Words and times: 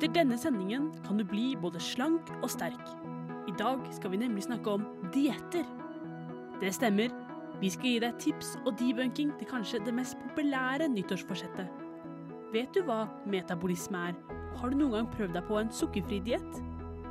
Etter 0.00 0.14
denne 0.16 0.36
sendingen 0.40 0.86
kan 1.04 1.18
du 1.20 1.26
bli 1.28 1.50
både 1.60 1.76
slank 1.84 2.30
og 2.38 2.46
sterk. 2.48 2.86
I 3.44 3.52
dag 3.58 3.82
skal 3.92 4.14
vi 4.14 4.20
nemlig 4.22 4.46
snakke 4.46 4.72
om 4.78 4.86
dietter. 5.12 5.66
Det 6.62 6.70
stemmer. 6.72 7.12
Vi 7.60 7.68
skal 7.68 7.84
gi 7.90 7.98
deg 8.00 8.16
tips 8.16 8.54
og 8.62 8.78
debunking 8.80 9.34
til 9.36 9.50
kanskje 9.50 9.82
det 9.84 9.92
mest 9.92 10.16
populære 10.22 10.88
nyttårsforsettet. 10.88 11.68
Vet 12.54 12.72
du 12.72 12.80
hva 12.88 13.10
metabolisme 13.28 14.06
er? 14.08 14.16
Har 14.56 14.72
du 14.72 14.80
noen 14.80 14.96
gang 14.96 15.12
prøvd 15.12 15.36
deg 15.36 15.44
på 15.50 15.60
en 15.60 15.68
sukkerfri 15.82 16.22
diett? 16.30 16.62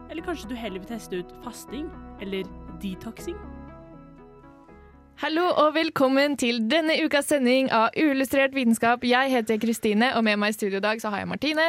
Eller 0.10 0.26
kanskje 0.26 0.50
du 0.50 0.58
heller 0.58 0.82
vil 0.82 0.90
teste 0.96 1.22
ut 1.22 1.38
fasting 1.46 1.94
eller 2.26 2.50
detoxing? 2.82 3.38
Hallo 5.20 5.50
og 5.60 5.74
velkommen 5.76 6.38
til 6.40 6.62
denne 6.72 6.94
ukas 7.04 7.28
sending 7.28 7.68
av 7.76 7.90
Uillustrert 8.00 8.54
vitenskap. 8.56 9.02
Jeg 9.04 9.34
heter 9.34 9.58
Kristine, 9.60 10.14
og 10.16 10.24
med 10.24 10.40
meg 10.40 10.54
i 10.54 10.56
studio 10.56 10.80
i 10.80 10.86
dag 10.86 11.02
så 11.04 11.12
har 11.12 11.26
jeg 11.26 11.28
Martine, 11.28 11.66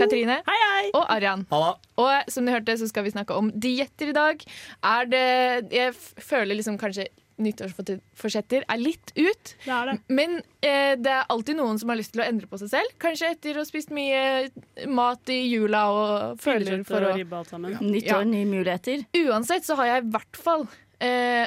Katrine 0.00 0.40
Hei, 0.48 0.56
hei! 0.64 0.88
og 0.98 1.04
Arian. 1.14 1.44
Halla! 1.52 1.76
Og 2.02 2.32
som 2.34 2.48
du 2.48 2.50
hørte, 2.50 2.74
så 2.80 2.88
skal 2.90 3.06
vi 3.06 3.12
snakke 3.14 3.36
om 3.38 3.52
dietter 3.54 4.10
i 4.10 4.16
dag. 4.16 4.42
Er 4.82 5.06
det 5.12 5.22
Jeg 5.70 5.94
føler 6.18 6.58
liksom 6.58 6.80
kanskje 6.82 7.06
nyttårsforsetter 7.40 8.66
er 8.68 8.82
litt 8.82 9.14
ut. 9.14 9.54
Det 9.62 9.70
er 9.72 9.92
det. 9.92 9.96
Men 10.10 10.36
eh, 10.60 10.98
det 11.00 11.14
er 11.14 11.30
alltid 11.30 11.56
noen 11.62 11.78
som 11.80 11.94
har 11.94 11.96
lyst 12.02 12.12
til 12.12 12.24
å 12.24 12.26
endre 12.26 12.50
på 12.50 12.58
seg 12.60 12.74
selv. 12.74 12.98
Kanskje 13.00 13.30
etter 13.36 13.54
å 13.56 13.62
ha 13.62 13.70
spist 13.70 13.94
mye 13.96 14.50
mat 14.90 15.30
i 15.32 15.38
jula 15.46 15.86
og 15.94 16.42
føler 16.42 16.82
for 16.84 17.06
å 17.06 17.14
og 17.14 17.22
ribbe 17.22 17.38
alt 17.38 17.54
sammen. 17.54 17.78
Nytt 17.80 18.10
Ja. 18.10 18.18
år, 18.18 18.28
nye 18.28 18.50
muligheter. 18.50 19.06
Uansett 19.22 19.64
så 19.64 19.78
har 19.78 19.94
jeg 19.94 20.04
i 20.08 20.10
hvert 20.18 20.42
fall 20.42 20.66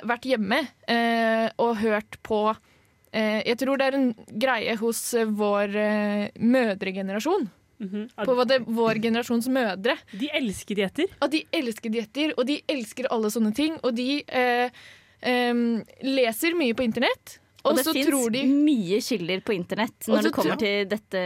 vært 0.09 0.25
hjemme 0.25 0.61
eh, 0.89 1.49
og 1.61 1.77
hørt 1.81 2.17
på 2.25 2.39
eh, 3.13 3.41
Jeg 3.45 3.57
tror 3.61 3.77
det 3.77 3.89
er 3.89 3.97
en 3.99 4.07
greie 4.41 4.77
hos 4.81 5.13
eh, 5.13 5.29
vår 5.29 5.75
eh, 5.75 6.29
mødregenerasjon. 6.39 7.49
-hmm. 7.83 8.25
På 8.25 8.35
hva 8.37 8.45
det, 8.47 8.59
vår 8.67 8.99
generasjons 9.03 9.47
mødre. 9.53 9.95
De 10.15 10.29
elsker 10.39 10.79
dietter. 10.79 11.13
At 11.23 11.33
de 11.33 11.43
elsker 11.53 11.93
dietter, 11.93 12.33
og 12.37 12.47
de 12.49 12.59
elsker 12.71 13.09
alle 13.13 13.31
sånne 13.33 13.53
ting. 13.55 13.77
Og 13.83 13.95
de 13.97 14.23
eh, 14.27 14.83
eh, 15.21 15.63
leser 16.05 16.57
mye 16.59 16.77
på 16.77 16.85
internett. 16.85 17.39
Og, 17.63 17.71
Og 17.71 17.77
det 17.79 17.85
så 17.87 17.93
fins 17.95 18.25
de 18.33 18.41
mye 18.51 18.97
kilder 18.99 19.39
på 19.47 19.53
internett 19.55 20.09
når 20.11 20.25
det 20.25 20.31
kommer 20.35 20.57
til 20.59 20.87
dette, 20.91 21.19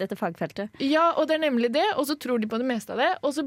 dette 0.00 0.16
fagfeltet. 0.18 0.80
Ja, 0.82 1.12
og 1.14 1.28
det 1.30 1.36
er 1.36 1.44
nemlig 1.44 1.70
det. 1.76 1.86
Og 1.94 2.08
så 2.08 2.16
tror 2.18 2.42
de 2.42 2.50
på 2.50 2.58
det 2.58 2.66
meste 2.66 2.96
av 2.96 2.98
det. 2.98 3.12
Og 3.22 3.36
så, 3.36 3.44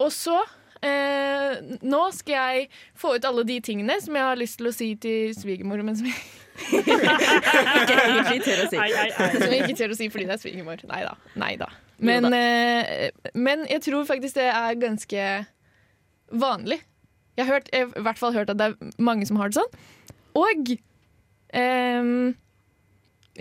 og 0.00 0.12
så 0.14 0.38
eh, 0.84 1.76
Nå 1.82 2.02
skal 2.16 2.34
jeg 2.34 2.68
få 2.98 3.14
ut 3.16 3.28
alle 3.28 3.44
de 3.48 3.58
tingene 3.64 3.96
som 4.02 4.16
jeg 4.16 4.26
har 4.28 4.40
lyst 4.40 4.58
til 4.60 4.70
å 4.70 4.74
si 4.74 4.90
til 5.00 5.34
svigermor, 5.36 5.82
men 5.86 5.98
som 5.98 6.08
jeg, 6.10 6.18
Ikke 6.78 7.96
egentlig 7.98 8.40
tør 8.44 8.62
å 8.62 8.68
si. 8.70 8.78
Ei, 8.78 8.90
ei, 8.92 9.08
ei. 9.10 9.30
som 9.34 9.50
jeg 9.50 9.64
ikke 9.64 9.78
tør 9.80 9.94
å 9.94 9.98
si 9.98 10.08
fordi 10.12 10.28
det 10.28 10.36
er 10.36 10.42
svigermor. 10.44 10.84
Nei 10.90 11.02
da. 11.06 11.16
Nei 11.40 11.54
da. 11.60 11.70
Men, 12.04 12.28
eh, 12.34 13.10
men 13.34 13.64
jeg 13.70 13.82
tror 13.86 14.06
faktisk 14.06 14.38
det 14.38 14.48
er 14.50 14.78
ganske 14.78 15.26
vanlig. 16.34 16.80
Jeg 17.34 17.46
har, 17.46 17.56
hørt, 17.56 17.68
jeg 17.72 17.88
har 17.88 17.98
i 17.98 18.06
hvert 18.06 18.20
fall 18.20 18.34
hørt 18.36 18.52
at 18.52 18.60
det 18.60 18.70
er 18.70 19.02
mange 19.02 19.26
som 19.26 19.38
har 19.40 19.50
det 19.50 19.58
sånn. 19.58 19.78
Og 20.38 20.74
eh, 21.54 22.12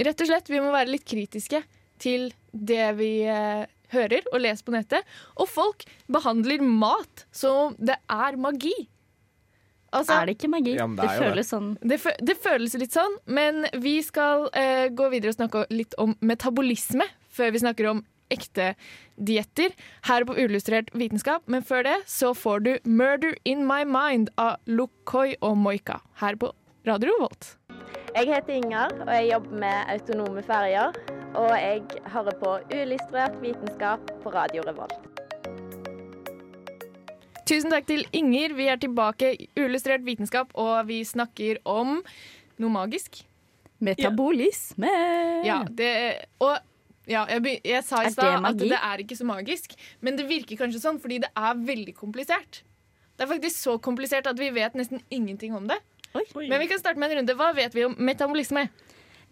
rett 0.08 0.26
og 0.26 0.30
slett, 0.30 0.50
vi 0.50 0.62
må 0.64 0.74
være 0.74 0.94
litt 0.94 1.06
kritiske 1.10 1.62
til 2.02 2.32
det 2.54 2.88
vi 2.98 3.14
eh, 3.30 3.66
hører 3.94 4.26
og 4.34 4.42
leser 4.44 4.66
på 4.68 4.74
nettet. 4.76 5.06
Og 5.38 5.48
folk 5.50 5.86
behandler 6.12 6.62
mat 6.66 7.26
som 7.32 7.76
det 7.80 7.96
er 8.10 8.38
magi. 8.38 8.74
Altså, 9.94 10.16
Er 10.22 10.26
det 10.26 10.34
ikke 10.40 10.50
magi? 10.50 10.72
Ja, 10.74 10.88
det 10.90 11.04
det, 11.06 11.10
føles 11.22 11.36
det. 11.46 11.50
sånn. 11.52 11.68
det, 11.86 12.00
fø- 12.02 12.18
det 12.26 12.36
føles 12.42 12.74
litt 12.82 12.96
sånn, 12.96 13.14
men 13.30 13.68
vi 13.78 14.00
skal 14.02 14.48
eh, 14.58 14.88
gå 14.90 15.06
videre 15.14 15.30
og 15.30 15.38
snakke 15.38 15.66
litt 15.70 15.94
om 16.02 16.16
metabolisme 16.26 17.06
før 17.30 17.52
vi 17.54 17.62
snakker 17.62 17.90
om 17.92 18.02
ekte 18.34 18.72
dietter 19.22 19.70
her 20.10 20.26
på 20.26 20.34
Uillustrert 20.34 20.90
vitenskap. 20.98 21.44
Men 21.46 21.62
før 21.62 21.84
det 21.86 21.98
så 22.10 22.34
får 22.34 22.64
du 22.66 22.72
'Murder 22.90 23.36
In 23.46 23.68
My 23.70 23.84
Mind' 23.86 24.34
av 24.38 24.58
Lukoi 24.66 25.36
og 25.42 25.58
Moika 25.62 26.00
her 26.24 26.36
på 26.42 26.50
Radio 26.88 27.14
Volt. 27.22 27.56
Jeg 28.16 28.26
heter 28.34 28.54
Inger, 28.54 28.90
og 29.06 29.14
jeg 29.14 29.30
jobber 29.30 29.60
med 29.62 29.86
autonome 29.94 30.42
ferger. 30.44 30.92
Og 31.34 31.50
jeg 31.58 31.82
hører 32.14 32.36
på 32.38 32.50
uillustrert 32.70 33.40
vitenskap 33.42 34.12
på 34.22 34.32
Radio 34.34 34.62
Revolt. 34.68 35.00
Tusen 37.50 37.74
takk 37.74 37.88
til 37.90 38.04
Inger. 38.14 38.54
Vi 38.54 38.68
er 38.70 38.78
tilbake 38.80 39.32
i 39.34 39.48
Uillustrert 39.58 40.06
vitenskap, 40.06 40.54
og 40.54 40.86
vi 40.88 41.02
snakker 41.04 41.58
om 41.66 41.98
noe 42.62 42.74
magisk. 42.76 43.24
Metabolisme! 43.84 44.94
Ja, 45.44 45.64
det, 45.68 45.90
og 46.40 46.54
ja, 47.10 47.26
jeg, 47.28 47.58
jeg 47.66 47.82
sa 47.84 48.04
i 48.04 48.12
det 48.12 48.14
stad 48.16 48.46
at 48.48 48.62
det 48.62 48.78
er 48.78 49.02
ikke 49.04 49.18
så 49.18 49.26
magisk, 49.28 49.74
men 50.06 50.16
det 50.16 50.30
virker 50.30 50.62
kanskje 50.62 50.86
sånn 50.86 51.02
fordi 51.04 51.18
det 51.26 51.34
er 51.34 51.66
veldig 51.68 51.98
komplisert. 51.98 52.62
Det 53.18 53.26
er 53.26 53.34
faktisk 53.34 53.58
så 53.58 53.76
komplisert 53.82 54.30
at 54.30 54.40
vi 54.40 54.54
vet 54.54 54.78
nesten 54.78 55.02
ingenting 55.10 55.58
om 55.58 55.66
det. 55.68 55.82
Oi. 56.14 56.24
Men 56.46 56.62
vi 56.62 56.70
kan 56.70 56.80
starte 56.80 57.02
med 57.02 57.10
en 57.10 57.24
runde. 57.24 57.36
Hva 57.42 57.52
vet 57.58 57.74
vi 57.74 57.90
om 57.90 57.98
metabolisme? 57.98 58.70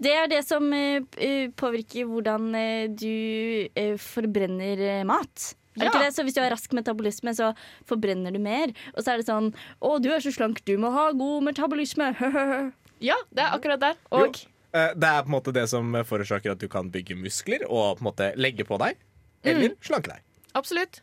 Det 0.01 0.11
er 0.17 0.27
det 0.31 0.39
som 0.47 0.65
eh, 0.73 1.03
eh, 1.21 1.49
påvirker 1.53 2.07
hvordan 2.09 2.47
eh, 2.57 2.87
du 2.89 3.67
forbrenner 4.01 5.03
mat. 5.05 5.51
Er 5.77 5.79
det 5.79 5.85
Ja. 5.85 5.89
ikke 5.91 6.03
det? 6.03 6.13
Så 6.15 6.23
Hvis 6.25 6.33
du 6.35 6.41
har 6.41 6.49
rask 6.51 6.73
metabolisme, 6.75 7.31
så 7.37 7.51
forbrenner 7.87 8.33
du 8.33 8.39
mer. 8.39 8.73
Og 8.95 9.03
så 9.05 9.13
er 9.13 9.21
det 9.21 9.27
sånn 9.29 9.53
Å, 9.79 10.01
du 10.03 10.09
er 10.11 10.19
så 10.19 10.33
slank, 10.35 10.63
du 10.65 10.73
må 10.77 10.91
ha 10.91 11.11
god 11.11 11.43
metabolisme. 11.51 12.11
Ja, 13.01 13.15
det 13.33 13.41
er 13.41 13.55
akkurat 13.55 13.79
der. 13.81 13.95
Og 14.13 14.27
jo. 14.27 14.47
Det 14.71 15.07
er 15.09 15.23
på 15.25 15.31
en 15.31 15.33
måte 15.33 15.51
det 15.51 15.63
som 15.71 15.87
forårsaker 16.05 16.51
at 16.53 16.59
du 16.61 16.67
kan 16.69 16.91
bygge 16.93 17.15
muskler 17.17 17.63
og 17.65 17.97
på 17.97 18.03
en 18.03 18.07
måte 18.11 18.27
legge 18.37 18.61
på 18.63 18.77
deg. 18.77 18.99
Eller 19.43 19.73
slanke 19.81 20.11
deg. 20.13 20.21
absolutt. 20.53 20.99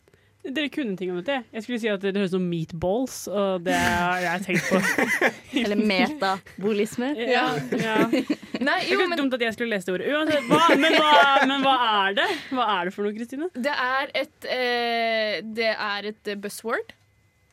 Dere 0.48 0.68
kunne 0.72 0.94
ting 0.96 1.10
om 1.12 1.18
dette. 1.18 1.42
Jeg 1.52 1.64
skulle 1.64 1.78
si 1.82 1.88
at 1.90 2.00
det 2.00 2.12
høres 2.16 2.30
ut 2.30 2.36
som 2.38 2.44
meatballs, 2.48 3.16
og 3.28 3.64
det 3.66 3.74
har 3.74 4.20
jeg 4.22 4.44
tenkt 4.46 4.68
på. 4.70 4.78
Eller 5.64 5.80
metabolisme. 5.82 7.10
Ja, 7.34 7.48
ja. 7.74 7.96
Det 8.08 8.62
Nei, 8.64 8.76
er 8.80 8.86
jo, 8.88 8.96
ikke 8.98 9.08
men 9.10 9.18
dumt 9.20 9.34
at 9.36 9.42
jeg 9.44 9.54
skulle 9.56 9.74
lese 9.74 9.90
det 9.90 9.96
ordet. 9.98 10.12
Uansett, 10.14 10.46
hva, 10.48 10.62
men, 10.80 10.94
hva, 10.98 11.24
men 11.50 11.66
hva 11.66 11.74
er 12.06 12.16
det? 12.20 12.28
Hva 12.54 12.64
er 12.78 12.88
det 12.88 12.94
for 12.94 13.06
noe, 13.06 13.14
Kristine? 13.18 13.50
det 13.54 13.74
er 13.74 14.14
et 14.22 14.48
eh, 14.54 15.34
Det 15.58 15.68
er 15.74 16.08
et 16.14 16.30
eh, 16.32 16.38
buzzword. 16.46 16.94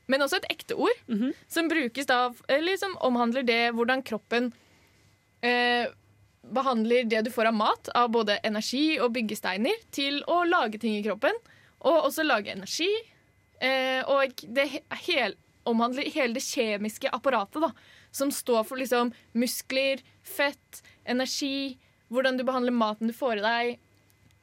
Men 0.07 0.21
også 0.21 0.39
et 0.43 0.47
ekte 0.53 0.77
ord. 0.77 1.03
Mhm. 1.11 1.33
Som 1.51 1.67
brukes 1.71 2.05
da 2.09 2.19
Eller 2.53 2.77
som 2.77 2.93
omhandler 3.05 3.45
det 3.45 3.59
hvordan 3.75 4.05
kroppen 4.05 4.51
eh, 5.41 5.89
behandler 6.55 7.07
det 7.09 7.23
du 7.25 7.31
får 7.33 7.49
av 7.49 7.57
mat, 7.57 7.89
av 7.97 8.11
både 8.13 8.37
energi 8.45 8.99
og 9.01 9.11
byggesteiner, 9.17 9.79
til 9.93 10.21
å 10.29 10.43
lage 10.45 10.77
ting 10.81 10.93
i 10.99 11.03
kroppen. 11.05 11.33
Og 11.81 12.05
også 12.09 12.23
lage 12.23 12.51
energi. 12.53 12.89
Eh, 13.61 14.01
og 14.07 14.35
det 14.55 14.67
hel, 15.07 15.35
omhandler 15.65 16.07
hele 16.13 16.33
det 16.37 16.43
kjemiske 16.45 17.09
apparatet, 17.13 17.61
da. 17.61 17.71
Som 18.15 18.31
står 18.31 18.63
for 18.67 18.77
liksom 18.79 19.11
muskler, 19.33 20.01
fett, 20.23 20.81
energi, 21.05 21.77
hvordan 22.09 22.37
du 22.37 22.43
behandler 22.47 22.71
maten 22.75 23.07
du 23.07 23.13
får 23.13 23.41
i 23.41 23.45
deg. 23.45 23.79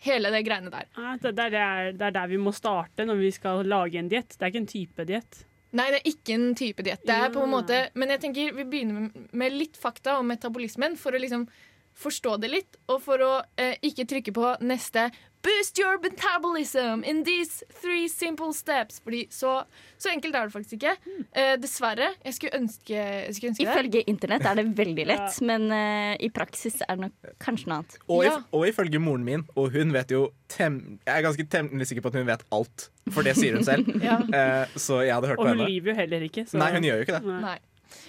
Hele 0.02 0.32
det 0.34 0.42
greiene 0.44 0.70
der. 0.72 0.88
Det, 1.22 1.30
det, 1.36 1.44
er, 1.46 1.50
det, 1.54 1.62
er, 1.62 1.92
det 1.94 2.06
er 2.08 2.14
der 2.16 2.26
vi 2.32 2.38
må 2.42 2.50
starte 2.52 3.06
når 3.06 3.20
vi 3.20 3.30
skal 3.36 3.62
lage 3.70 4.00
en 4.00 4.08
diett. 4.10 4.34
Det 4.34 4.42
er 4.42 4.50
ikke 4.50 4.62
en 4.64 4.72
type 4.72 5.04
diett. 5.06 5.44
Nei, 5.72 5.86
det 5.94 6.00
er 6.02 6.08
ikke 6.10 6.34
en 6.36 6.48
type 6.58 6.84
diett. 6.84 7.04
Det 7.06 7.14
er 7.16 7.30
på 7.32 7.40
en 7.46 7.52
måte 7.54 7.76
Men 7.96 8.10
jeg 8.12 8.20
tenker 8.26 8.50
vi 8.58 8.64
begynner 8.68 9.06
med- 9.06 9.28
med 9.32 9.54
litt 9.54 9.78
fakta 9.80 10.18
om 10.18 10.26
metabolismen 10.28 10.98
for 11.00 11.12
å 11.16 11.20
liksom 11.22 11.46
forstå 11.96 12.34
det 12.40 12.50
litt, 12.50 12.76
og 12.88 13.00
for 13.04 13.20
å 13.20 13.30
eh, 13.56 13.76
ikke 13.84 14.04
trykke 14.08 14.32
på 14.32 14.50
neste 14.64 15.10
Boost 15.42 15.78
your 15.78 15.98
metabolism 15.98 17.02
in 17.04 17.24
these 17.24 17.64
three 17.80 18.06
simple 18.08 18.52
steps. 18.54 19.00
Fordi 19.02 19.24
så, 19.34 19.64
så 19.98 20.10
enkelt 20.12 20.34
er 20.38 20.46
det 20.46 20.54
faktisk 20.54 20.72
ikke. 20.78 20.92
Eh, 21.34 21.56
dessverre. 21.58 22.12
Jeg 22.24 22.34
skulle 22.36 22.54
ønske, 22.60 22.94
jeg 22.94 23.34
skulle 23.34 23.50
ønske 23.50 23.64
det. 23.66 23.72
Ifølge 23.72 24.04
internett 24.12 24.46
er 24.46 24.54
det 24.60 24.66
veldig 24.78 25.06
lett, 25.10 25.40
men 25.42 25.66
eh, 25.74 26.14
i 26.22 26.30
praksis 26.30 26.78
er 26.86 26.94
det 27.00 27.08
nok 27.08 27.34
kanskje 27.42 27.66
noe 27.72 27.80
annet. 27.82 27.98
Og, 28.06 28.22
Ja. 28.24 28.36
if, 28.38 28.44
og 28.54 28.68
ifølge 28.70 29.00
moren 29.02 29.24
min, 29.26 29.44
og 29.56 29.72
hun 29.74 29.92
vet 29.92 30.10
jo 30.14 30.28
tem, 30.48 30.98
Jeg 31.06 31.18
er 31.18 31.22
ganske 31.26 31.48
temmelig 31.50 31.86
sikker 31.90 32.02
på 32.06 32.12
at 32.12 32.20
hun 32.20 32.26
vet 32.30 32.46
alt, 32.52 32.88
for 33.10 33.22
det 33.26 33.34
sier 33.36 33.54
hun 33.58 33.64
selv. 33.66 33.88
Ja. 34.08 34.20
Eh, 34.22 34.78
så 34.78 35.02
jeg 35.02 35.14
hadde 35.16 35.28
hørt 35.32 35.38
Og 35.40 35.46
på 35.46 35.50
hun 35.50 35.58
henne. 35.58 35.70
lyver 35.70 35.90
jo 35.92 35.94
heller 36.04 36.20
ikke. 36.30 36.46
så- 36.46 36.58
Nei, 36.62 36.70
hun 36.72 36.82
gjør 36.86 37.02
jo 37.02 37.06
ikke 37.08 37.18
det. 37.18 37.24
Nei. 37.42 37.58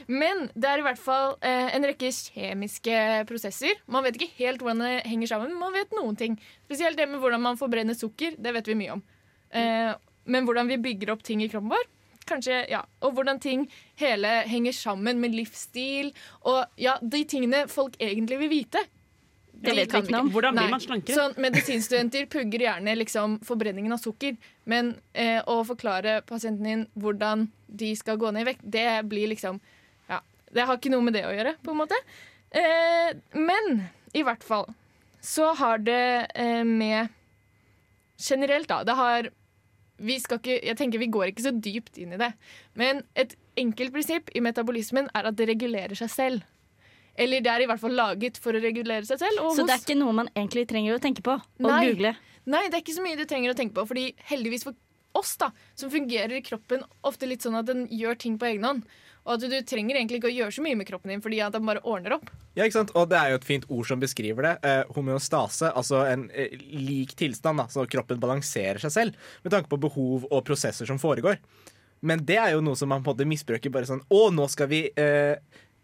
Men 0.08 0.48
det 0.54 0.70
er 0.70 0.82
i 0.82 0.86
hvert 0.86 1.02
fall 1.02 1.36
eh, 1.46 1.74
en 1.76 1.88
rekke 1.88 2.12
kjemiske 2.14 3.00
prosesser. 3.30 3.80
Man 3.92 4.06
vet 4.06 4.20
ikke 4.20 4.38
helt 4.40 4.64
hvordan 4.64 4.86
det 4.86 4.94
henger 5.10 5.34
sammen, 5.34 5.54
men 5.54 5.64
man 5.66 5.76
vet 5.76 5.94
noen 5.98 6.18
ting. 6.20 6.40
Spesielt 6.68 7.00
det 7.00 7.10
med 7.12 7.22
hvordan 7.24 7.44
man 7.44 7.60
forbrenner 7.60 7.98
sukker. 7.98 8.38
Det 8.38 8.56
vet 8.56 8.72
vi 8.72 8.80
mye 8.80 8.98
om. 8.98 9.04
Eh, 9.54 9.92
men 10.26 10.48
hvordan 10.48 10.72
vi 10.72 10.82
bygger 10.82 11.14
opp 11.14 11.24
ting 11.26 11.44
i 11.44 11.50
kroppen 11.52 11.74
vår, 11.74 11.86
kanskje, 12.28 12.64
ja. 12.72 12.82
Og 13.04 13.18
hvordan 13.18 13.40
ting 13.44 13.68
hele 14.00 14.42
henger 14.48 14.76
sammen 14.76 15.20
med 15.20 15.36
livsstil. 15.36 16.14
Og 16.48 16.64
ja, 16.80 16.98
de 17.02 17.24
tingene 17.30 17.66
folk 17.72 17.98
egentlig 18.00 18.40
vil 18.46 18.54
vite. 18.60 18.84
Det 19.64 19.76
vet 19.78 19.94
vi 19.94 20.00
ikke 20.02 20.20
om. 20.20 20.32
Hvordan 20.34 20.58
blir 20.58 20.72
man 20.74 20.82
slankere? 20.84 21.16
Sånn, 21.16 21.36
medisinstudenter 21.44 22.26
pugger 22.32 22.66
gjerne 22.66 22.96
liksom 23.00 23.38
forbrenningen 23.48 23.96
av 23.96 24.02
sukker, 24.02 24.36
men 24.70 24.96
eh, 25.14 25.40
å 25.48 25.62
forklare 25.68 26.18
pasienten 26.28 26.68
din 26.68 26.84
hvordan 27.00 27.48
de 27.68 27.94
skal 27.96 28.20
gå 28.20 28.34
ned 28.34 28.44
i 28.44 28.50
vekt, 28.52 28.66
det 28.76 28.88
blir 29.10 29.32
liksom 29.32 29.62
det 30.54 30.68
har 30.68 30.80
ikke 30.80 30.94
noe 30.94 31.06
med 31.06 31.18
det 31.18 31.26
å 31.28 31.34
gjøre, 31.34 31.56
på 31.64 31.74
en 31.74 31.82
måte. 31.82 32.00
Eh, 32.54 33.12
men 33.34 33.86
i 34.14 34.24
hvert 34.26 34.46
fall 34.46 34.68
så 35.24 35.54
har 35.58 35.82
det 35.82 36.28
eh, 36.36 36.64
med 36.68 37.14
Generelt, 38.24 38.70
da. 38.70 38.84
Det 38.88 38.94
har 38.96 39.28
vi 40.04 40.16
skal 40.22 40.40
ikke, 40.40 40.58
jeg 40.64 40.78
tenker 40.80 41.02
Vi 41.02 41.12
går 41.12 41.30
ikke 41.32 41.46
så 41.46 41.54
dypt 41.54 42.00
inn 42.02 42.16
i 42.16 42.20
det. 42.22 42.32
Men 42.80 43.04
et 43.20 43.36
enkelt 43.60 43.94
prinsipp 43.94 44.32
i 44.36 44.42
metabolismen 44.44 45.10
er 45.14 45.30
at 45.30 45.38
det 45.38 45.48
regulerer 45.50 45.98
seg 45.98 46.12
selv. 46.12 46.46
Eller 47.14 47.44
det 47.46 47.52
er 47.52 47.64
i 47.64 47.68
hvert 47.70 47.82
fall 47.82 47.94
laget 47.94 48.40
for 48.42 48.58
å 48.58 48.62
regulere 48.62 49.06
seg 49.06 49.22
selv. 49.22 49.44
Og 49.46 49.58
Så 49.58 49.68
det 49.68 49.76
er 49.76 49.84
ikke 49.84 50.00
noe 50.00 50.16
man 50.24 50.32
egentlig 50.34 50.66
trenger 50.70 50.98
å 50.98 51.02
tenke 51.04 51.26
på 51.26 51.36
og 51.38 51.68
Nei. 51.68 51.84
google. 51.92 52.16
Nei, 52.50 52.64
det 52.68 52.80
er 52.80 52.82
ikke 52.82 52.98
så 52.98 53.06
mye 53.06 53.20
du 53.20 53.28
trenger 53.30 53.54
å 53.54 53.58
tenke 53.58 53.78
på. 53.78 53.86
Fordi 53.92 54.08
heldigvis 54.32 54.66
for 54.66 54.78
oss, 55.18 55.36
da, 55.38 55.52
som 55.78 55.94
fungerer 55.94 56.34
i 56.40 56.44
kroppen 56.46 56.82
ofte 57.06 57.30
litt 57.30 57.46
sånn 57.46 57.60
at 57.60 57.70
den 57.70 57.86
gjør 57.94 58.18
ting 58.20 58.40
på 58.42 58.50
egen 58.50 58.66
hånd. 58.66 58.88
Og 59.24 59.38
at 59.38 59.44
du 59.48 59.56
trenger 59.68 59.96
egentlig 59.96 60.20
ikke 60.20 60.32
å 60.32 60.36
gjøre 60.36 60.52
så 60.52 60.64
mye 60.66 60.76
med 60.76 60.88
kroppen 60.90 61.14
din, 61.14 61.22
fordi 61.24 61.40
at 61.46 61.56
den 61.56 61.64
bare 61.68 61.84
ordner 61.88 62.18
opp. 62.18 62.28
Ja, 62.58 62.66
ikke 62.66 62.82
sant? 62.82 62.92
Og 63.00 63.08
det 63.12 63.20
er 63.20 63.32
jo 63.32 63.40
et 63.40 63.48
fint 63.48 63.68
ord 63.72 63.88
som 63.88 64.02
beskriver 64.02 64.50
det. 64.50 64.54
Eh, 64.68 64.82
homeostase, 64.98 65.72
altså 65.72 66.04
en 66.10 66.26
eh, 66.36 66.58
lik 66.60 67.16
tilstand, 67.20 67.62
da, 67.62 67.70
så 67.72 67.88
kroppen 67.88 68.20
balanserer 68.24 68.84
seg 68.84 68.96
selv 68.96 69.30
med 69.46 69.56
tanke 69.56 69.72
på 69.72 69.80
behov 69.86 70.28
og 70.28 70.44
prosesser 70.48 70.90
som 70.90 71.00
foregår. 71.00 71.40
Men 72.04 72.24
det 72.28 72.36
er 72.42 72.52
jo 72.58 72.64
noe 72.64 72.76
som 72.76 72.92
man 72.92 73.04
på 73.04 73.14
en 73.14 73.16
måte 73.16 73.30
misbruker 73.30 73.72
bare 73.72 73.88
sånn 73.88 74.04
Å, 74.12 74.24
nå 74.36 74.48
skal 74.52 74.68
vi 74.68 74.82
eh, 74.92 75.38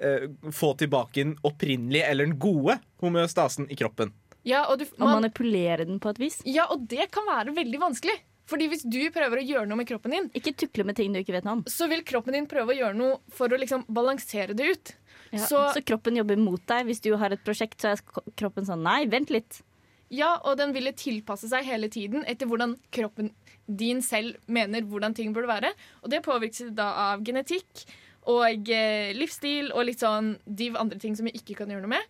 eh, 0.03 0.25
få 0.51 0.73
tilbake 0.81 1.21
den 1.21 1.37
opprinnelige 1.47 2.09
eller 2.11 2.27
den 2.27 2.39
gode 2.41 2.75
homeostasen 2.99 3.69
i 3.71 3.79
kroppen. 3.79 4.11
Ja, 4.47 4.65
og, 4.71 4.79
du, 4.79 4.87
Og 4.99 5.07
manipulere 5.07 5.85
den 5.87 5.99
på 6.03 6.11
et 6.11 6.19
vis. 6.19 6.41
ja, 6.47 6.67
og 6.71 6.87
det 6.91 7.09
kan 7.15 7.27
være 7.27 7.55
veldig 7.55 7.79
vanskelig. 7.87 8.19
Fordi 8.49 8.67
hvis 8.71 8.81
du 8.89 8.97
prøver 9.13 9.39
å 9.41 9.45
gjøre 9.45 9.67
noe 9.69 9.77
med 9.77 9.87
kroppen 9.89 10.11
din, 10.15 10.29
Ikke 10.33 10.55
tukle 10.57 10.83
med 10.87 10.95
ting 10.97 11.13
du 11.13 11.19
ikke 11.21 11.35
vet 11.37 11.45
noe 11.45 11.59
om. 11.59 11.63
så 11.69 11.87
vil 11.91 12.01
kroppen 12.07 12.33
din 12.33 12.47
prøve 12.49 12.73
å 12.73 12.77
gjøre 12.79 12.97
noe 12.97 13.19
for 13.29 13.47
å 13.53 13.59
liksom 13.61 13.85
balansere 13.87 14.55
det 14.57 14.71
ut. 14.73 14.93
Ja. 15.31 15.45
Så- 15.45 15.73
Så, 15.75 15.83
kroppen 15.85 16.15
jobber 16.17 16.35
mot 16.37 16.65
deg. 16.65 16.87
Hvis 16.87 17.01
du 17.01 17.15
har 17.15 17.29
et 17.31 17.43
prosjekt, 17.45 17.77
så 17.81 17.91
er 17.93 17.97
k- 18.01 18.23
kroppen 18.35 18.65
sånn 18.65 18.81
Nei, 18.81 19.05
vent 19.05 19.29
litt. 19.29 19.61
Ja, 20.09 20.39
og 20.43 20.57
den 20.57 20.73
ville 20.73 20.91
tilpasse 20.91 21.47
seg 21.47 21.63
hele 21.65 21.87
tiden 21.87 22.23
etter 22.25 22.47
hvordan 22.47 22.79
kroppen 22.91 23.29
din 23.69 24.01
selv 24.01 24.37
mener 24.47 24.81
hvordan 24.81 25.13
ting 25.13 25.31
burde 25.35 25.45
være. 25.47 25.71
Og 26.03 26.09
det 26.09 26.23
påvirkes 26.23 26.73
da 26.73 27.13
av 27.13 27.21
genetikk 27.23 27.85
og 28.25 28.67
eh, 28.69 29.13
livsstil 29.13 29.69
og 29.71 29.85
litt 29.85 29.99
sånn 29.99 30.39
de 30.47 30.71
andre 30.75 30.97
ting 30.97 31.15
som 31.15 31.25
vi 31.29 31.31
ikke 31.37 31.55
kan 31.57 31.67
gjøre 31.69 31.81
noe 31.85 31.93
med. 31.93 32.01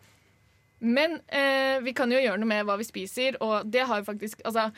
Men 0.80 1.20
eh, 1.28 1.82
vi 1.84 1.92
kan 1.92 2.10
jo 2.10 2.18
gjøre 2.22 2.40
noe 2.40 2.48
med 2.48 2.66
hva 2.66 2.78
vi 2.80 2.86
spiser, 2.88 3.36
og 3.44 3.70
det 3.70 3.84
har 3.86 4.00
jo 4.00 4.06
faktisk 4.08 4.40
Altså, 4.48 4.72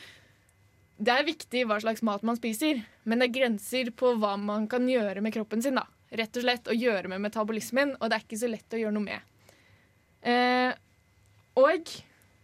det 1.02 1.14
er 1.14 1.26
viktig 1.26 1.64
hva 1.66 1.80
slags 1.82 2.04
mat 2.06 2.22
man 2.26 2.38
spiser, 2.38 2.82
men 3.08 3.18
det 3.18 3.28
er 3.28 3.36
grenser 3.40 3.90
på 3.98 4.14
hva 4.22 4.36
man 4.38 4.68
kan 4.70 4.86
gjøre 4.88 5.22
med 5.24 5.34
kroppen 5.34 5.62
sin. 5.64 5.78
da. 5.78 5.86
Rett 6.12 6.36
og 6.36 6.44
slett 6.44 6.68
å 6.68 6.76
gjøre 6.76 7.10
med 7.10 7.24
metabolismen, 7.24 7.96
og 7.98 8.10
det 8.10 8.18
er 8.18 8.24
ikke 8.26 8.40
så 8.42 8.50
lett 8.52 8.76
å 8.76 8.80
gjøre 8.82 8.94
noe 8.94 9.06
med. 9.06 9.28
Eh, 10.22 10.72
og 11.58 11.94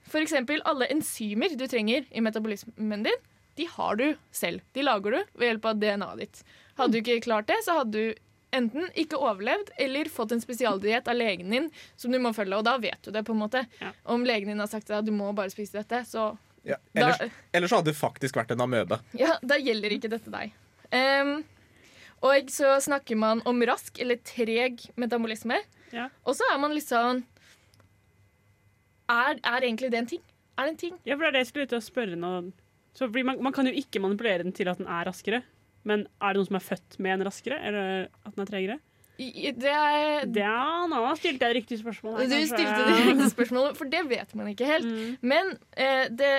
for 0.08 0.24
eksempel 0.24 0.62
alle 0.68 0.88
enzymer 0.90 1.52
du 1.54 1.66
trenger 1.68 2.08
i 2.10 2.22
metabolismen 2.24 3.04
din, 3.06 3.26
de 3.58 3.66
har 3.74 3.98
du 3.98 4.08
selv. 4.34 4.62
De 4.72 4.84
lager 4.86 5.14
du 5.14 5.38
ved 5.38 5.52
hjelp 5.52 5.68
av 5.68 5.78
DNA-et 5.82 6.22
ditt. 6.22 6.42
Hadde 6.78 6.94
du 6.94 6.98
ikke 7.02 7.24
klart 7.26 7.48
det, 7.50 7.58
så 7.66 7.80
hadde 7.80 7.92
du 7.98 8.24
enten 8.54 8.86
ikke 8.96 9.18
overlevd 9.20 9.74
eller 9.82 10.08
fått 10.08 10.32
en 10.32 10.40
spesialdiett 10.40 11.08
av 11.10 11.18
legen 11.18 11.50
din 11.52 11.66
som 12.00 12.14
du 12.14 12.20
må 12.22 12.32
følge, 12.36 12.56
og 12.56 12.64
da 12.64 12.78
vet 12.80 13.02
du 13.04 13.10
det. 13.12 13.24
på 13.26 13.34
en 13.34 13.42
måte. 13.42 13.66
Ja. 13.82 13.92
Om 14.14 14.24
legen 14.24 14.48
din 14.48 14.62
har 14.62 14.70
sagt 14.70 14.90
at 14.90 15.04
du 15.04 15.12
må 15.12 15.32
bare 15.36 15.52
spise 15.52 15.82
dette, 15.82 16.04
så 16.08 16.30
Ja. 16.68 16.76
da, 16.92 17.00
Ellers, 17.00 17.38
ellers 17.56 17.74
hadde 17.76 17.90
det 17.90 17.96
faktisk 17.98 18.36
vært 18.38 18.52
en 18.54 18.64
amøbe. 18.64 19.00
ja, 19.16 19.38
da 19.42 19.56
gjelder 19.60 19.94
ikke 19.96 20.10
dette 20.12 20.32
deg. 20.32 20.52
Um, 20.92 21.32
og 22.24 22.50
så 22.52 22.74
snakker 22.82 23.18
man 23.18 23.42
om 23.48 23.60
rask 23.68 23.98
eller 24.02 24.20
treg 24.26 24.82
metabolisme. 24.98 25.60
Ja. 25.94 26.08
Og 26.28 26.36
så 26.36 26.46
er 26.52 26.58
man 26.60 26.74
litt 26.76 26.88
sånn 26.88 27.22
er, 29.08 29.38
er 29.40 29.64
egentlig 29.64 29.90
det 29.92 30.00
en 30.02 30.10
ting? 30.10 30.24
Er 30.58 30.66
det 30.66 30.74
en 30.74 30.80
ting? 30.80 30.96
Ja, 31.06 31.14
for 31.16 31.24
det 31.24 31.28
er 31.30 31.36
det 31.38 31.44
jeg 31.46 31.50
skulle 31.52 31.68
ut 31.68 31.76
og 31.78 31.86
spørre 31.86 32.18
nå. 32.18 32.32
Man, 32.98 33.38
man 33.46 33.54
kan 33.54 33.68
jo 33.68 33.72
ikke 33.78 34.02
manipulere 34.02 34.44
den 34.44 34.52
til 34.56 34.68
at 34.68 34.80
den 34.80 34.90
er 34.90 35.06
raskere. 35.08 35.40
Men 35.88 36.04
er 36.20 36.34
det 36.34 36.40
noen 36.40 36.48
som 36.50 36.58
er 36.58 36.66
født 36.66 36.98
med 37.00 37.14
en 37.14 37.24
raskere, 37.28 37.58
eller 37.64 38.08
at 38.10 38.34
den 38.34 38.44
er 38.44 38.50
tregere? 38.50 38.78
Det 39.18 39.72
er 39.72 40.26
er, 40.30 40.86
nå 40.90 41.00
stilte 41.18 41.48
jeg 41.48 41.56
riktig 41.58 41.78
spørsmål. 41.80 42.18
her, 42.20 42.28
Du 42.28 42.34
kanskje. 42.36 42.50
stilte 42.52 42.84
det 42.86 42.96
riktige 43.02 43.30
spørsmålet, 43.34 43.76
for 43.76 43.90
det 43.90 44.02
vet 44.08 44.34
man 44.38 44.50
ikke 44.52 44.68
helt. 44.68 44.86
Mm. 44.86 45.16
Men 45.32 45.54
eh, 45.76 46.06
det, 46.14 46.32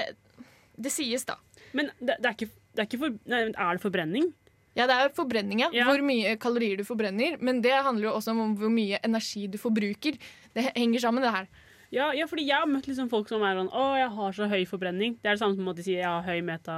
det 0.79 0.91
sies, 0.95 1.25
da. 1.27 1.35
Men 1.75 1.91
det, 1.99 2.15
det 2.23 2.25
er 2.25 2.37
ikke, 2.37 2.49
det 2.75 2.83
er 2.83 2.87
ikke 2.87 3.01
for, 3.03 3.17
nei, 3.29 3.41
Er 3.51 3.73
det 3.75 3.83
forbrenning? 3.83 4.29
Ja, 4.77 4.85
det 4.87 4.95
er 4.95 5.09
forbrenning, 5.15 5.59
ja. 5.65 5.69
Ja. 5.75 5.85
Hvor 5.89 5.99
mye 6.05 6.37
kalorier 6.39 6.79
du 6.79 6.85
forbrenner. 6.87 7.35
Men 7.43 7.59
det 7.65 7.73
handler 7.73 8.09
jo 8.09 8.13
også 8.15 8.31
om 8.31 8.55
hvor 8.55 8.71
mye 8.71 8.99
energi 9.03 9.47
du 9.51 9.57
forbruker. 9.59 10.15
Det 10.55 10.69
henger 10.77 11.03
sammen, 11.03 11.25
det 11.25 11.33
her. 11.35 11.49
Ja, 11.93 12.11
ja, 12.13 12.27
fordi 12.29 12.45
jeg 12.45 12.61
har 12.61 12.69
møtt 12.69 12.85
liksom 12.85 13.07
folk 13.09 13.29
som 13.31 13.41
er 13.45 13.55
sånn 13.57 13.71
Å, 13.73 13.85
jeg 13.97 14.09
har 14.13 14.35
så 14.37 14.47
høy 14.51 14.61
forbrenning. 14.69 15.15
Det 15.17 15.31
er 15.31 15.37
det 15.37 15.41
samme 15.41 15.57
som 15.57 15.71
at 15.71 15.79
de 15.79 15.85
sier 15.87 16.03
jeg 16.03 16.09
har 16.09 16.27
høy 16.27 16.43
meta... 16.45 16.75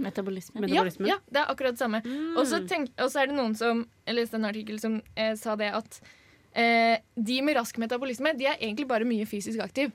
Metabolisme. 0.00 0.62
metabolisme. 0.64 1.08
Ja, 1.10 1.18
ja, 1.18 1.34
det 1.34 1.42
er 1.42 1.52
akkurat 1.52 1.76
det 1.76 1.82
samme. 1.82 2.00
Og 2.32 2.48
så 2.48 2.62
og 2.64 3.10
så 3.12 3.20
er 3.20 3.28
det 3.28 3.36
noen 3.36 3.58
som 3.58 3.84
Jeg 4.06 4.16
leste 4.16 4.40
en 4.40 4.48
artikkel 4.48 4.80
som 4.80 4.98
eh, 5.16 5.34
sa 5.36 5.56
det 5.60 5.68
at 5.76 6.00
eh, 6.56 6.96
de 7.14 7.38
med 7.44 7.58
rask 7.58 7.76
metabolisme 7.78 8.32
De 8.38 8.48
er 8.48 8.56
egentlig 8.56 8.88
bare 8.88 9.08
mye 9.08 9.28
fysisk 9.28 9.60
aktiv. 9.64 9.92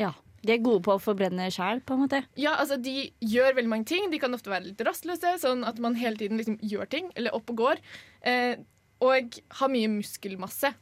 Ja. 0.00 0.12
De 0.42 0.56
er 0.56 0.62
gode 0.64 0.82
på 0.82 0.96
å 0.96 1.02
forbrenne 1.02 1.46
sjæl, 1.54 1.84
på 1.86 1.94
en 1.94 2.02
måte. 2.02 2.24
Ja, 2.34 2.56
altså 2.58 2.74
De 2.82 3.06
gjør 3.22 3.54
veldig 3.54 3.70
mange 3.70 3.86
ting. 3.86 4.10
De 4.10 4.18
kan 4.18 4.34
ofte 4.34 4.50
være 4.50 4.72
litt 4.72 4.82
rastløse, 4.82 5.36
sånn 5.38 5.62
at 5.68 5.78
man 5.82 5.94
hele 6.00 6.18
tiden 6.18 6.40
liksom 6.40 6.58
gjør 6.58 6.90
ting, 6.90 7.12
eller 7.14 7.36
opp 7.38 7.52
og 7.54 7.60
går. 7.62 7.82
Eh, 8.26 8.56
og 9.02 9.38
har 9.60 9.70
mye 9.70 9.90
muskelmasse. 10.00 10.72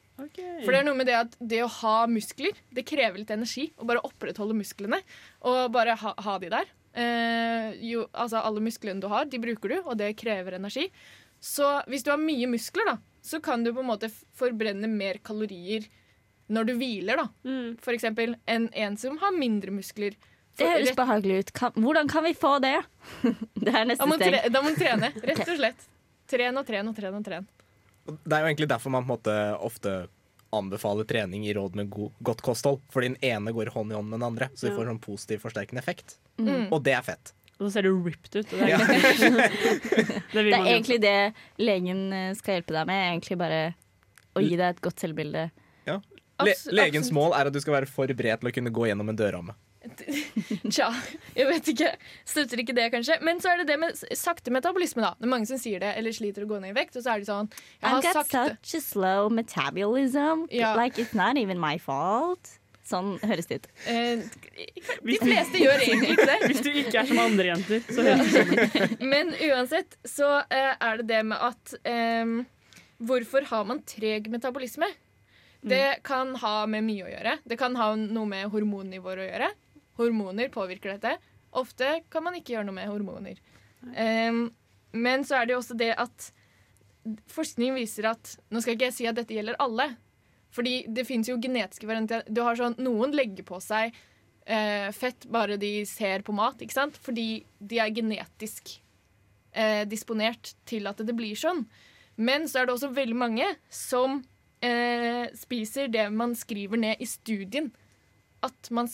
For 0.65 0.73
det 0.73 0.81
er 0.81 0.87
noe 0.87 0.99
med 0.99 1.09
det 1.09 1.17
at 1.19 1.39
det 1.39 1.63
å 1.65 1.71
ha 1.81 1.95
muskler, 2.11 2.59
det 2.75 2.85
krever 2.89 3.23
litt 3.23 3.33
energi. 3.35 3.71
Å 3.81 3.87
bare 3.89 4.03
opprettholde 4.07 4.57
musklene 4.59 5.01
og 5.49 5.71
bare 5.75 5.97
ha, 6.01 6.15
ha 6.27 6.37
de 6.43 6.51
der. 6.53 6.71
Eh, 6.91 7.71
jo, 7.87 8.07
altså 8.11 8.43
Alle 8.43 8.63
musklene 8.65 9.03
du 9.03 9.09
har, 9.13 9.29
de 9.31 9.41
bruker 9.43 9.73
du, 9.73 9.79
og 9.85 9.97
det 10.01 10.13
krever 10.21 10.59
energi. 10.59 10.89
Så 11.41 11.67
hvis 11.89 12.05
du 12.05 12.11
har 12.13 12.21
mye 12.21 12.49
muskler, 12.51 12.91
da, 12.91 12.99
så 13.25 13.41
kan 13.41 13.65
du 13.65 13.73
på 13.73 13.81
en 13.81 13.91
måte 13.93 14.11
forbrenne 14.37 14.91
mer 14.91 15.21
kalorier 15.25 15.87
når 16.51 16.67
du 16.67 16.75
hviler, 16.81 17.21
da. 17.21 17.29
Mm. 17.47 17.79
For 17.83 17.95
eksempel 17.95 18.35
enn 18.51 18.69
en 18.75 18.99
som 19.01 19.17
har 19.23 19.33
mindre 19.37 19.73
muskler. 19.75 20.19
Det 20.59 20.67
høres 20.67 20.97
behagelig 20.99 21.39
ut. 21.39 21.53
Kan, 21.57 21.77
hvordan 21.79 22.11
kan 22.11 22.27
vi 22.27 22.35
få 22.37 22.57
det? 22.63 22.77
det 23.65 23.71
er 23.71 23.87
neste 23.89 24.09
må, 24.11 24.19
steg. 24.19 24.51
da 24.51 24.63
må 24.65 24.75
du 24.75 24.81
trene, 24.81 25.13
rett 25.31 25.47
og 25.47 25.57
slett. 25.63 25.87
Tren 26.31 26.59
og 26.59 26.67
tren 26.67 26.91
og 26.91 26.97
tren 26.99 27.17
og 27.17 27.27
tren. 27.27 27.47
Det 28.11 28.35
er 28.35 28.43
jo 28.43 28.51
egentlig 28.51 28.69
derfor 28.71 28.93
man 28.93 29.07
på 29.07 29.13
en 29.13 29.15
måte 29.15 29.37
ofte 29.63 29.95
anbefaler 30.53 31.05
trening 31.07 31.45
i 31.47 31.53
råd 31.55 31.77
med 31.79 31.91
god, 31.91 32.11
godt 32.27 32.41
kosthold. 32.43 32.81
For 32.91 33.01
den 33.07 33.17
ene 33.23 33.53
går 33.55 33.71
hånd 33.75 33.93
i 33.93 33.95
hånd 33.95 34.09
med 34.11 34.19
den 34.21 34.27
andre, 34.27 34.49
så 34.55 34.67
du 34.67 34.73
Ja. 34.73 34.77
får 34.79 34.89
sånn 34.91 35.01
positiv 35.05 35.43
forsterkende 35.45 35.79
effekt. 35.79 36.17
Mm. 36.39 36.73
Og 36.73 36.83
det 36.83 36.95
er 36.97 37.03
fett. 37.07 37.33
Og 37.61 37.67
så 37.69 37.73
ser 37.75 37.83
du 37.83 38.03
ripped 38.03 38.35
ut. 38.35 38.49
Det 38.51 38.61
er, 38.61 38.69
Ja. 38.69 38.79
det 38.89 40.21
Det 40.33 40.53
er 40.53 40.65
egentlig 40.65 41.01
det 41.01 41.35
legen 41.59 42.13
eh, 42.13 42.35
skal 42.35 42.59
hjelpe 42.61 42.73
deg 42.75 42.87
med. 42.87 43.01
Egentlig 43.13 43.39
bare 43.39 43.75
å 44.35 44.41
gi 44.43 44.57
deg 44.57 44.69
et 44.77 44.81
godt 44.81 44.99
selvbilde. 45.03 45.51
Le 46.41 46.55
legens 46.73 47.11
absolutt. 47.11 47.13
mål 47.13 47.35
er 47.37 47.47
at 47.51 47.53
du 47.53 47.61
skal 47.61 47.75
være 47.75 47.87
for 47.91 48.07
bred 48.17 48.41
til 48.41 48.49
å 48.49 48.53
kunne 48.57 48.71
gå 48.73 48.87
gjennom 48.89 49.11
en 49.13 49.17
dørramme. 49.19 49.53
Tja, 50.71 50.91
jeg 51.37 51.47
vet 51.49 51.69
ikke. 51.73 51.91
Støtter 52.29 52.61
ikke 52.63 52.75
det, 52.77 52.87
kanskje. 52.93 53.17
Men 53.25 53.41
så 53.41 53.53
er 53.55 53.63
det 53.63 53.69
det 53.73 53.79
med 53.81 53.97
sakte 54.19 54.53
metabolisme, 54.53 55.03
da. 55.05 55.15
Det 55.19 55.29
er 55.29 55.33
mange 55.33 55.49
som 55.49 55.61
sier 55.61 55.81
det, 55.83 55.95
eller 55.97 56.15
sliter 56.17 56.45
å 56.45 56.51
gå 56.51 56.61
ned 56.61 56.75
i 56.75 56.77
vekt. 56.77 56.99
Og 57.01 57.05
så 57.05 57.15
er 57.15 57.23
de 57.23 57.29
sånn 57.31 57.49
Jeg 57.51 57.83
I've 57.83 57.97
har 57.97 58.03
got 58.07 58.19
sakte 58.21 58.45
such 58.55 58.75
a 58.77 58.83
slow 58.85 59.31
metabolism. 59.33 60.47
Ja. 60.53 60.75
Like 60.79 61.01
it's 61.01 61.15
not 61.17 61.41
even 61.41 61.61
my 61.63 61.77
fault. 61.81 62.57
Sånn 62.91 63.13
høres 63.23 63.47
det 63.47 63.61
ut. 63.61 63.67
eh, 63.87 64.23
De 65.07 65.17
fleste 65.21 65.61
gjør 65.63 65.85
egentlig 65.85 66.17
ikke 66.17 66.25
det. 66.27 66.39
Hvis 66.51 66.63
du 66.65 66.71
ikke 66.75 67.03
er 67.05 67.07
som 67.07 67.21
andre 67.23 67.53
jenter, 67.53 67.85
så 67.87 68.03
høres 68.03 68.33
det 68.35 68.47
sånn 68.49 68.89
ut. 68.89 69.05
Men 69.13 69.31
uansett 69.47 69.95
så 70.11 70.33
eh, 70.51 70.73
er 70.75 70.99
det 71.03 71.07
det 71.13 71.21
med 71.31 71.39
at 71.53 71.77
eh, 71.87 72.33
Hvorfor 73.01 73.47
har 73.49 73.63
man 73.65 73.79
treg 73.89 74.27
metabolisme? 74.29 74.89
Det 75.63 76.01
kan 76.05 76.35
ha 76.41 76.65
med 76.69 76.85
mye 76.87 77.05
å 77.05 77.09
gjøre. 77.13 77.33
Det 77.49 77.57
kan 77.61 77.75
ha 77.77 77.91
noe 77.97 78.29
med 78.29 78.49
hormonnivåer 78.53 79.23
å 79.23 79.27
gjøre. 79.29 79.49
Hormoner 80.01 80.51
påvirker 80.53 80.97
dette. 80.97 81.17
Ofte 81.61 82.01
kan 82.11 82.25
man 82.25 82.37
ikke 82.39 82.57
gjøre 82.57 82.69
noe 82.69 82.77
med 82.77 82.91
hormoner. 82.91 83.41
Um, 83.81 84.45
men 84.93 85.25
så 85.27 85.39
er 85.39 85.47
det 85.47 85.55
jo 85.55 85.63
også 85.63 85.77
det 85.79 85.93
at 85.99 86.31
forskning 87.33 87.73
viser 87.79 88.11
at 88.11 88.35
Nå 88.53 88.61
skal 88.61 88.75
ikke 88.75 88.91
jeg 88.91 88.97
si 88.99 89.07
at 89.09 89.17
dette 89.17 89.35
gjelder 89.35 89.59
alle. 89.63 89.93
Fordi 90.55 90.83
det 90.91 91.07
fins 91.09 91.31
jo 91.31 91.39
genetiske 91.41 91.87
varianter. 91.87 92.25
Du 92.27 92.43
har 92.45 92.59
sånn, 92.59 92.77
Noen 92.83 93.15
legger 93.15 93.47
på 93.47 93.61
seg 93.63 93.95
eh, 94.51 94.89
fett 94.95 95.27
bare 95.31 95.59
de 95.61 95.85
ser 95.87 96.25
på 96.27 96.35
mat, 96.35 96.61
ikke 96.63 96.75
sant? 96.75 96.99
fordi 96.99 97.45
de 97.59 97.79
er 97.79 97.95
genetisk 97.95 98.75
eh, 99.53 99.87
disponert 99.89 100.55
til 100.69 100.91
at 100.91 101.01
det 101.07 101.15
blir 101.17 101.39
sånn. 101.39 101.65
Men 102.21 102.49
så 102.51 102.61
er 102.61 102.69
det 102.69 102.75
også 102.75 102.91
veldig 102.97 103.17
mange 103.17 103.47
som 103.73 104.21
eh, 104.65 105.31
spiser 105.39 105.89
det 105.93 106.09
man 106.13 106.35
skriver 106.37 106.83
ned 106.83 107.01
i 107.01 107.09
studien. 107.09 107.71
At 108.45 108.71
man, 108.75 108.91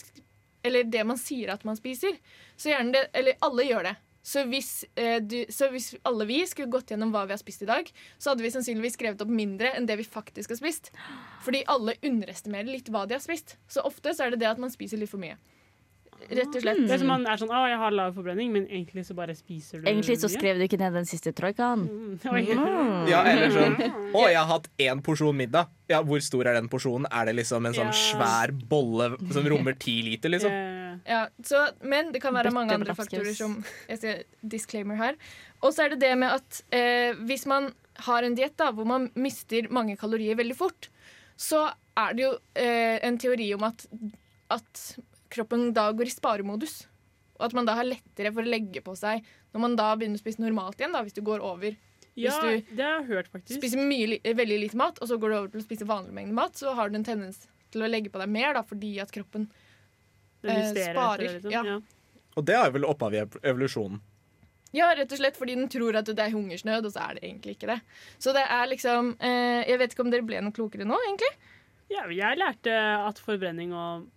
eller 0.67 0.89
det 0.91 1.05
man 1.07 1.21
sier 1.21 1.55
at 1.55 1.65
man 1.69 1.79
spiser. 1.79 2.19
Så 2.57 2.73
gjerne 2.73 2.97
det, 2.97 3.07
eller 3.17 3.39
alle 3.47 3.69
gjør 3.69 3.89
det. 3.91 3.97
Så 4.27 4.43
hvis, 4.51 4.85
eh, 4.99 5.21
du, 5.23 5.45
så 5.55 5.69
hvis 5.71 5.93
alle 6.03 6.27
vi 6.27 6.41
skulle 6.51 6.73
gått 6.73 6.91
gjennom 6.91 7.13
hva 7.15 7.29
vi 7.29 7.37
har 7.37 7.39
spist 7.39 7.63
i 7.63 7.69
dag, 7.69 7.87
så 8.19 8.33
hadde 8.33 8.43
vi 8.43 8.51
sannsynligvis 8.51 8.97
skrevet 8.99 9.21
opp 9.23 9.31
mindre 9.31 9.71
enn 9.79 9.87
det 9.87 10.01
vi 10.01 10.07
faktisk 10.07 10.51
har 10.51 10.59
spist. 10.59 10.91
Fordi 11.47 11.61
alle 11.71 11.95
underestimerer 12.03 12.73
litt 12.73 12.91
hva 12.91 13.05
de 13.07 13.15
har 13.15 13.23
spist. 13.23 13.55
Så 13.71 13.87
ofte 13.87 14.17
så 14.17 14.27
er 14.27 14.35
det 14.35 14.41
det 14.43 14.51
at 14.51 14.63
man 14.63 14.75
spiser 14.75 14.99
litt 14.99 15.13
for 15.13 15.23
mye. 15.23 15.39
Rett 16.27 16.55
og 16.57 16.63
slett. 16.63 16.81
Det 16.89 16.95
er 16.97 16.99
som 17.03 17.07
man 17.11 17.27
er 17.27 17.37
sånn 17.41 17.51
'Å, 17.53 17.63
jeg 17.69 17.79
har 17.79 17.91
lav 17.95 18.15
forbrenning', 18.17 18.51
men 18.53 18.67
egentlig 18.67 19.05
så 19.07 19.15
bare 19.15 19.35
spiser 19.37 19.81
du 19.83 19.89
Egentlig 19.89 20.17
så 20.19 20.29
mye. 20.29 20.37
skrev 20.39 20.59
du 20.59 20.65
ikke 20.67 20.79
ned 20.79 20.93
den 20.93 21.05
siste 21.05 21.33
troikaen. 21.33 21.87
Mm, 21.89 22.19
oi. 22.33 23.11
Ja, 23.11 23.23
eller 23.25 23.51
sånn 23.51 23.77
Å, 24.17 24.27
jeg 24.29 24.37
har 24.41 24.47
hatt 24.47 24.69
én 24.79 25.03
porsjon 25.03 25.37
middag. 25.37 25.69
Ja, 25.89 26.03
Hvor 26.03 26.21
stor 26.21 26.47
er 26.47 26.55
den 26.55 26.69
porsjonen? 26.69 27.07
Er 27.13 27.27
det 27.27 27.37
liksom 27.37 27.67
en 27.67 27.75
sånn 27.75 27.93
Ja. 27.93 27.93
svær 27.93 28.51
bolle 28.53 29.17
som 29.33 29.45
rommer 29.47 29.79
ti 29.79 30.03
liter, 30.03 30.29
liksom? 30.29 30.51
Ja, 31.07 31.29
så, 31.43 31.71
men 31.83 32.11
det 32.13 32.23
kan 32.23 32.35
være 32.35 32.51
mange 32.53 32.73
andre 32.73 32.95
faktorer 32.95 33.35
som 33.37 33.63
jeg 33.89 33.99
ser 34.01 34.23
Disclaimer 34.43 34.97
her. 34.97 35.15
Og 35.63 35.73
så 35.75 35.85
er 35.85 35.89
det 35.91 36.01
det 36.01 36.17
med 36.19 36.33
at 36.33 36.63
eh, 36.73 37.13
hvis 37.27 37.47
man 37.47 37.73
har 38.07 38.23
en 38.25 38.35
diett 38.35 38.57
hvor 38.57 38.87
man 38.87 39.11
mister 39.15 39.69
mange 39.71 39.97
kalorier 39.97 40.37
veldig 40.37 40.57
fort, 40.57 40.89
så 41.37 41.71
er 41.97 42.15
det 42.17 42.25
jo 42.25 42.33
eh, 42.57 42.99
en 43.07 43.19
teori 43.19 43.55
om 43.55 43.63
at, 43.69 43.87
at 44.51 44.99
kroppen 45.33 45.73
da 45.77 45.89
går 45.97 46.11
i 46.11 46.15
sparemodus. 46.15 46.85
Og 47.37 47.49
at 47.49 47.57
man 47.57 47.69
da 47.69 47.75
har 47.77 47.89
lettere 47.89 48.33
for 48.33 48.47
å 48.47 48.49
legge 48.49 48.81
på 48.85 48.95
seg 48.97 49.27
når 49.53 49.63
man 49.63 49.77
da 49.79 49.91
begynner 49.97 50.21
å 50.21 50.23
spise 50.23 50.43
normalt 50.43 50.81
igjen. 50.81 50.95
da, 50.97 51.03
Hvis 51.05 51.17
du 51.17 51.23
går 51.27 51.45
over 51.45 51.77
ja, 52.17 52.33
du 52.41 52.63
det 52.73 52.81
har 52.81 53.03
jeg 53.03 53.09
hørt, 53.11 53.29
faktisk. 53.29 53.59
spiser 53.61 53.83
mye, 53.85 54.17
veldig 54.25 54.57
lite 54.63 54.79
mat, 54.81 54.97
og 55.05 55.09
så 55.11 55.19
går 55.21 55.33
du 55.33 55.37
over 55.37 55.51
til 55.53 55.61
å 55.61 55.67
spise 55.67 55.89
vanlig 55.89 56.15
mengde 56.17 56.37
mat, 56.39 56.57
så 56.57 56.73
har 56.73 56.89
du 56.89 56.97
en 56.97 57.05
tendens 57.05 57.43
til 57.75 57.85
å 57.85 57.91
legge 57.91 58.09
på 58.13 58.23
deg 58.23 58.31
mer 58.33 58.57
da, 58.57 58.63
fordi 58.65 58.95
at 59.05 59.13
kroppen 59.13 59.45
eh, 60.41 60.71
sparer, 60.73 61.27
ja. 61.27 61.35
liksom. 61.35 61.53
Ja. 61.53 61.77
Og 62.37 62.47
det 62.49 62.57
er 62.57 62.73
vel 62.73 62.89
opphavet 62.89 63.37
i 63.37 63.49
evolusjonen. 63.53 64.01
Ja, 64.77 64.89
rett 64.97 65.13
og 65.13 65.21
slett 65.21 65.37
fordi 65.39 65.55
den 65.57 65.69
tror 65.73 65.97
at 65.97 66.09
det 66.09 66.21
er 66.25 66.33
hungersnød, 66.33 66.89
og 66.89 66.93
så 66.93 67.05
er 67.05 67.19
det 67.19 67.29
egentlig 67.29 67.57
ikke 67.57 67.71
det. 67.71 67.79
Så 68.21 68.33
det 68.37 68.43
er 68.45 68.67
liksom 68.69 69.13
eh, 69.25 69.63
Jeg 69.69 69.79
vet 69.81 69.95
ikke 69.95 70.05
om 70.05 70.11
dere 70.13 70.27
ble 70.27 70.41
noe 70.45 70.57
klokere 70.57 70.89
nå, 70.89 70.99
egentlig. 71.07 71.33
Ja, 71.93 72.09
jeg 72.11 72.41
lærte 72.41 72.75
at 73.07 73.21
forbrenning 73.23 73.77
og 73.77 74.09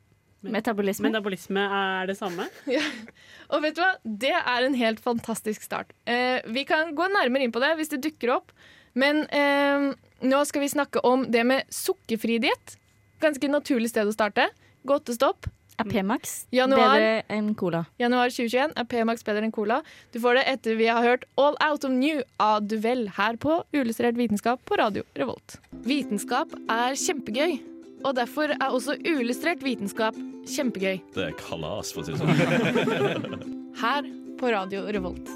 Metabolisme. 0.41 1.10
metabolisme 1.10 1.60
er 1.60 2.08
det 2.08 2.15
samme. 2.19 2.46
Og 3.51 3.63
vet 3.63 3.75
du 3.75 3.81
hva? 3.84 3.91
Det 4.03 4.34
er 4.38 4.65
en 4.65 4.77
helt 4.79 5.01
fantastisk 5.03 5.65
start. 5.65 5.91
Eh, 6.08 6.39
vi 6.48 6.63
kan 6.69 6.93
gå 6.96 7.10
nærmere 7.12 7.43
inn 7.43 7.55
på 7.55 7.62
det 7.63 7.74
hvis 7.79 7.91
det 7.91 8.03
dukker 8.05 8.38
opp. 8.38 8.53
Men 9.00 9.25
eh, 9.36 9.91
nå 10.24 10.41
skal 10.48 10.63
vi 10.63 10.72
snakke 10.72 11.03
om 11.05 11.27
det 11.31 11.43
med 11.48 11.67
sukkerfri 11.74 12.39
diett. 12.43 12.77
Ganske 13.19 13.51
naturlig 13.51 13.91
sted 13.91 14.08
å 14.08 14.15
starte. 14.15 14.48
Godtestopp. 14.88 15.50
Er 15.79 15.88
P-Max 15.88 16.34
bedre 16.51 17.22
enn 17.31 17.53
cola? 17.55 17.86
Januar 18.01 18.34
2021 18.34 18.74
er 18.75 18.88
P-Max 18.91 19.24
bedre 19.24 19.48
enn 19.48 19.53
Cola. 19.55 19.77
Du 20.12 20.19
får 20.19 20.36
det 20.36 20.43
etter 20.51 20.75
vi 20.75 20.89
har 20.91 21.05
hørt 21.05 21.24
All 21.39 21.55
Out 21.63 21.88
of 21.88 21.93
New 21.96 22.19
av 22.43 22.67
Duvel 22.67 23.05
her 23.15 23.39
på 23.39 23.62
Uillustrert 23.72 24.19
vitenskap 24.19 24.60
på 24.67 24.75
Radio 24.81 25.05
Revolt. 25.15 25.55
Vitenskap 25.88 26.51
er 26.67 27.00
kjempegøy, 27.00 27.62
og 28.06 28.15
derfor 28.15 28.53
er 28.56 28.70
også 28.70 28.96
uillustrert 29.06 29.63
vitenskap 29.65 30.15
kjempegøy. 30.50 31.00
Det 31.15 31.25
er 31.29 31.36
kalas, 31.39 31.91
for 31.94 32.01
å 32.01 32.08
si 32.08 32.15
det 32.15 32.22
sånn. 32.22 33.46
Her 33.84 34.08
på 34.39 34.51
Radio 34.56 34.86
Revolt. 34.88 35.29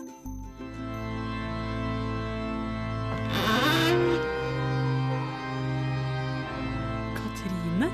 Katrine? 7.20 7.90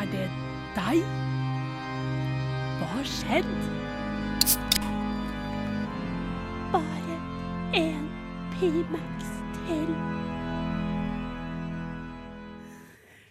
Er 0.00 0.10
det 0.12 0.26
deg? 0.76 1.02
Hva 2.80 2.90
har 2.92 3.08
skjedd? 3.08 3.54
Bare 6.74 7.18
én 7.76 8.06
Pimax 8.56 9.30
til. 9.62 9.94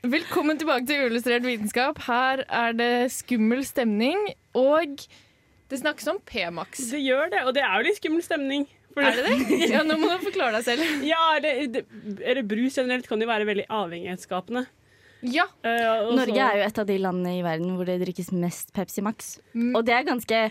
Velkommen 0.05 0.59
tilbake 0.62 0.85
til 0.85 1.05
Uillustrert 1.07 1.45
vitenskap. 1.47 1.97
Her 2.05 2.43
er 2.53 2.75
det 2.77 2.89
skummel 3.15 3.63
stemning, 3.65 4.19
og 4.53 5.00
det 5.71 5.79
snakkes 5.81 6.09
om 6.12 6.19
P-Max. 6.29 6.83
Det 6.91 7.00
gjør 7.01 7.31
det, 7.33 7.41
og 7.47 7.55
det 7.57 7.63
er 7.65 7.74
jo 7.79 7.88
litt 7.88 7.97
skummel 7.97 8.21
stemning. 8.25 8.67
For 8.93 9.01
Er 9.03 9.17
det 9.17 9.25
det? 9.50 9.57
Ja, 9.74 9.81
nå 9.83 9.97
må 10.00 10.12
du 10.13 10.21
forklare 10.27 10.59
deg 10.59 10.67
selv. 10.67 10.85
Ja, 11.09 11.24
det, 11.41 11.55
det, 11.74 11.81
eller 12.21 12.45
brus 12.47 12.77
generelt 12.77 13.09
kan 13.09 13.24
jo 13.24 13.27
være 13.31 13.47
veldig 13.50 13.65
avhengighetsskapende. 13.74 14.67
Ja, 15.25 15.47
Uh, 15.65 16.12
Norge 16.13 16.38
er 16.38 16.59
jo 16.59 16.65
et 16.67 16.79
av 16.83 16.85
de 16.85 16.95
landene 17.01 17.31
i 17.39 17.41
verden 17.41 17.71
hvor 17.74 17.88
det 17.89 17.95
drikkes 18.03 18.29
mest 18.35 18.69
Pepsi 18.75 19.01
Max. 19.01 19.39
Mm. 19.57 19.71
Og 19.74 19.88
det 19.88 19.95
er 19.95 20.05
ganske 20.05 20.41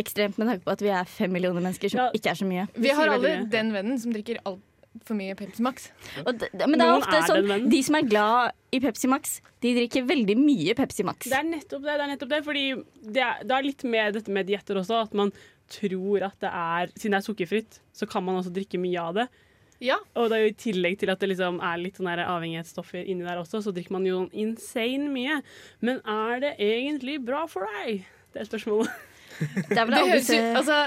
ekstremt 0.00 0.38
med 0.40 0.48
tanke 0.48 0.64
på 0.64 0.72
at 0.72 0.84
vi 0.86 0.94
er 0.96 1.10
fem 1.10 1.34
millioner 1.34 1.60
mennesker, 1.60 1.92
som 1.92 2.06
Ja. 2.06 2.12
ikke 2.16 2.32
er 2.32 2.38
så 2.40 2.48
mye. 2.48 2.64
vi 2.72 2.94
har 2.96 3.12
alle 3.18 3.34
den 3.52 3.74
vennen 3.74 4.00
som 4.00 4.14
drikker 4.16 4.40
altfor 4.94 5.18
mye 5.18 5.34
Pepsi 5.38 5.64
Max. 5.64 5.88
Og 6.24 6.38
det, 6.38 6.50
men 6.62 6.78
det 6.78 6.86
er 6.86 6.98
ofte 6.98 7.16
er 7.18 7.26
sånn 7.28 7.48
den. 7.50 7.66
De 7.72 7.80
som 7.86 7.98
er 7.98 8.08
glad 8.08 8.54
i 8.74 8.80
Pepsi 8.82 9.10
Max, 9.10 9.38
de 9.64 9.72
drikker 9.76 10.06
veldig 10.08 10.36
mye 10.38 10.76
Pepsi 10.78 11.06
Max. 11.06 11.28
Det 11.30 11.38
er 11.38 11.48
nettopp 11.48 11.82
det. 11.84 11.94
det 11.94 12.04
er 12.04 12.12
nettopp 12.12 12.34
det 12.34 12.42
Fordi 12.46 12.66
det 13.16 13.24
er, 13.24 13.42
det 13.44 13.56
er 13.56 13.66
litt 13.66 13.84
med 13.84 14.18
dette 14.18 14.34
med 14.34 14.48
dietter 14.50 14.80
også, 14.80 15.02
at 15.08 15.16
man 15.16 15.32
tror 15.72 16.26
at 16.28 16.36
det 16.44 16.50
er 16.50 16.92
Siden 16.92 17.16
det 17.16 17.22
er 17.22 17.26
sukkerfritt, 17.26 17.80
så 17.96 18.08
kan 18.10 18.24
man 18.24 18.38
også 18.40 18.52
drikke 18.54 18.80
mye 18.80 19.00
av 19.00 19.18
det. 19.18 19.28
Ja, 19.82 19.98
Og 20.14 20.30
det 20.30 20.36
er 20.36 20.44
jo 20.44 20.52
i 20.52 20.60
tillegg 20.64 21.00
til 21.00 21.10
at 21.12 21.20
det 21.20 21.32
liksom 21.32 21.58
er 21.64 21.80
litt 21.82 21.98
sånn 21.98 22.08
avhengighetsstoffer 22.08 23.04
inni 23.04 23.26
der 23.26 23.40
også, 23.42 23.60
så 23.64 23.72
drikker 23.74 23.96
man 23.96 24.06
jo 24.08 24.22
insane 24.32 25.10
mye. 25.12 25.40
Men 25.84 25.98
er 26.08 26.44
det 26.44 26.54
egentlig 26.62 27.18
bra 27.26 27.44
for 27.50 27.66
deg? 27.80 28.06
Det 28.32 28.44
er 28.44 28.48
spørsmålet. 28.48 28.94
Det 29.40 29.76
er 29.78 29.84
vel 29.84 29.94
det 29.94 29.98
alle 30.00 30.10
høres 30.12 30.30
ut, 30.30 30.56
altså, 30.60 30.78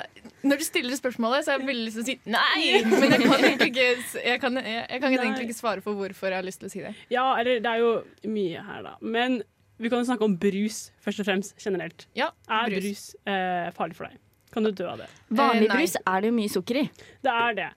Når 0.48 0.62
du 0.62 0.64
stiller 0.68 0.96
spørsmålet, 1.00 1.44
så 1.46 1.52
har 1.52 1.60
jeg 1.60 1.68
veldig 1.68 1.86
lyst 1.88 1.98
til 2.00 2.04
å 2.04 2.08
si 2.08 2.16
nei. 2.30 2.82
Men 3.02 3.14
jeg 3.16 3.22
kan 3.26 3.46
egentlig 3.50 3.70
ikke, 3.74 3.88
jeg 4.24 4.42
kan, 4.44 4.60
jeg, 4.62 4.86
jeg 4.90 5.02
kan 5.04 5.16
egentlig 5.18 5.48
ikke 5.50 5.58
svare 5.60 5.84
for 5.86 5.98
hvorfor 6.00 6.32
jeg 6.32 6.40
har 6.40 6.48
lyst 6.48 6.62
til 6.64 6.70
å 6.70 6.74
si 6.74 6.84
det. 6.86 6.94
Ja, 7.14 7.26
eller 7.40 7.60
det 7.64 7.74
er 7.74 7.84
jo 7.84 7.92
mye 8.32 8.64
her, 8.70 8.84
da. 8.86 8.94
Men 9.02 9.42
vi 9.78 9.92
kan 9.94 10.02
jo 10.02 10.08
snakke 10.10 10.26
om 10.26 10.38
brus 10.42 10.88
først 11.06 11.22
og 11.22 11.28
fremst 11.28 11.60
generelt. 11.62 12.08
Ja, 12.18 12.32
Er 12.50 12.72
brus. 12.72 12.86
brus, 12.86 13.04
eh, 13.30 13.68
farlig 13.78 13.98
for 14.00 14.08
deg? 14.10 14.22
Kan 14.56 14.64
du 14.66 14.72
dø 14.72 14.88
av 14.90 15.04
det? 15.04 15.10
Vanlig 15.38 15.68
Eh, 15.70 15.76
brus 15.76 15.98
er 16.00 16.22
det 16.24 16.32
jo 16.32 16.38
mye 16.38 16.54
sukker 16.54 16.80
i. 16.82 16.86
Det 17.28 17.34
er 17.34 17.58
det. 17.60 17.68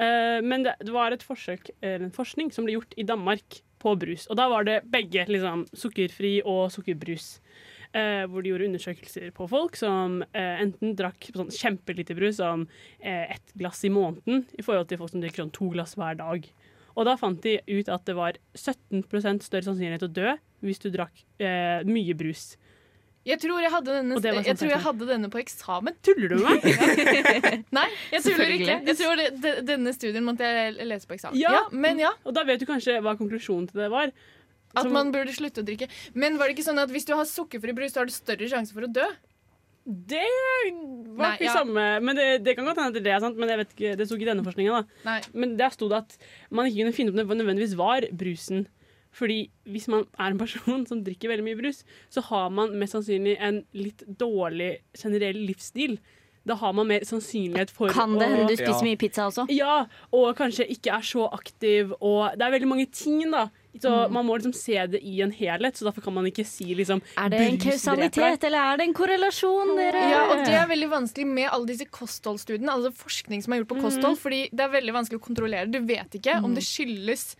Eh, 0.00 0.38
men 0.46 0.62
det, 0.64 0.76
det 0.80 0.94
var 0.94 1.12
et 1.12 1.24
forsøk, 1.26 1.68
eller 1.82 2.06
en 2.06 2.14
forskning 2.14 2.52
som 2.54 2.64
ble 2.64 2.78
gjort 2.78 2.94
i 2.96 3.04
Danmark 3.04 3.60
på 3.80 3.92
brus. 4.00 4.26
Og 4.30 4.36
da 4.40 4.46
var 4.52 4.64
det 4.68 4.78
begge, 4.92 5.26
liksom, 5.28 5.66
sukkerfri 5.76 6.38
og 6.44 6.70
sukkerbrus. 6.72 7.40
Eh, 7.90 8.22
hvor 8.30 8.44
de 8.44 8.52
gjorde 8.52 8.68
undersøkelser 8.68 9.32
på 9.34 9.48
folk 9.50 9.74
som 9.74 10.20
eh, 10.30 10.60
enten 10.62 10.92
drakk 10.94 11.26
sånn 11.34 11.48
kjempelite 11.50 12.14
brus, 12.14 12.36
sånn 12.38 12.68
eh, 13.02 13.32
ett 13.34 13.50
glass 13.58 13.82
i 13.82 13.90
måneden, 13.90 14.44
i 14.54 14.62
forhold 14.62 14.86
til 14.92 15.00
folk 15.00 15.10
som 15.10 15.24
drikker 15.24 15.42
sånn 15.42 15.50
to 15.56 15.72
glass 15.74 15.96
hver 15.98 16.14
dag. 16.20 16.46
Og 16.94 17.08
da 17.08 17.16
fant 17.18 17.42
de 17.42 17.56
ut 17.66 17.90
at 17.90 18.06
det 18.06 18.14
var 18.14 18.38
17 18.54 19.02
større 19.42 19.66
sannsynlighet 19.66 20.04
til 20.04 20.10
å 20.12 20.18
dø 20.20 20.36
hvis 20.62 20.82
du 20.84 20.86
drakk 20.94 21.24
eh, 21.42 21.82
mye 21.88 22.14
brus. 22.14 22.52
Jeg 23.26 23.36
tror 23.42 23.58
jeg 23.60 23.68
hadde 23.74 23.94
denne, 23.98 24.16
sånn 24.16 24.46
jeg 24.46 24.56
tror 24.56 24.70
jeg 24.70 24.82
hadde 24.86 25.06
denne 25.10 25.28
på 25.32 25.40
eksamen. 25.42 25.96
Tuller 26.06 26.30
du 26.32 26.38
med 26.40 26.62
meg? 26.62 27.64
Nei, 27.76 27.88
jeg 28.14 28.24
tuller 28.24 28.52
ikke. 28.54 28.76
Jeg 28.86 28.96
tror 29.02 29.20
det, 29.20 29.52
denne 29.68 29.92
studien 29.92 30.24
måtte 30.24 30.46
jeg 30.46 30.86
lese 30.88 31.10
på 31.10 31.18
eksamen. 31.18 31.36
Ja. 31.36 31.52
Ja, 31.58 31.62
men 31.74 32.00
ja, 32.00 32.14
Og 32.24 32.38
da 32.38 32.46
vet 32.48 32.62
du 32.62 32.68
kanskje 32.70 32.96
hva 33.04 33.18
konklusjonen 33.18 33.68
til 33.68 33.82
det 33.82 33.90
var. 33.92 34.14
At 34.74 34.84
Som- 34.84 34.92
man 34.92 35.10
burde 35.12 35.32
slutte 35.34 35.62
å 35.62 35.66
drikke. 35.66 35.88
Men 36.14 36.38
var 36.38 36.46
det 36.48 36.56
ikke 36.56 36.68
sånn 36.68 36.78
at 36.78 36.88
hvis 36.90 37.04
du 37.06 37.14
har 37.14 37.24
sukkerfri 37.24 37.74
brus, 37.74 37.92
så 37.92 38.00
har 38.00 38.06
du 38.06 38.12
større 38.12 38.46
sjanse 38.48 38.72
for 38.72 38.82
å 38.86 38.92
dø? 38.92 39.06
Det 39.90 40.20
var 41.16 41.24
Nei, 41.24 41.36
ikke 41.38 41.46
ja. 41.48 41.54
samme 41.56 41.84
Men 42.04 42.14
det, 42.18 42.26
det 42.44 42.52
kan 42.54 42.66
godt 42.68 42.76
hende 42.78 42.98
at 43.00 43.02
det 43.06 43.12
er 43.14 43.22
sant, 43.24 43.38
men 43.40 43.48
jeg 43.48 43.58
vet 43.62 43.70
ikke, 43.74 43.96
det 43.98 44.06
sto 44.06 44.14
ikke 44.18 44.26
i 44.26 44.30
denne 44.30 44.44
forskninga. 44.46 44.82
Men 45.34 45.56
der 45.58 45.72
sto 45.74 45.88
det 45.90 45.96
at 46.04 46.16
man 46.52 46.68
ikke 46.68 46.84
kunne 46.84 46.94
finne 46.94 47.10
opp 47.14 47.18
om 47.24 47.32
det 47.32 47.40
nødvendigvis 47.40 47.74
var 47.80 48.06
brusen. 48.12 48.66
Fordi 49.16 49.40
hvis 49.66 49.88
man 49.90 50.04
er 50.20 50.30
en 50.30 50.38
person 50.38 50.84
som 50.86 51.00
drikker 51.02 51.32
veldig 51.32 51.42
mye 51.48 51.58
brus, 51.58 51.82
så 52.12 52.22
har 52.28 52.50
man 52.54 52.76
mest 52.78 52.94
sannsynlig 52.94 53.38
en 53.42 53.64
litt 53.74 54.04
dårlig 54.20 54.76
generell 54.94 55.40
livsstil. 55.48 55.96
Da 56.46 56.54
har 56.60 56.72
man 56.76 56.86
mer 56.88 57.00
sannsynlighet 57.08 57.72
for 57.74 57.90
Kan 57.92 58.14
det 58.20 58.28
hende 58.30 58.46
du 58.52 58.54
spiser 58.56 58.78
Ja. 58.78 58.86
mye 58.86 59.00
pizza 59.00 59.26
også? 59.26 59.48
ja, 59.50 59.86
og 60.12 60.36
kanskje 60.38 60.68
ikke 60.70 60.92
er 60.94 61.02
så 61.02 61.26
aktiv. 61.32 61.90
Og 62.00 62.38
det 62.38 62.46
er 62.46 62.54
veldig 62.54 62.68
mange 62.70 62.86
ting 62.92 63.26
da 63.32 63.48
Så 63.78 63.92
man 64.10 64.26
må 64.26 64.34
liksom 64.36 64.54
se 64.56 64.74
det 64.90 64.98
i 65.06 65.20
en 65.22 65.30
helhet, 65.34 65.78
så 65.78 65.86
derfor 65.86 66.02
kan 66.02 66.16
man 66.16 66.26
ikke 66.26 66.44
si 66.48 66.72
liksom 66.74 67.02
Er 67.14 67.30
det 67.30 67.42
en 67.44 67.60
kausalitet, 67.62 68.46
eller 68.48 68.72
er 68.72 68.80
det 68.80 68.88
en 68.88 68.96
korrelasjon, 68.98 69.76
dere? 69.78 70.02
Ja, 70.10 70.24
og 70.32 70.42
det 70.42 70.56
er 70.58 70.66
veldig 70.70 70.90
vanskelig 70.90 71.28
med 71.30 71.46
alle 71.52 71.70
disse 71.70 71.86
kostholdsstudiene, 71.86 72.72
altså 72.74 72.90
forskning 73.04 73.44
som 73.44 73.54
er 73.54 73.62
gjort 73.62 73.72
på 73.76 73.84
kosthold, 73.84 74.18
fordi 74.18 74.42
det 74.50 74.66
er 74.66 74.74
veldig 74.74 74.96
vanskelig 74.98 75.22
å 75.22 75.24
kontrollere. 75.28 75.70
Du 75.70 75.78
vet 75.86 76.18
ikke 76.18 76.40
om 76.42 76.56
det 76.56 76.66
skyldes 76.66 77.30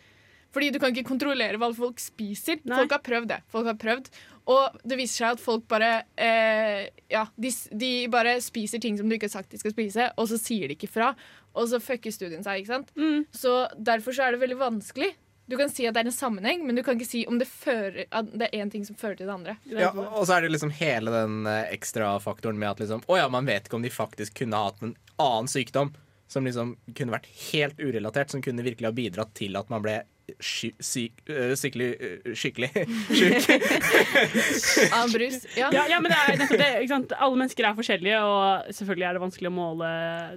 fordi 0.51 0.73
du 0.75 0.81
kan 0.83 0.91
ikke 0.91 1.07
kontrollere 1.07 1.59
hva 1.63 1.69
folk 1.75 2.01
spiser. 2.03 2.59
Nei. 2.67 2.81
Folk 2.81 2.95
har 2.97 3.03
prøvd 3.07 3.29
det. 3.31 3.39
Folk 3.53 3.69
har 3.71 3.77
prøvd. 3.79 4.09
Og 4.51 4.81
det 4.89 4.97
viser 4.99 5.23
seg 5.23 5.37
at 5.37 5.43
folk 5.43 5.67
bare 5.71 5.91
eh, 6.19 6.89
Ja, 7.13 7.27
de, 7.39 7.53
de 7.71 7.91
bare 8.11 8.39
spiser 8.43 8.83
ting 8.83 8.97
som 8.99 9.07
du 9.07 9.15
ikke 9.15 9.29
har 9.29 9.37
sagt 9.37 9.55
de 9.55 9.61
skal 9.61 9.75
spise, 9.75 10.09
og 10.19 10.31
så 10.31 10.41
sier 10.41 10.71
de 10.71 10.79
ikke 10.79 10.91
fra. 10.91 11.13
Og 11.55 11.71
så 11.71 11.79
fucker 11.83 12.15
studien 12.15 12.43
seg, 12.47 12.63
ikke 12.63 12.73
sant. 12.73 12.91
Mm. 12.99 13.27
Så 13.35 13.55
derfor 13.79 14.17
så 14.17 14.27
er 14.27 14.35
det 14.35 14.43
veldig 14.43 14.59
vanskelig. 14.59 15.13
Du 15.51 15.57
kan 15.59 15.71
si 15.73 15.87
at 15.89 15.97
det 15.97 16.05
er 16.05 16.11
en 16.11 16.15
sammenheng, 16.15 16.63
men 16.67 16.79
du 16.79 16.85
kan 16.87 16.95
ikke 16.95 17.09
si 17.09 17.25
om 17.27 17.41
det, 17.41 17.49
fører, 17.51 18.05
det 18.07 18.47
er 18.47 18.61
én 18.63 18.71
ting 18.71 18.85
som 18.87 18.99
fører 18.99 19.19
til 19.19 19.27
det 19.27 19.35
andre. 19.35 19.57
Ja, 19.67 19.91
og 19.91 20.23
så 20.29 20.37
er 20.37 20.47
det 20.47 20.53
liksom 20.55 20.71
hele 20.79 21.11
den 21.11 21.43
ekstrafaktoren 21.51 21.81
ekstra 21.81 22.11
faktoren 22.23 22.59
med 22.61 22.71
at 22.71 22.81
liksom, 22.85 23.03
å 23.11 23.17
ja, 23.19 23.27
man 23.33 23.49
vet 23.49 23.67
ikke 23.67 23.79
om 23.79 23.85
de 23.85 23.91
faktisk 23.91 24.37
kunne 24.43 24.63
hatt 24.63 24.83
en 24.85 24.95
annen 25.21 25.51
sykdom 25.51 25.93
som 26.31 26.47
liksom 26.47 26.77
kunne 26.95 27.15
vært 27.17 27.27
helt 27.51 27.81
urelatert, 27.81 28.31
som 28.31 28.43
kunne 28.43 28.63
virkelig 28.63 28.87
ha 28.87 28.95
bidratt 28.95 29.33
til 29.35 29.59
at 29.59 29.71
man 29.73 29.83
ble 29.83 29.97
syk, 30.41 30.77
syk, 30.85 31.23
sykelig, 31.59 31.89
øh, 32.01 32.35
skikkelig 32.39 32.71
sjuk. 33.19 33.49
Av 34.97 35.11
brus. 35.13 35.41
Ja. 35.59 35.71
Ja, 35.75 35.87
ja, 35.91 36.01
men 36.03 36.13
det 36.13 36.19
er 36.21 36.39
nettopp 36.41 36.61
det. 36.61 36.69
Ikke 36.83 36.93
sant? 36.93 37.15
Alle 37.19 37.41
mennesker 37.41 37.69
er 37.69 37.77
forskjellige, 37.79 38.21
og 38.27 38.71
selvfølgelig 38.77 39.09
er 39.09 39.17
det 39.19 39.23
vanskelig 39.25 39.51
å 39.51 39.55
måle 39.55 39.91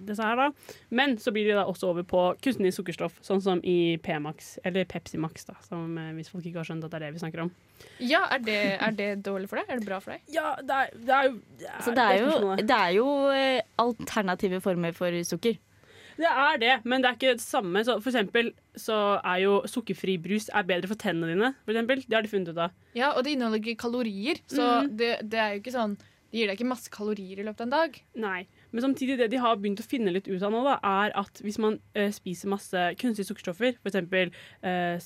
disse 0.08 0.26
her. 0.28 0.40
da. 0.40 0.78
Men 0.90 1.18
så 1.22 1.34
blir 1.36 1.50
de 1.50 1.58
da 1.58 1.66
også 1.70 1.92
over 1.94 2.08
på 2.08 2.24
kunstig 2.44 2.74
sukkerstoff, 2.76 3.20
sånn 3.26 3.44
som 3.44 3.62
i 3.68 3.98
P-Max, 4.04 4.56
eller 4.66 4.88
Pepsi 4.90 5.20
Max, 5.22 5.48
da, 5.50 5.58
som, 5.68 5.98
eh, 5.98 6.14
hvis 6.18 6.32
folk 6.34 6.46
ikke 6.46 6.62
har 6.62 6.70
skjønt 6.70 6.88
at 6.88 6.94
det 6.94 7.02
er 7.02 7.08
det 7.08 7.14
vi 7.18 7.24
snakker 7.26 7.46
om. 7.46 7.52
Ja, 8.00 8.24
er 8.32 8.40
det, 8.44 8.60
er 8.80 8.96
det 8.98 9.10
dårlig 9.26 9.50
for 9.52 9.60
deg? 9.60 9.70
Er 9.70 9.82
det 9.82 9.88
bra 9.88 10.00
for 10.04 10.16
deg? 10.16 10.24
Ja, 10.34 10.56
det 10.62 10.80
er, 10.80 10.96
det 10.96 11.18
er 11.20 11.30
det 11.60 11.68
er, 11.70 11.82
Så 11.84 11.94
det 11.96 12.04
er 12.04 12.22
jo, 12.22 12.56
er 12.64 12.90
jo 12.98 13.08
eh, 13.34 13.62
alternative 13.82 14.62
former 14.64 14.96
for 14.96 15.24
sukker. 15.28 15.60
Det 16.18 16.30
er 16.30 16.62
det, 16.62 16.74
men 16.86 17.04
det 17.04 17.10
er 17.10 17.18
ikke 17.18 17.36
det 17.36 17.44
samme. 17.44 17.84
Så 17.86 17.98
for 18.00 18.14
eksempel 18.14 18.54
så 18.80 19.00
er 19.20 19.44
jo 19.44 19.60
sukkerfri 19.70 20.18
brus 20.22 20.50
er 20.54 20.66
bedre 20.68 20.90
for 20.92 21.00
tennene 21.00 21.34
dine. 21.34 21.54
For 21.66 21.76
eksempel. 21.76 22.04
Det 22.08 22.18
har 22.18 22.26
de 22.26 22.32
funnet 22.32 22.54
ut 22.54 22.64
av. 22.66 22.74
Ja, 22.98 23.14
og 23.14 23.24
det 23.26 23.36
inneholder 23.36 23.62
ikke 23.62 23.84
kalorier, 23.86 24.42
så 24.50 24.88
det, 24.90 25.16
det 25.30 25.40
er 25.40 25.56
jo 25.56 25.64
ikke 25.64 25.76
sånn 25.76 25.96
Det 26.34 26.40
gir 26.42 26.50
deg 26.50 26.58
ikke 26.58 26.66
masse 26.66 26.90
kalorier 26.90 27.38
i 27.38 27.46
løpet 27.46 27.62
av 27.62 27.68
en 27.68 27.74
dag. 27.76 27.98
Nei. 28.18 28.40
Men 28.74 28.82
samtidig, 28.82 29.20
det 29.20 29.28
de 29.30 29.38
har 29.38 29.60
begynt 29.62 29.84
å 29.84 29.86
finne 29.86 30.10
litt 30.16 30.26
ut 30.26 30.42
av 30.42 30.50
nå, 30.50 30.64
da, 30.66 30.80
er 30.82 31.14
at 31.20 31.42
hvis 31.46 31.60
man 31.62 31.76
eh, 31.94 32.10
spiser 32.14 32.50
masse 32.50 32.86
kunstige 32.98 33.28
sukkerstoffer, 33.28 33.76
f.eks. 33.78 34.40
Uh, 34.66 34.98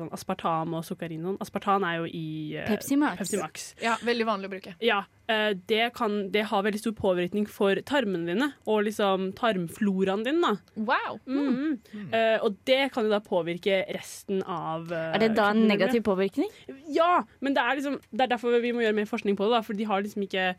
sånn 0.00 0.14
aspartam 0.16 0.78
og 0.78 0.86
sukkarin 0.88 1.20
og 1.26 1.34
sånn. 1.34 1.42
Aspartam 1.44 1.84
er 1.84 1.98
jo 2.00 2.08
i 2.08 2.24
eh, 2.56 2.64
Pepsi 2.70 2.96
Max. 2.96 3.20
Pepsi 3.20 3.42
Max. 3.42 3.66
Ja, 3.84 3.98
Veldig 4.00 4.28
vanlig 4.30 4.48
å 4.48 4.54
bruke. 4.54 4.72
Ja, 4.80 5.02
eh, 5.04 5.15
det, 5.26 5.90
kan, 5.96 6.30
det 6.30 6.44
har 6.50 6.62
veldig 6.62 6.80
stor 6.80 6.94
påvirkning 6.98 7.48
for 7.50 7.78
tarmene 7.88 8.30
dine 8.30 8.48
og 8.70 8.84
liksom 8.86 9.32
tarmfloraen 9.38 10.22
din. 10.26 10.38
da. 10.44 10.52
Wow! 10.76 11.18
Mm. 11.26 11.78
Eh, 12.12 12.36
og 12.44 12.58
det 12.68 12.92
kan 12.94 13.06
jo 13.06 13.12
da 13.12 13.20
påvirke 13.24 13.82
resten 13.96 14.42
av 14.42 14.90
uh, 14.92 15.12
Er 15.16 15.24
det 15.24 15.32
da 15.38 15.50
en 15.50 15.66
negativ 15.66 16.04
påvirkning? 16.06 16.50
Ja, 16.94 17.24
men 17.40 17.56
det 17.56 17.64
er, 17.64 17.78
liksom, 17.80 17.98
det 18.10 18.26
er 18.26 18.34
derfor 18.36 18.58
vi 18.62 18.74
må 18.76 18.84
gjøre 18.84 18.98
mer 19.00 19.10
forskning 19.10 19.38
på 19.38 19.48
det. 19.48 19.56
Da, 19.56 19.62
for 19.66 19.78
de 19.78 19.88
har 19.88 20.04
liksom 20.04 20.26
ikke 20.26 20.52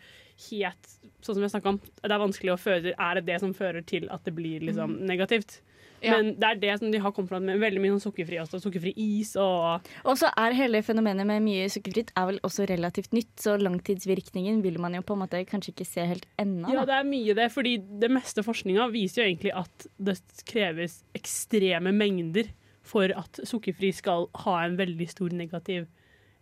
helt 0.50 0.96
Sånn 1.26 1.34
som 1.34 1.42
jeg 1.42 1.48
har 1.48 1.56
snakket 1.56 1.72
om, 1.72 1.80
det 2.04 2.14
er 2.14 2.22
vanskelig 2.22 2.52
å 2.54 2.60
føre 2.62 2.92
Er 2.94 3.18
det 3.18 3.24
det 3.28 3.40
som 3.42 3.56
fører 3.58 3.82
til 3.90 4.06
at 4.14 4.22
det 4.28 4.36
blir 4.38 4.62
liksom 4.64 5.00
negativt? 5.10 5.58
Ja. 6.04 6.18
Men 6.18 6.36
det 6.38 6.48
er 6.48 6.60
det 6.62 6.74
som 6.80 6.92
de 6.94 7.00
har 7.02 7.14
kommet 7.16 7.32
fram 7.32 7.48
med 7.50 7.62
veldig 7.62 7.82
mye 7.82 7.96
sånn 7.96 8.04
sukkerfri 8.12 8.38
også, 8.42 8.60
sukkerfri 8.62 8.94
is 9.02 9.34
og 9.42 9.88
Og 10.04 10.20
så 10.20 10.30
er 10.38 10.56
hele 10.58 10.84
fenomenet 10.86 11.26
med 11.26 11.42
mye 11.46 11.66
sukkerfritt 11.74 12.14
er 12.18 12.28
vel 12.30 12.40
også 12.46 12.68
relativt 12.70 13.16
nytt, 13.18 13.34
så 13.42 13.58
langtidsvirkningen 13.62 14.62
vil 14.66 14.78
man 14.84 14.98
jo 14.98 15.04
på 15.06 15.18
en 15.18 15.24
måte 15.24 15.42
kanskje 15.50 15.74
ikke 15.74 15.90
se 15.90 16.06
helt 16.12 16.28
ennå. 16.42 16.70
Ja, 16.76 16.86
det 16.88 17.00
er 17.00 17.10
mye 17.10 17.38
det, 17.38 17.50
fordi 17.56 17.78
det 18.04 18.12
meste 18.14 18.46
forskninga 18.46 18.90
viser 18.94 19.24
jo 19.24 19.30
egentlig 19.32 19.56
at 19.58 19.88
det 19.98 20.20
kreves 20.50 21.02
ekstreme 21.18 21.94
mengder 21.96 22.52
for 22.88 23.12
at 23.18 23.42
sukkerfri 23.48 23.92
skal 23.96 24.30
ha 24.46 24.60
en 24.64 24.78
veldig 24.80 25.10
stor 25.12 25.34
negativ 25.36 25.88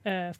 eh, 0.05 0.35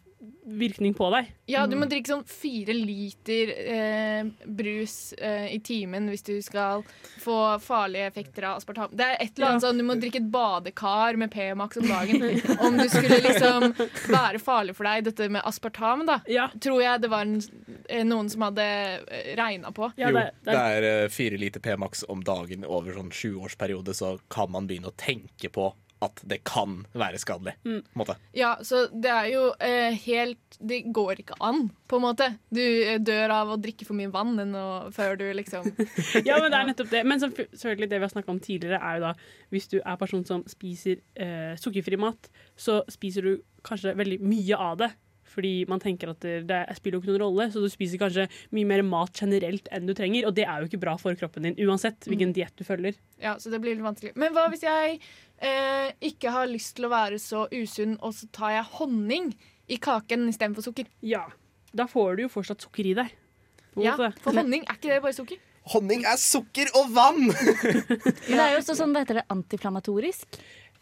virkning 0.46 0.94
på 0.98 1.10
deg. 1.14 1.28
Ja, 1.50 1.66
du 1.70 1.76
må 1.78 1.86
drikke 1.90 2.10
sånn 2.10 2.24
fire 2.30 2.74
liter 2.74 3.52
eh, 3.52 4.26
brus 4.46 5.14
eh, 5.18 5.52
i 5.54 5.60
timen 5.66 6.08
hvis 6.10 6.24
du 6.26 6.34
skal 6.46 6.84
få 7.22 7.38
farlige 7.62 8.08
effekter 8.10 8.48
av 8.50 8.62
aspartam. 8.62 8.94
Det 8.96 9.06
er 9.06 9.18
et 9.20 9.38
eller 9.38 9.56
annet 9.56 9.66
sånn, 9.66 9.82
Du 9.82 9.86
må 9.86 9.98
drikke 10.00 10.22
et 10.24 10.30
badekar 10.32 11.20
med 11.22 11.34
P-Max 11.34 11.78
om 11.82 11.88
dagen 11.90 12.26
om 12.66 12.78
du 12.80 12.86
skulle 12.90 13.20
liksom 13.26 13.68
være 14.14 14.42
farlig 14.42 14.78
for 14.78 14.88
deg, 14.90 15.06
dette 15.10 15.30
med 15.34 15.46
aspartam. 15.46 16.06
da. 16.10 16.20
Ja, 16.32 16.48
Tror 16.62 16.82
jeg 16.82 17.04
det 17.06 17.12
var 17.14 17.26
en, 17.28 17.40
eh, 17.90 18.06
noen 18.08 18.30
som 18.32 18.48
hadde 18.48 18.66
regna 19.38 19.74
på. 19.76 19.92
ja 20.00 20.10
jo, 20.10 20.20
det, 20.20 20.28
det 20.46 20.54
det 20.54 20.60
er, 20.62 20.90
er 20.92 21.06
eh, 21.06 21.10
fire 21.14 21.42
liter 21.42 21.62
P-max 21.66 22.06
om 22.10 22.24
dagen 22.26 22.66
over 22.66 22.96
sånn 22.98 23.12
sjuårsperiode, 23.14 23.94
så 23.98 24.16
kan 24.32 24.52
man 24.54 24.70
begynne 24.70 24.94
å 24.94 24.98
tenke 24.98 25.52
på 25.54 25.74
at 26.04 26.22
det 26.28 26.42
kan 26.48 26.82
være 26.98 27.20
skadelig. 27.22 27.56
Mm. 27.64 27.82
Måte. 27.98 28.18
Ja, 28.36 28.56
så 28.66 28.86
det 28.92 29.12
er 29.12 29.30
jo 29.32 29.44
eh, 29.64 29.96
helt 30.06 30.58
Det 30.60 30.82
går 30.96 31.22
ikke 31.24 31.38
an, 31.44 31.70
på 31.88 32.00
en 32.00 32.04
måte. 32.04 32.28
Du 32.54 32.62
eh, 32.62 33.00
dør 33.00 33.34
av 33.38 33.54
å 33.54 33.60
drikke 33.62 33.88
for 33.88 33.98
mye 33.98 34.12
vann 34.14 34.36
enn 34.42 34.56
å, 34.60 34.68
før 34.96 35.18
du 35.20 35.26
liksom 35.40 35.68
ja, 36.28 36.38
men 36.42 36.50
det 36.52 36.60
er 36.60 36.70
nettopp 36.72 36.92
det. 36.92 37.04
Men 37.08 37.24
selvfølgelig 37.24 37.90
det 37.92 38.02
vi 38.02 38.08
har 38.08 38.14
snakka 38.14 38.34
om 38.34 38.44
tidligere, 38.44 38.82
er 38.82 39.00
jo 39.00 39.08
da 39.08 39.14
hvis 39.54 39.70
du 39.72 39.80
er 39.80 40.02
person 40.02 40.26
som 40.28 40.44
spiser 40.50 41.00
eh, 41.16 41.56
sukkerfri 41.60 42.00
mat, 42.02 42.30
så 42.60 42.82
spiser 42.92 43.30
du 43.30 43.34
kanskje 43.66 43.96
veldig 43.98 44.20
mye 44.24 44.60
av 44.62 44.80
det. 44.84 44.92
Fordi 45.36 45.54
man 45.70 45.82
tenker 45.84 46.14
at 46.14 46.22
det, 46.24 46.36
det 46.50 46.62
spiller 46.80 46.98
jo 46.98 47.04
ikke 47.04 47.12
noen 47.14 47.24
rolle, 47.26 47.48
så 47.52 47.64
du 47.64 47.68
spiser 47.72 48.02
kanskje 48.02 48.28
mye 48.56 48.70
mer 48.70 48.84
mat 48.88 49.16
generelt 49.20 49.68
enn 49.76 49.90
du 49.90 49.94
trenger. 49.98 50.30
Og 50.30 50.36
det 50.38 50.48
er 50.48 50.62
jo 50.64 50.70
ikke 50.70 50.82
bra 50.86 50.96
for 51.02 51.18
kroppen 51.20 51.50
din, 51.50 51.58
uansett 51.68 52.08
hvilken 52.10 52.34
diett 52.36 52.56
du 52.56 52.64
følger. 52.68 52.98
Ja, 53.22 53.36
så 53.42 53.52
det 53.54 53.60
blir 53.64 53.76
litt 53.76 53.86
vanskelig. 53.86 54.16
Men 54.20 54.36
hva 54.36 54.48
hvis 54.54 54.64
jeg 54.66 55.00
eh, 55.44 55.90
ikke 56.10 56.34
har 56.36 56.48
lyst 56.52 56.78
til 56.80 56.88
å 56.88 56.94
være 56.94 57.20
så 57.22 57.46
usunn, 57.54 57.98
og 58.02 58.16
så 58.18 58.30
tar 58.36 58.56
jeg 58.58 58.70
honning 58.80 59.34
i 59.68 59.80
kaken 59.82 60.30
istedenfor 60.32 60.66
sukker? 60.66 60.88
Ja, 61.06 61.26
da 61.76 61.88
får 61.92 62.18
du 62.18 62.26
jo 62.26 62.32
fortsatt 62.32 62.64
sukker 62.64 62.88
i 62.88 62.96
deg. 62.98 63.12
Ja. 63.82 63.98
For 64.00 64.38
honning, 64.38 64.64
er 64.64 64.78
ikke 64.78 64.94
det 64.94 65.02
bare 65.04 65.16
sukker? 65.18 65.42
Honning 65.74 66.06
er 66.06 66.20
sukker 66.22 66.70
og 66.78 66.92
vann! 66.94 67.26
Men 68.30 68.38
det 68.38 68.44
er 68.44 68.52
jo 68.54 68.62
også 68.62 68.76
sånn, 68.78 68.94
hva 68.94 69.02
heter 69.02 69.20
det, 69.20 69.26
antiflammatorisk? 69.34 70.38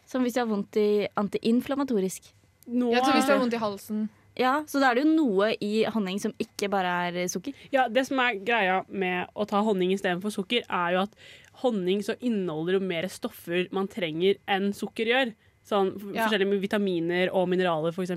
Som 0.10 0.26
hvis 0.28 0.36
du 0.36 0.42
har 0.44 0.50
vondt 0.50 0.78
i 0.78 1.08
antiinflammatorisk. 1.18 2.28
Nå, 2.68 2.92
Jeg 2.92 3.04
tror 3.04 3.16
hvis 3.16 3.30
du 3.30 3.34
har 3.34 3.42
vondt 3.42 3.56
i 3.56 3.62
halsen. 3.64 4.04
Ja, 4.40 4.64
så 4.68 4.80
da 4.82 4.90
er 4.90 4.98
det 4.98 5.04
jo 5.06 5.14
noe 5.14 5.52
i 5.62 5.84
honning 5.94 6.20
som 6.22 6.34
ikke 6.42 6.70
bare 6.74 6.90
er 7.08 7.28
sukker. 7.30 7.54
Ja, 7.74 7.88
Det 7.88 8.06
som 8.08 8.20
er 8.24 8.40
greia 8.42 8.80
med 8.90 9.30
å 9.36 9.46
ta 9.50 9.62
honning 9.62 9.94
istedenfor 9.94 10.34
sukker, 10.34 10.64
er 10.70 10.96
jo 10.96 11.04
at 11.06 11.16
honning 11.62 12.02
så 12.02 12.16
inneholder 12.20 12.80
jo 12.80 12.84
mer 12.86 13.08
stoffer 13.14 13.68
man 13.72 13.88
trenger 13.88 14.40
enn 14.50 14.72
sukker 14.74 15.06
gjør. 15.12 15.34
Sånn 15.64 15.94
Ja. 16.14 16.26
Forskjellige 16.26 16.60
vitaminer 16.60 17.30
og 17.32 17.48
mineraler, 17.48 17.94
f.eks. 17.94 18.12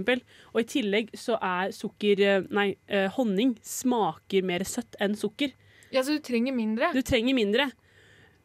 Og 0.55 0.61
i 0.61 0.64
tillegg 0.66 1.12
så 1.14 1.37
er 1.38 1.70
sukker 1.70 2.20
eh, 2.20 2.46
Nei, 2.50 2.74
eh, 2.88 3.09
honning 3.14 3.57
smaker 3.62 4.42
mer 4.42 4.64
søtt 4.66 4.96
enn 4.98 5.14
sukker. 5.14 5.52
Ja, 5.92 6.02
så 6.02 6.16
du 6.16 6.18
trenger 6.18 6.52
mindre. 6.57 6.92
Du 6.92 7.02
trenger 7.02 7.37
mindre. 7.37 7.70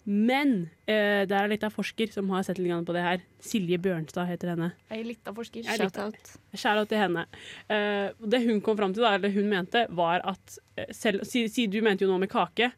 Men 0.03 0.53
eh, 0.89 1.27
det 1.29 1.35
er 1.37 1.49
litt 1.51 1.65
av 1.65 1.73
forsker 1.75 2.09
som 2.13 2.29
har 2.33 2.45
sett 2.45 2.57
litt 2.57 2.73
på 2.87 2.95
det 2.95 3.03
her. 3.05 3.25
Silje 3.43 3.77
Bjørnstad 3.81 4.29
heter 4.31 4.55
henne. 4.55 4.71
Litt 5.05 5.27
av 5.29 5.37
forsker. 5.37 5.67
Er 5.69 5.83
Shout-out. 5.83 6.31
Shout-out 6.55 6.89
til 6.89 7.03
henne. 7.03 7.27
Eh, 7.69 8.09
det 8.33 8.41
hun 8.47 8.63
kom 8.65 8.79
fram 8.79 8.95
til, 8.95 9.05
da, 9.05 9.13
eller 9.19 9.33
hun 9.35 9.51
mente, 9.51 9.85
var 9.93 10.25
at 10.25 10.57
eh, 10.77 10.89
selv 10.95 11.27
si, 11.29 11.45
si, 11.53 11.67
Du 11.69 11.81
mente 11.85 12.05
jo 12.05 12.09
noe 12.09 12.23
med 12.23 12.31
kake. 12.33 12.71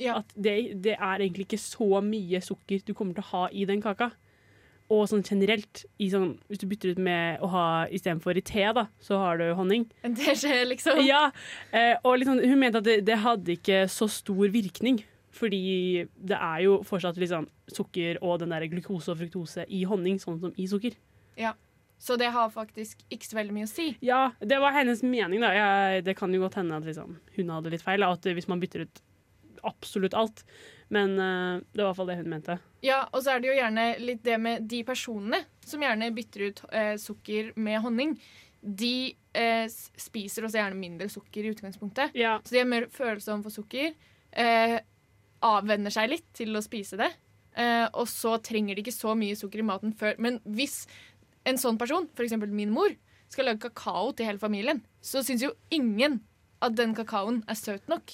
Ja. 0.00 0.16
At 0.22 0.32
det, 0.32 0.56
det 0.80 0.96
er 0.96 1.20
egentlig 1.20 1.50
ikke 1.50 1.60
så 1.60 2.00
mye 2.00 2.40
sukker 2.40 2.80
du 2.86 2.94
kommer 2.96 3.18
til 3.18 3.26
å 3.26 3.32
ha 3.34 3.44
i 3.52 3.68
den 3.68 3.84
kaka. 3.84 4.14
Og 4.90 5.04
sånn 5.06 5.22
generelt, 5.22 5.84
i 6.02 6.08
sånn, 6.10 6.32
hvis 6.50 6.64
du 6.64 6.66
bytter 6.66 6.96
ut 6.96 7.02
med 7.04 7.44
å 7.44 7.50
ha 7.52 7.66
istedenfor 7.94 8.40
i 8.40 8.42
te, 8.42 8.64
da, 8.74 8.88
så 9.04 9.20
har 9.20 9.38
du 9.38 9.44
honning. 9.54 9.84
En 10.02 10.16
teskje, 10.18 10.64
liksom. 10.66 10.98
Ja, 11.06 11.28
eh, 11.70 11.94
og 12.02 12.18
liksom, 12.18 12.40
Hun 12.42 12.58
mente 12.58 12.80
at 12.80 12.88
det, 12.88 12.96
det 13.06 13.20
hadde 13.22 13.54
ikke 13.54 13.84
så 13.92 14.08
stor 14.10 14.48
virkning. 14.50 15.04
Fordi 15.30 16.06
det 16.16 16.36
er 16.36 16.62
jo 16.64 16.80
fortsatt 16.86 17.18
liksom 17.20 17.46
sukker 17.70 18.18
og 18.22 18.40
den 18.42 18.50
der 18.50 18.66
glukose 18.72 19.12
og 19.12 19.20
fruktose 19.20 19.66
i 19.68 19.84
honning, 19.86 20.18
sånn 20.18 20.40
som 20.42 20.54
i 20.58 20.66
sukker. 20.70 20.96
Ja, 21.38 21.54
Så 22.00 22.16
det 22.16 22.30
har 22.32 22.48
faktisk 22.50 23.02
ikke 23.12 23.26
så 23.28 23.36
veldig 23.36 23.52
mye 23.52 23.66
å 23.68 23.70
si. 23.70 23.90
Ja, 24.00 24.32
det 24.40 24.56
var 24.58 24.72
hennes 24.72 25.02
mening. 25.04 25.42
da. 25.44 25.52
Jeg, 25.52 26.04
det 26.06 26.16
kan 26.16 26.32
jo 26.32 26.40
godt 26.40 26.56
hende 26.56 26.78
at 26.80 26.86
liksom, 26.88 27.18
hun 27.36 27.50
hadde 27.52 27.70
litt 27.74 27.84
feil. 27.84 28.02
At 28.02 28.24
hvis 28.24 28.48
man 28.48 28.60
bytter 28.62 28.86
ut 28.86 29.02
absolutt 29.62 30.14
alt. 30.16 30.44
Men 30.88 31.18
uh, 31.18 31.60
det 31.72 31.82
var 31.82 31.84
i 31.84 31.88
hvert 31.90 31.98
fall 32.00 32.08
det 32.10 32.18
hun 32.22 32.30
mente. 32.32 32.58
Ja, 32.80 33.02
Og 33.12 33.22
så 33.22 33.34
er 33.34 33.42
det 33.42 33.50
jo 33.50 33.56
gjerne 33.58 33.86
litt 34.00 34.22
det 34.24 34.38
med 34.40 34.64
de 34.70 34.82
personene 34.88 35.42
som 35.60 35.82
gjerne 35.84 36.08
bytter 36.16 36.46
ut 36.48 36.62
uh, 36.72 36.94
sukker 36.96 37.52
med 37.60 37.82
honning. 37.84 38.16
De 38.60 39.12
uh, 39.36 39.66
spiser 39.68 40.48
også 40.48 40.60
gjerne 40.62 40.80
mindre 40.80 41.10
sukker 41.12 41.44
i 41.44 41.52
utgangspunktet. 41.54 42.16
Ja, 42.18 42.38
Så 42.44 42.56
de 42.56 42.62
er 42.64 42.72
mer 42.72 42.88
følsomme 42.94 43.44
for 43.44 43.54
sukker. 43.54 43.92
Avvenner 45.46 45.92
seg 45.94 46.10
litt 46.12 46.26
til 46.36 46.56
å 46.56 46.64
spise 46.64 46.98
det. 47.00 47.10
Eh, 47.58 47.86
og 47.92 48.06
så 48.10 48.36
trenger 48.44 48.76
de 48.76 48.84
ikke 48.84 48.94
så 48.94 49.14
mye 49.18 49.38
sukker 49.38 49.62
i 49.62 49.66
maten 49.66 49.94
før. 49.96 50.18
Men 50.22 50.38
hvis 50.44 50.84
en 51.48 51.58
sånn 51.60 51.78
person, 51.80 52.08
f.eks. 52.14 52.36
min 52.50 52.74
mor, 52.74 52.92
skal 53.30 53.46
lage 53.46 53.62
kakao 53.62 54.10
til 54.16 54.26
hele 54.26 54.42
familien, 54.42 54.82
så 55.00 55.22
syns 55.24 55.44
jo 55.44 55.52
ingen 55.72 56.18
at 56.60 56.76
den 56.76 56.92
kakaoen 56.96 57.40
er 57.48 57.56
søt 57.56 57.86
nok. 57.88 58.12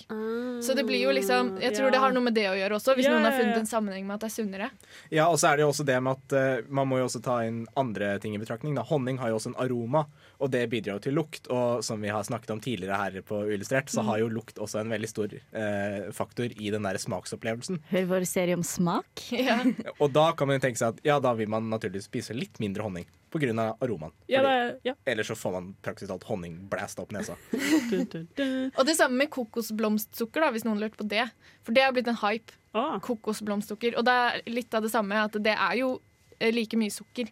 Så 0.63 0.75
det 0.79 0.85
blir 0.87 1.03
jo 1.03 1.13
liksom 1.15 1.57
Jeg 1.63 1.75
tror 1.75 1.89
ja. 1.89 1.95
det 1.97 2.03
har 2.03 2.15
noe 2.15 2.27
med 2.29 2.37
det 2.37 2.47
å 2.51 2.55
gjøre 2.55 2.79
også, 2.79 2.95
hvis 2.95 3.09
yeah. 3.09 3.17
noen 3.17 3.27
har 3.27 3.35
funnet 3.35 3.59
en 3.59 3.69
sammenheng 3.69 4.07
med 4.07 4.17
at 4.17 4.23
det 4.23 4.29
er 4.29 4.35
sunnere. 4.37 4.69
Ja, 5.11 5.27
og 5.27 5.41
så 5.43 5.51
er 5.51 5.59
det 5.59 5.67
jo 5.67 5.73
også 5.73 5.87
det 5.89 5.97
med 6.05 6.21
at 6.21 6.37
uh, 6.37 6.69
man 6.71 6.91
må 6.91 7.01
jo 7.01 7.09
også 7.09 7.23
ta 7.25 7.41
inn 7.47 7.65
andre 7.79 8.13
ting 8.23 8.37
i 8.37 8.41
betraktning. 8.43 8.77
Da. 8.79 8.87
Honning 8.87 9.19
har 9.23 9.33
jo 9.33 9.41
også 9.41 9.53
en 9.53 9.59
aroma, 9.65 10.05
og 10.39 10.53
det 10.55 10.63
bidrar 10.71 11.01
jo 11.01 11.05
til 11.09 11.19
lukt. 11.19 11.51
Og 11.51 11.83
som 11.87 12.03
vi 12.03 12.13
har 12.15 12.27
snakket 12.29 12.55
om 12.55 12.63
tidligere 12.63 13.01
her 13.01 13.19
på 13.27 13.43
Uillustrert, 13.49 13.91
så 13.91 14.07
har 14.07 14.23
jo 14.23 14.31
lukt 14.31 14.63
også 14.63 14.83
en 14.83 14.95
veldig 14.95 15.11
stor 15.11 15.35
uh, 15.35 16.15
faktor 16.15 16.55
i 16.55 16.73
den 16.75 16.87
der 16.87 17.01
smaksopplevelsen. 17.03 17.83
Hør 17.91 18.11
vår 18.15 18.31
serie 18.31 18.59
om 18.59 18.67
smak. 18.67 19.27
Ja. 19.37 19.59
Og 20.03 20.11
da 20.15 20.31
kan 20.39 20.49
man 20.49 20.57
jo 20.57 20.65
tenke 20.65 20.81
seg 20.81 20.95
at 20.95 21.05
ja, 21.07 21.19
da 21.23 21.35
vil 21.39 21.51
man 21.51 21.69
naturligvis 21.71 22.09
spise 22.09 22.35
litt 22.35 22.61
mindre 22.63 22.87
honning 22.87 23.07
pga. 23.37 23.67
aromaen. 23.85 24.13
Ja, 24.27 24.41
det 24.43 24.49
Fordi 24.49 24.67
er, 24.67 24.75
ja. 24.91 24.95
ellers 25.13 25.31
så 25.31 25.37
får 25.39 25.53
man 25.53 25.69
praktisk 25.83 26.11
talt 26.11 26.25
honning 26.29 26.59
blæsta 26.71 27.03
opp 27.05 27.13
nesa. 27.13 27.37
Og 28.79 28.85
det 28.87 28.97
samme 28.99 29.17
med 29.23 29.31
kokosblomstsukker, 29.31 30.41
da, 30.45 30.51
hvis 30.55 30.65
noen 30.67 30.81
lurte 30.83 30.99
på 31.01 31.09
det. 31.11 31.27
For 31.67 31.77
det 31.77 31.85
har 31.87 31.95
blitt 31.97 32.09
en 32.11 32.19
hype. 32.23 32.57
Ah. 32.77 32.99
Kokosblomstsukker. 33.05 33.97
Og 33.99 34.05
det 34.07 34.15
er 34.27 34.43
litt 34.53 34.75
av 34.77 34.85
det 34.85 34.93
samme, 34.93 35.17
at 35.29 35.37
det 35.43 35.55
er 35.57 35.79
jo 35.81 35.95
eh, 36.39 36.53
like 36.55 36.77
mye 36.81 36.93
sukker. 36.93 37.31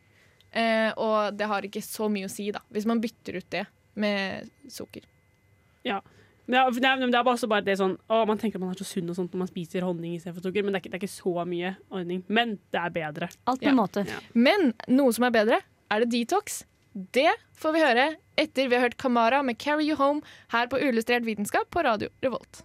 Eh, 0.55 0.91
og 1.01 1.35
det 1.37 1.49
har 1.51 1.67
ikke 1.67 1.83
så 1.85 2.09
mye 2.13 2.29
å 2.29 2.33
si, 2.33 2.51
da, 2.55 2.63
hvis 2.73 2.87
man 2.87 3.01
bytter 3.03 3.41
ut 3.41 3.49
det 3.53 3.65
med 4.01 4.49
sukker. 4.71 5.05
Ja. 5.87 6.01
Men 6.47 6.75
det, 6.77 6.85
er, 6.85 6.99
men 7.01 7.09
det 7.13 7.17
er 7.17 7.25
bare 7.25 7.39
også 7.39 7.49
bare 7.49 7.65
det 7.65 7.79
sånn 7.81 7.95
å, 8.13 8.19
Man 8.29 8.37
tenker 8.37 8.59
at 8.59 8.63
man 8.67 8.75
er 8.75 8.77
så 8.77 8.85
sunn 8.85 9.09
og 9.09 9.17
sånt 9.17 9.33
når 9.33 9.41
man 9.47 9.49
spiser 9.49 9.85
honning 9.87 10.13
istedenfor 10.19 10.45
sukker, 10.45 10.65
men 10.67 10.75
det 10.75 10.77
er, 10.77 10.83
ikke, 10.83 10.91
det 10.93 10.99
er 10.99 11.05
ikke 11.07 11.13
så 11.15 11.45
mye 11.49 11.71
honning. 11.95 12.21
Men 12.29 12.59
det 12.75 12.81
er 12.83 12.93
bedre. 12.93 13.29
Alt 13.49 13.63
med 13.65 13.71
Ja. 13.71 13.77
måte. 13.79 14.03
Ja. 14.09 14.19
Men 14.37 14.75
noe 14.93 15.15
som 15.17 15.25
er 15.25 15.33
bedre, 15.33 15.61
er 15.91 16.05
det 16.05 16.13
detox. 16.15 16.63
Det 16.95 17.31
får 17.59 17.75
vi 17.75 17.83
høre 17.83 18.07
etter 18.39 18.69
vi 18.69 18.77
har 18.77 18.87
hørt 18.87 18.99
Kamara 19.01 19.43
med 19.43 19.59
'Carry 19.59 19.89
You 19.89 19.97
Home' 19.99 20.23
her 20.53 20.67
på 20.71 20.79
Uillustrert 20.79 21.27
vitenskap 21.27 21.71
på 21.71 21.83
Radio 21.83 22.09
Revolt. 22.23 22.65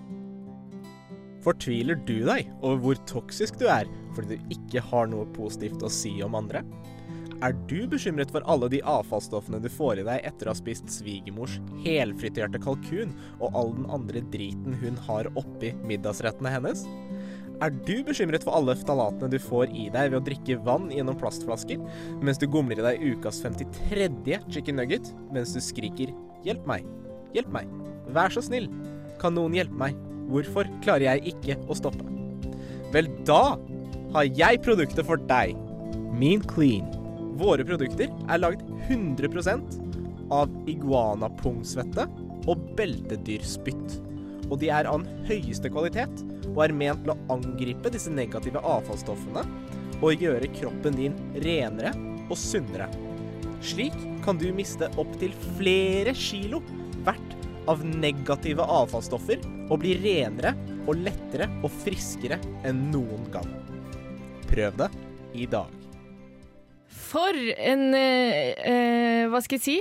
Fortviler 1.41 1.97
du 2.05 2.19
deg 2.27 2.49
over 2.61 2.81
hvor 2.83 3.03
toksisk 3.09 3.57
du 3.61 3.67
er 3.71 3.89
fordi 4.15 4.37
du 4.37 4.53
ikke 4.53 4.83
har 4.91 5.07
noe 5.09 5.25
positivt 5.35 5.83
å 5.85 5.91
si 5.91 6.13
om 6.25 6.35
andre? 6.37 6.61
Er 7.41 7.55
du 7.65 7.87
bekymret 7.89 8.29
for 8.29 8.45
alle 8.51 8.67
de 8.69 8.83
avfallsstoffene 8.85 9.57
du 9.63 9.69
får 9.73 10.03
i 10.03 10.05
deg 10.05 10.27
etter 10.29 10.45
å 10.45 10.53
ha 10.53 10.59
spist 10.59 10.91
svigermors 10.93 11.55
helfriterte 11.81 12.61
kalkun 12.61 13.15
og 13.39 13.57
all 13.57 13.71
den 13.79 13.87
andre 13.89 14.21
driten 14.33 14.77
hun 14.83 14.99
har 15.07 15.29
oppi 15.39 15.71
middagsrettene 15.89 16.51
hennes? 16.53 16.83
Er 17.61 17.73
du 17.73 18.03
bekymret 18.05 18.45
for 18.45 18.57
alle 18.57 18.75
ftalatene 18.77 19.29
du 19.33 19.39
får 19.41 19.73
i 19.73 19.87
deg 19.93 20.11
ved 20.11 20.19
å 20.19 20.25
drikke 20.25 20.59
vann 20.65 20.87
gjennom 20.93 21.17
plastflasker, 21.17 21.81
mens 22.21 22.41
du 22.41 22.47
gomler 22.49 22.81
i 22.81 22.85
deg 22.85 23.03
ukas 23.15 23.41
53. 23.41 24.37
chicken 24.49 24.77
nugget 24.81 25.09
mens 25.33 25.53
du 25.57 25.61
skriker 25.61 26.13
'hjelp 26.45 26.69
meg', 26.69 26.85
'hjelp 27.33 27.51
meg', 27.53 27.75
'vær 28.09 28.33
så 28.33 28.45
snill', 28.45 28.69
'kan 29.17 29.37
noen 29.37 29.57
hjelpe 29.57 29.77
meg', 29.77 30.10
'hvorfor 30.31 30.69
klarer 30.83 31.07
jeg 31.11 31.35
ikke 31.35 31.59
å 31.67 31.77
stoppe'? 31.77 32.07
Vel, 32.91 33.07
da 33.27 33.57
har 34.15 34.27
jeg 34.27 34.63
produktet 34.65 35.05
for 35.07 35.19
deg. 35.29 35.55
Mean 36.11 36.41
Clean. 36.43 36.87
Våre 37.39 37.63
produkter 37.65 38.11
er 38.29 38.41
laget 38.41 38.63
100% 38.89 39.77
av 40.31 40.51
iguanapungsvette 40.69 42.07
og 42.49 42.65
beltedyrspytt. 42.77 43.99
Og 44.51 44.59
de 44.59 44.71
er 44.73 44.89
av 44.89 45.03
den 45.03 45.27
høyeste 45.29 45.71
kvalitet 45.71 46.23
og 46.51 46.65
er 46.65 46.75
ment 46.75 47.05
til 47.05 47.13
å 47.13 47.19
angripe 47.31 47.91
disse 47.93 48.11
negative 48.11 48.59
avfallsstoffene 48.59 49.45
og 50.01 50.19
gjøre 50.19 50.49
kroppen 50.57 50.97
din 50.97 51.15
renere 51.45 51.93
og 52.27 52.35
sunnere. 52.39 52.89
Slik 53.63 53.95
kan 54.25 54.39
du 54.41 54.49
miste 54.55 54.89
opptil 54.99 55.33
flere 55.55 56.13
kilo 56.17 56.59
hvert 57.05 57.37
av 57.69 57.83
negative 57.85 58.65
avfallsstoffer 58.65 59.41
og 59.71 59.79
bli 59.81 59.95
renere 60.01 60.53
og 60.89 60.99
lettere 60.99 61.47
og 61.63 61.71
friskere 61.83 62.39
enn 62.67 62.89
noen 62.91 63.23
gang. 63.33 63.47
Prøv 64.51 64.75
det 64.81 64.89
i 65.37 65.47
dag. 65.49 65.71
For 66.91 67.35
en 67.55 67.89
eh, 67.95 68.51
eh, 68.67 69.25
Hva 69.31 69.39
skal 69.43 69.59
jeg 69.59 69.63
si? 69.63 69.77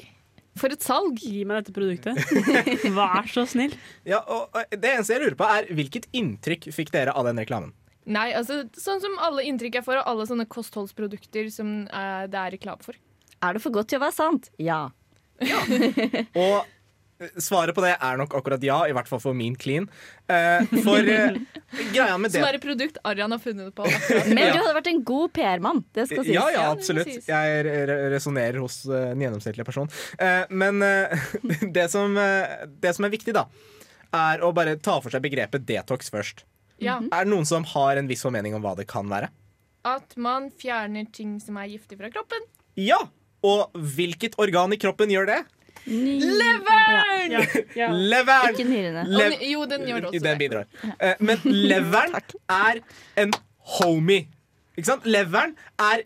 For 0.58 0.72
et 0.74 0.82
salg. 0.84 1.18
Gi 1.18 1.44
meg 1.46 1.60
dette 1.60 1.74
produktet. 1.74 2.18
Vær 2.98 3.28
så 3.30 3.46
snill. 3.48 3.74
Ja, 4.06 4.20
og 4.22 4.54
Det 4.70 4.94
eneste 4.94 5.16
jeg 5.16 5.24
lurer 5.24 5.38
på, 5.38 5.46
er 5.46 5.70
hvilket 5.74 6.08
inntrykk 6.16 6.70
fikk 6.74 6.94
dere 6.94 7.14
av 7.16 7.28
den 7.30 7.40
reklamen? 7.42 7.74
Nei, 8.10 8.30
altså 8.34 8.64
sånn 8.74 9.02
som 9.02 9.18
alle 9.22 9.44
inntrykk 9.46 9.78
jeg 9.78 9.86
får 9.86 10.00
av 10.00 10.08
alle 10.10 10.26
sånne 10.26 10.48
kostholdsprodukter 10.50 11.50
som 11.54 11.84
eh, 11.86 12.24
det 12.30 12.40
er 12.40 12.54
reklame 12.56 12.82
for. 12.82 12.98
Er 13.40 13.56
det 13.56 13.62
for 13.64 13.74
godt 13.74 13.92
til 13.92 14.00
å 14.00 14.04
være 14.04 14.16
sant? 14.16 14.50
Ja. 14.60 14.82
ja. 15.40 15.60
Og 16.42 16.66
svaret 17.40 17.76
på 17.76 17.84
det 17.84 17.94
er 17.96 18.20
nok 18.20 18.34
akkurat 18.38 18.62
ja, 18.64 18.80
i 18.88 18.94
hvert 18.96 19.08
fall 19.10 19.20
for 19.22 19.36
min 19.36 19.56
clean. 19.60 19.88
Uh, 20.30 20.62
for 20.84 21.02
uh, 21.02 21.36
greia 21.94 22.16
med 22.20 22.32
Som 22.32 22.46
er 22.46 22.56
et 22.58 22.62
produkt 22.62 23.00
Arian 23.04 23.34
har 23.34 23.42
funnet 23.42 23.74
på. 23.76 23.86
Men 24.34 24.52
du 24.54 24.60
hadde 24.60 24.76
vært 24.78 24.90
en 24.92 25.02
god 25.06 25.32
PR-mann. 25.36 25.82
Det 25.96 26.06
skal 26.10 26.24
sies. 26.24 26.34
Ja, 26.36 26.46
ja, 26.54 26.68
det 26.70 26.78
absolutt. 26.78 27.12
Jeg 27.28 27.64
re- 27.66 28.00
resonnerer 28.14 28.60
hos 28.62 28.82
uh, 28.88 29.10
en 29.10 29.24
gjennomsnittlig 29.26 29.66
person. 29.66 29.90
Eh, 30.18 30.44
men 30.50 30.82
eh, 30.82 31.18
det, 31.76 31.88
som, 31.92 32.16
eh, 32.16 32.66
det 32.80 32.94
som 32.96 33.06
er 33.06 33.12
viktig, 33.14 33.34
da, 33.36 33.46
er 34.16 34.42
å 34.44 34.52
bare 34.56 34.76
ta 34.82 34.98
for 35.02 35.12
seg 35.12 35.24
begrepet 35.24 35.66
detox 35.68 36.10
først. 36.12 36.44
Ja, 36.80 36.96
Er 37.12 37.26
det 37.26 37.32
noen 37.32 37.44
som 37.48 37.66
har 37.74 38.00
en 38.00 38.08
viss 38.08 38.24
formening 38.24 38.54
om 38.56 38.64
hva 38.64 38.72
det 38.78 38.86
kan 38.88 39.08
være? 39.10 39.28
At 39.84 40.16
man 40.20 40.48
fjerner 40.60 41.08
ting 41.12 41.38
som 41.40 41.58
er 41.60 41.68
giftig 41.72 41.98
fra 42.00 42.08
kroppen. 42.12 42.44
Ja! 42.80 43.00
Og 43.44 43.72
hvilket 43.96 44.34
organ 44.40 44.72
i 44.74 44.78
kroppen 44.80 45.12
gjør 45.12 45.28
det? 45.28 45.38
Leveren! 45.86 47.30
Ja, 47.32 47.40
ja. 47.76 47.88
Leveren! 47.92 48.54
Ikke 48.54 48.66
nyrene. 48.68 49.04
Lev- 49.08 49.36
den- 49.38 49.50
jo, 49.50 49.66
den 49.66 49.86
gjør 49.88 50.06
også 50.08 50.20
Den 50.20 50.38
det. 50.38 50.38
bidrar. 50.38 50.66
Eh, 51.00 51.14
Men 51.20 51.38
leveren 51.70 52.14
er 52.48 52.80
en 53.16 53.32
homie. 53.78 54.26
Ikke 54.76 54.86
sant? 54.92 55.04
Leveren 55.06 55.54
er 55.78 56.02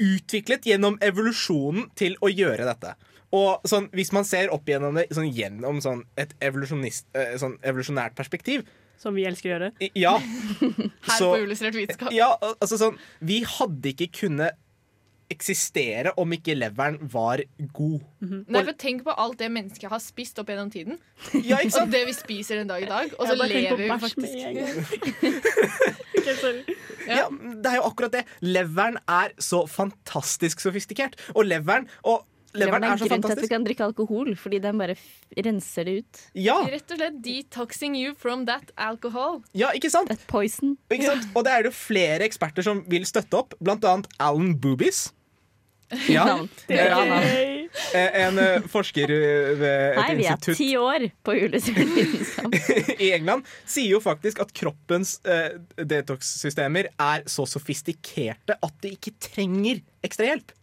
utviklet 0.00 0.66
gjennom 0.68 0.98
evolusjonen 1.00 1.88
til 1.96 2.16
å 2.22 2.28
gjøre 2.32 2.66
dette. 2.68 2.94
Og 3.36 3.62
sånn, 3.68 3.88
hvis 3.92 4.12
man 4.14 4.24
ser 4.24 4.52
opp 4.54 4.66
gjennom 4.68 4.94
det 4.94 5.08
sånn, 5.16 5.30
gjennom 5.34 5.80
sånn 5.82 6.04
et 6.16 6.34
eh, 6.40 6.52
sånn 7.40 7.56
evolusjonært 7.62 8.14
perspektiv 8.16 8.62
Som 8.96 9.14
vi 9.14 9.24
elsker 9.28 9.50
å 9.50 9.56
gjøre. 9.56 9.90
Ja. 9.98 10.14
Her 11.08 11.18
så- 11.18 11.32
på 11.34 11.42
Illustrert 11.44 11.74
vitenskap. 11.76 12.12
ja, 12.16 12.30
altså 12.60 12.78
sånn 12.80 12.96
Vi 13.20 13.42
hadde 13.44 13.92
ikke 13.92 14.08
kunnet 14.22 14.54
eksistere 15.32 16.12
om 16.20 16.32
ikke 16.36 16.54
leveren 16.56 16.98
var 17.12 17.42
god. 17.74 18.00
Nei, 18.22 18.62
for 18.62 18.76
Tenk 18.78 19.02
på 19.06 19.14
alt 19.16 19.38
det 19.40 19.48
mennesket 19.52 19.90
har 19.90 20.02
spist 20.02 20.38
opp 20.42 20.50
gjennom 20.52 20.70
tiden. 20.72 21.00
Ja, 21.34 21.58
ikke 21.58 21.74
sant? 21.74 21.88
Og 21.88 21.94
det 21.94 22.04
vi 22.08 22.14
spiser 22.16 22.62
en 22.62 22.70
dag 22.70 22.84
i 22.84 22.90
dag. 22.90 23.14
Og 23.18 23.26
så 23.30 23.36
lever 23.42 23.82
vi 23.82 23.88
faktisk. 24.06 24.34
Ok. 26.26 26.72
Ja, 27.06 27.28
det 27.30 27.70
er 27.70 27.76
jo 27.78 27.84
akkurat 27.86 28.14
det. 28.16 28.24
Leveren 28.42 28.96
er 29.06 29.30
så 29.38 29.60
fantastisk 29.70 30.58
sofistikert. 30.64 31.14
Og 31.36 31.46
leveren 31.46 31.86
og 32.02 32.24
Leveren 32.60 32.84
er 32.86 32.94
er 32.94 33.00
så 33.00 33.08
grunnen 33.08 33.26
til 33.26 33.36
at 33.36 33.42
du 33.42 33.48
kan 33.52 33.66
drikke 33.66 33.84
alkohol, 33.86 34.32
fordi 34.40 34.60
den 34.64 34.78
bare 34.80 34.96
renser 35.46 35.84
det 35.88 35.96
ut. 36.02 36.22
Ja, 36.34 36.58
Rett 36.72 36.90
og 36.94 37.00
slett 37.00 37.20
detoxing 37.24 37.96
you 37.98 38.14
from 38.18 38.46
that 38.50 38.72
alcohol. 38.76 39.42
ja, 39.54 39.70
ikke 39.76 39.90
sant? 39.92 40.08
That 40.12 40.24
poison. 40.30 40.76
Ikke 40.90 41.10
sant? 41.12 41.28
Og 41.34 41.44
det 41.46 41.52
er 41.52 41.66
det 41.66 41.72
jo 41.72 41.76
flere 41.78 42.24
eksperter 42.26 42.66
som 42.66 42.84
vil 42.90 43.06
støtte 43.08 43.38
opp, 43.38 43.54
blant 43.60 43.84
annet 43.84 44.10
Alan 44.18 44.56
Boobies. 44.58 45.08
Ja, 46.10 46.24
navn. 46.26 46.48
Hey. 46.66 47.68
eh, 47.94 48.16
en 48.24 48.38
eh, 48.42 48.64
forsker 48.66 49.10
eh, 49.14 49.52
ved 49.60 49.98
Hei, 50.00 50.06
et 50.10 50.18
vi 50.18 50.24
er 50.26 50.40
ti 50.58 50.66
år 50.80 51.04
på 51.22 51.36
Uillustrert 51.38 52.96
i 53.06 53.12
England 53.14 53.46
sier 53.62 53.92
jo 53.92 54.00
faktisk 54.02 54.40
at 54.42 54.50
kroppens 54.56 55.20
detox-systemer 55.78 56.88
er 56.90 57.22
så 57.30 57.46
sofistikerte 57.46 58.58
at 58.58 58.80
de 58.82 58.96
ikke 58.96 59.14
trenger 59.22 59.78
ekstra 60.06 60.26
hjelp. 60.32 60.55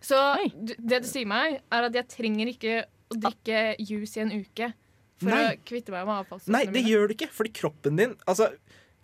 Så 0.00 0.18
Oi. 0.38 0.50
det 0.78 1.02
du 1.02 1.08
sier 1.08 1.26
meg, 1.26 1.60
er 1.74 1.88
at 1.88 1.96
jeg 1.98 2.08
trenger 2.12 2.52
ikke 2.52 2.74
å 3.10 3.18
drikke 3.18 3.62
juice 3.82 4.18
i 4.18 4.22
en 4.22 4.32
uke 4.36 4.72
for 5.18 5.32
Nei. 5.32 5.40
å 5.56 5.58
kvitte 5.66 5.90
meg 5.90 6.06
med 6.06 6.32
Nei, 6.46 6.64
det 6.68 6.76
mine. 6.76 6.88
gjør 6.92 7.08
du 7.08 7.14
ikke, 7.16 7.30
fordi 7.34 7.52
kroppen 7.58 7.96
din 7.98 8.12
Altså, 8.28 8.52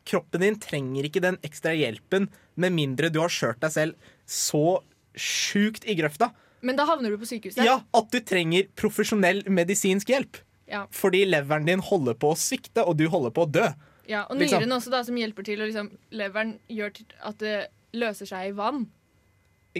kroppen 0.06 0.44
din 0.44 0.58
trenger 0.62 1.08
ikke 1.08 1.22
den 1.24 1.38
ekstra 1.42 1.72
hjelpen 1.74 2.28
med 2.54 2.72
mindre 2.76 3.10
du 3.10 3.18
har 3.18 3.32
skjørt 3.32 3.58
deg 3.64 3.72
selv 3.74 4.10
så 4.28 4.80
sjukt 5.18 5.86
i 5.88 5.96
grøfta 5.98 6.30
Men 6.62 6.76
da 6.78 6.86
havner 6.88 7.10
du 7.10 7.18
på 7.20 7.26
sykehuset. 7.28 7.64
Ja, 7.66 7.80
at 7.92 8.10
du 8.14 8.20
trenger 8.24 8.68
profesjonell 8.78 9.42
medisinsk 9.52 10.08
hjelp. 10.08 10.38
Ja. 10.70 10.86
Fordi 10.94 11.24
leveren 11.28 11.66
din 11.68 11.82
holder 11.84 12.14
på 12.16 12.30
å 12.32 12.38
svikte, 12.40 12.86
og 12.88 12.96
du 12.96 13.04
holder 13.12 13.34
på 13.36 13.44
å 13.44 13.50
dø. 13.52 13.66
Ja, 14.08 14.22
og 14.30 14.38
Liksom. 14.40 14.62
nyren 14.62 14.72
også, 14.78 14.90
da, 14.94 15.02
som 15.04 15.18
hjelper 15.20 15.44
til. 15.44 15.60
Og 15.60 15.68
liksom, 15.68 15.90
leveren 16.16 16.54
gjør 16.72 16.94
at 17.20 17.38
det 17.42 17.68
løser 17.92 18.30
seg 18.30 18.48
i 18.48 18.54
vann? 18.56 18.86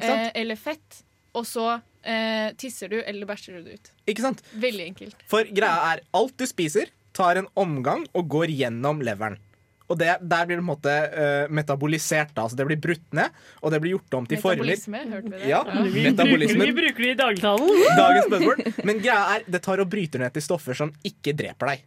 Eh, 0.02 0.30
eller 0.35 0.59
fett. 0.59 1.02
Og 1.35 1.46
så 1.46 1.66
eh, 2.02 2.50
tisser 2.59 2.90
du 2.92 3.00
eller 3.00 3.26
bæsjer 3.26 3.59
du 3.59 3.70
det 3.70 3.78
ut. 3.78 3.90
Ikke 4.11 4.24
sant? 4.26 4.44
Veldig 4.52 4.90
enkelt. 4.92 5.24
For 5.30 5.46
greia 5.50 5.94
er 5.94 6.04
alt 6.14 6.37
du 6.38 6.46
spiser, 6.46 6.92
tar 7.14 7.40
en 7.40 7.50
omgang 7.59 8.07
og 8.14 8.28
går 8.30 8.54
gjennom 8.54 9.02
leveren. 9.07 9.38
Og 9.92 9.98
det, 10.00 10.14
der 10.24 10.46
blir 10.48 10.57
det 10.57 10.62
på 10.62 10.64
en 10.64 10.70
måte 10.70 10.92
uh, 11.12 11.50
metabolisert. 11.52 12.30
da, 12.33 12.46
altså 12.46 12.57
Det 12.57 12.64
blir 12.70 12.78
brutt 12.80 13.16
ned, 13.16 13.35
og 13.61 13.74
det 13.74 13.80
blir 13.85 13.96
gjort 13.98 14.16
om 14.16 14.28
til 14.28 14.40
former. 14.40 14.64
Metabolisme, 14.64 15.02
hørte 15.11 15.33
vi 15.33 15.40
det? 15.42 15.48
Ja, 15.50 15.61
Vi 15.68 16.04
metabolismen. 16.09 16.62
bruker, 16.62 16.72
vi 16.72 16.76
bruker 16.78 17.04
det 17.04 17.11
i 17.11 17.18
dagligtalen. 17.20 17.83
Dagens 18.02 18.30
spørsmål. 18.30 18.87
Men 18.88 19.02
greia 19.04 19.26
er, 19.35 19.44
det 19.46 19.61
tar 19.66 19.83
og 19.85 19.90
bryter 19.92 20.24
ned 20.24 20.33
til 20.35 20.46
stoffer 20.46 20.78
som 20.78 20.94
ikke 21.04 21.37
dreper 21.37 21.74
deg. 21.74 21.85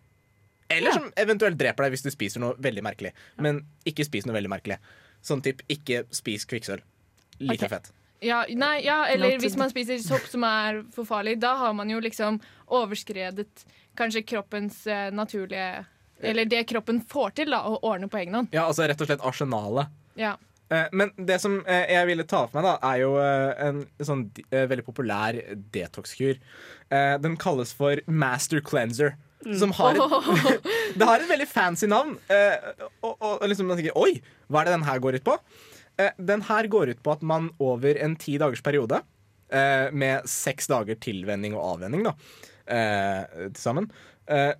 Eller 0.78 0.94
som 0.94 1.10
eventuelt 1.18 1.58
dreper 1.58 1.88
deg 1.88 1.96
hvis 1.96 2.06
du 2.06 2.12
spiser 2.14 2.44
noe 2.44 2.54
veldig 2.62 2.84
merkelig. 2.86 3.16
Men 3.42 3.64
ikke 3.88 4.06
spis 4.06 4.28
noe 4.28 4.36
veldig 4.38 4.52
merkelig. 4.52 4.78
Sånn 5.26 5.42
typ, 5.42 5.64
ikke 5.72 6.04
spis 6.14 6.46
kvikksølv. 6.46 6.86
Like 7.42 7.66
okay. 7.66 7.78
fett. 7.78 7.94
Ja, 8.26 8.40
nei, 8.50 8.80
ja, 8.86 9.04
eller 9.14 9.38
hvis 9.38 9.56
man 9.60 9.70
spiser 9.70 10.00
sopp 10.02 10.26
som 10.32 10.44
er 10.48 10.80
for 10.96 11.06
farlig, 11.06 11.36
da 11.40 11.52
har 11.60 11.74
man 11.78 11.90
jo 11.92 12.00
liksom 12.02 12.40
overskredet 12.74 13.66
kanskje 13.98 14.24
kroppens 14.26 14.84
eh, 14.88 15.12
naturlige 15.14 15.86
Eller 16.22 16.46
det 16.50 16.64
kroppen 16.70 17.04
får 17.06 17.36
til, 17.38 17.52
da, 17.54 17.60
å 17.70 17.78
ordne 17.86 18.08
på 18.10 18.18
egen 18.18 18.34
hånd. 18.34 18.48
Ja, 18.56 18.64
altså 18.66 18.88
rett 18.90 19.02
og 19.02 19.10
slett 19.10 19.22
arsenalet. 19.22 19.92
Ja. 20.18 20.32
Eh, 20.74 20.88
Men 20.98 21.12
det 21.18 21.38
som 21.44 21.60
eh, 21.70 21.86
jeg 21.94 22.08
ville 22.10 22.26
ta 22.26 22.40
for 22.48 22.58
meg, 22.58 22.66
da, 22.66 22.74
er 22.90 23.04
jo 23.04 23.12
eh, 23.22 23.68
en 23.68 23.84
sånn 24.02 24.24
eh, 24.50 24.66
veldig 24.72 24.86
populær 24.88 25.38
detox-kur. 25.78 26.40
Eh, 26.90 27.14
Den 27.22 27.38
kalles 27.38 27.74
for 27.78 28.02
Master 28.10 28.62
Cleanser. 28.66 29.14
Som 29.62 29.70
har 29.78 29.94
et, 29.94 30.58
det 30.98 31.06
har 31.06 31.22
et 31.22 31.30
veldig 31.30 31.46
fancy 31.48 31.86
navn. 31.88 32.16
eh, 32.34 32.58
Og, 33.06 33.14
og, 33.22 33.34
og 33.38 33.46
liksom 33.52 33.70
man 33.70 33.78
tenker 33.78 33.94
Oi, 34.02 34.16
hva 34.50 34.64
er 34.64 34.72
det 34.72 34.74
den 34.80 34.88
her 34.90 34.98
går 35.06 35.20
ut 35.22 35.28
på? 35.30 35.38
Eh, 35.98 36.12
Den 36.18 36.44
her 36.48 36.68
går 36.68 36.94
ut 36.94 37.04
på 37.04 37.16
at 37.16 37.24
man 37.26 37.52
over 37.60 37.98
en 38.04 38.16
ti 38.16 38.38
dagers 38.38 38.64
periode, 38.66 39.02
eh, 39.50 39.88
med 39.92 40.28
seks 40.30 40.68
dager 40.68 41.00
tilvenning 41.00 41.56
og 41.58 41.78
avvenning 41.78 42.04
da, 42.08 42.16
eh, 42.68 43.50
til 43.50 43.62
sammen, 43.62 43.92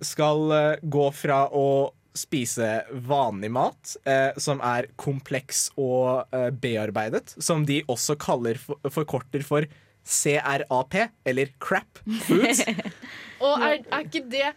skal 0.00 0.78
gå 0.88 1.06
fra 1.12 1.42
å 1.52 1.92
spise 2.18 2.68
vanlig 3.06 3.50
mat, 3.52 3.96
eh, 4.08 4.30
som 4.40 4.62
er 4.64 4.88
kompleks 5.00 5.68
og 5.78 6.28
eh, 6.34 6.48
bearbeidet, 6.50 7.34
som 7.42 7.64
de 7.68 7.82
også 7.90 8.16
kaller 8.20 8.58
for, 8.60 8.80
forkorter 8.92 9.44
for 9.46 9.68
CRAP, 10.08 10.96
eller 11.28 11.52
crap 11.60 12.00
foods. 12.24 12.62
Og 13.44 13.60
er, 13.62 13.82
er 13.84 14.06
ikke 14.06 14.24
det 14.32 14.48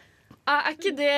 Er, 0.49 0.71
ikke 0.73 0.91
det 0.97 1.09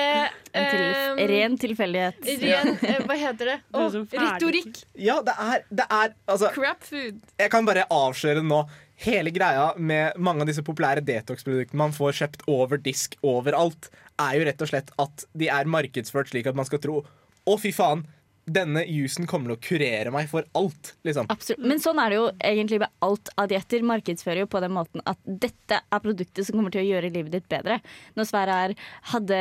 eh, 0.52 1.20
ren 1.30 1.54
tilfeldighet. 1.58 2.18
Ren 2.42 2.72
eh, 2.76 2.98
Hva 3.08 3.16
heter 3.18 3.50
det? 3.54 3.56
Ferdig- 3.72 4.20
retorikk. 4.20 4.80
Ja, 5.00 5.18
det 5.24 5.34
er, 5.40 5.64
det 5.72 5.86
er 5.88 6.12
altså, 6.28 6.50
Crap 6.54 6.84
food. 6.84 7.22
Jeg 7.40 7.52
kan 7.54 7.66
bare 7.68 7.86
avsløre 7.92 8.44
nå. 8.44 8.64
Hele 9.04 9.32
greia 9.34 9.72
med 9.74 10.20
mange 10.22 10.44
av 10.44 10.50
disse 10.52 10.62
populære 10.62 11.02
detox-produktene 11.02 11.80
man 11.80 11.94
får 11.96 12.14
kjøpt 12.20 12.44
over 12.52 12.78
disk 12.78 13.16
overalt, 13.26 13.88
er 14.22 14.36
jo 14.38 14.44
rett 14.46 14.62
og 14.62 14.70
slett 14.70 14.92
at 15.02 15.24
de 15.34 15.48
er 15.50 15.66
markedsført 15.66 16.30
slik 16.30 16.46
at 16.46 16.54
man 16.54 16.68
skal 16.68 16.78
tro 16.84 17.00
Å, 17.02 17.56
fy 17.60 17.72
faen, 17.74 18.04
denne 18.44 18.82
jusen 18.84 19.26
kommer 19.28 19.52
til 19.52 19.56
å 19.56 19.62
kurere 19.64 20.12
meg 20.14 20.28
for 20.30 20.46
alt. 20.58 20.92
Liksom. 21.06 21.28
Absolutt. 21.32 21.64
Men 21.64 21.80
sånn 21.82 22.00
er 22.02 22.12
det 22.12 22.18
jo 22.18 22.26
egentlig 22.44 22.80
med 22.82 22.92
alt 23.06 23.30
av 23.40 23.48
dietter. 23.50 23.84
Markedsfører 23.88 24.44
jo 24.44 24.50
på 24.50 24.60
den 24.64 24.74
måten 24.76 25.04
at 25.08 25.20
dette 25.24 25.80
er 25.80 26.02
produktet 26.04 26.46
som 26.46 26.58
kommer 26.58 26.74
til 26.74 26.84
å 26.84 26.88
gjøre 26.88 27.12
livet 27.14 27.32
ditt 27.38 27.48
bedre. 27.50 27.78
Når 28.18 28.28
svaret 28.28 28.54
er 28.54 28.76
hadde 29.14 29.40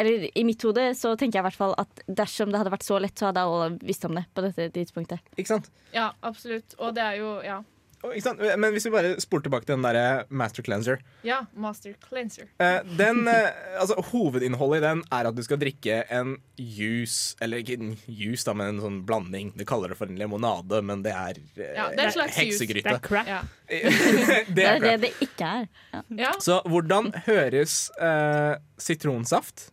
Eller 0.00 0.30
i 0.32 0.44
mitt 0.48 0.62
hode 0.64 0.86
så 0.96 1.12
tenker 1.12 1.38
jeg 1.38 1.42
i 1.42 1.48
hvert 1.50 1.58
fall 1.60 1.74
at 1.80 2.00
dersom 2.08 2.48
det 2.48 2.60
hadde 2.62 2.72
vært 2.72 2.86
så 2.86 2.96
lett, 3.02 3.18
så 3.20 3.28
hadde 3.28 3.42
alle 3.44 3.74
visst 3.84 4.06
om 4.08 4.16
det 4.16 4.24
på 4.32 4.46
dette 4.46 4.70
tidspunktet. 4.72 5.20
Ikke 5.36 5.58
sant? 5.58 5.68
Ja, 5.92 6.14
absolutt. 6.24 6.72
Og 6.78 6.94
det 6.96 7.04
er 7.04 7.20
jo 7.20 7.34
Ja? 7.44 7.60
Men 8.00 8.72
hvis 8.72 8.86
vi 8.88 8.92
bare 8.94 9.16
spoler 9.20 9.44
tilbake 9.44 9.66
til 9.68 9.74
den 9.76 9.84
derre 9.84 10.24
Master 10.32 10.64
Cleanser 10.64 11.02
ja 11.26 11.42
Master 11.52 11.92
Cleanser. 12.06 12.46
Eh, 12.58 12.78
den, 12.96 13.28
eh, 13.28 13.50
altså, 13.80 13.98
Hovedinnholdet 14.10 14.80
i 14.80 14.84
den 14.86 15.02
er 15.12 15.28
at 15.28 15.36
du 15.36 15.42
skal 15.44 15.60
drikke 15.60 15.98
en 16.08 16.36
juice 16.56 17.36
Eller 17.44 17.60
ikke 17.60 17.76
en 17.76 17.92
juice, 18.06 18.46
da, 18.46 18.54
men 18.56 18.74
en 18.74 18.80
sånn 18.84 19.00
blanding. 19.08 19.52
De 19.58 19.66
kaller 19.68 19.92
det 19.92 19.98
for 20.00 20.08
en 20.08 20.16
limonade, 20.20 20.80
men 20.86 21.04
det 21.04 21.12
er, 21.12 21.40
eh, 21.56 21.74
Ja, 21.76 21.90
det 21.92 22.00
er 22.00 22.06
en 22.08 22.16
slags 22.16 22.38
juice. 22.38 22.46
heksegryte. 22.54 22.88
Det 22.88 22.96
er 22.96 23.04
crap. 23.04 23.28
Ja. 23.28 23.42
det 23.68 24.46
Det 24.56 24.66
er 24.66 24.80
det 24.84 24.94
det 25.04 25.12
ikke 25.20 25.50
er. 25.60 25.68
Ja. 25.92 26.02
ja. 26.24 26.32
Så 26.40 26.60
hvordan 26.68 27.12
høres 27.26 27.90
uh, 28.00 28.56
sitronsaft, 28.80 29.68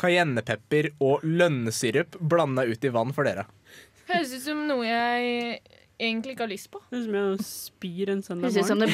cayennepepper 0.00 0.90
og 1.00 1.24
lønnesirup 1.24 2.18
blanda 2.20 2.66
ut 2.68 2.84
i 2.84 2.92
vann 2.92 3.12
for 3.16 3.28
dere? 3.28 3.46
Høres 4.08 4.32
ut 4.36 4.44
som 4.44 4.66
noe 4.68 4.84
jeg 4.86 5.60
egentlig 5.98 6.34
ikke 6.34 6.44
har 6.44 6.50
lyst 6.52 6.70
på. 6.72 6.80
Det 6.90 6.98
er 6.98 7.04
som 7.06 7.16
jeg 7.18 7.46
spyr 7.48 8.12
en 8.12 8.22
søndag 8.24 8.50
Høres 8.50 8.66
ut 8.66 8.70
som 8.72 8.82
det 8.82 8.90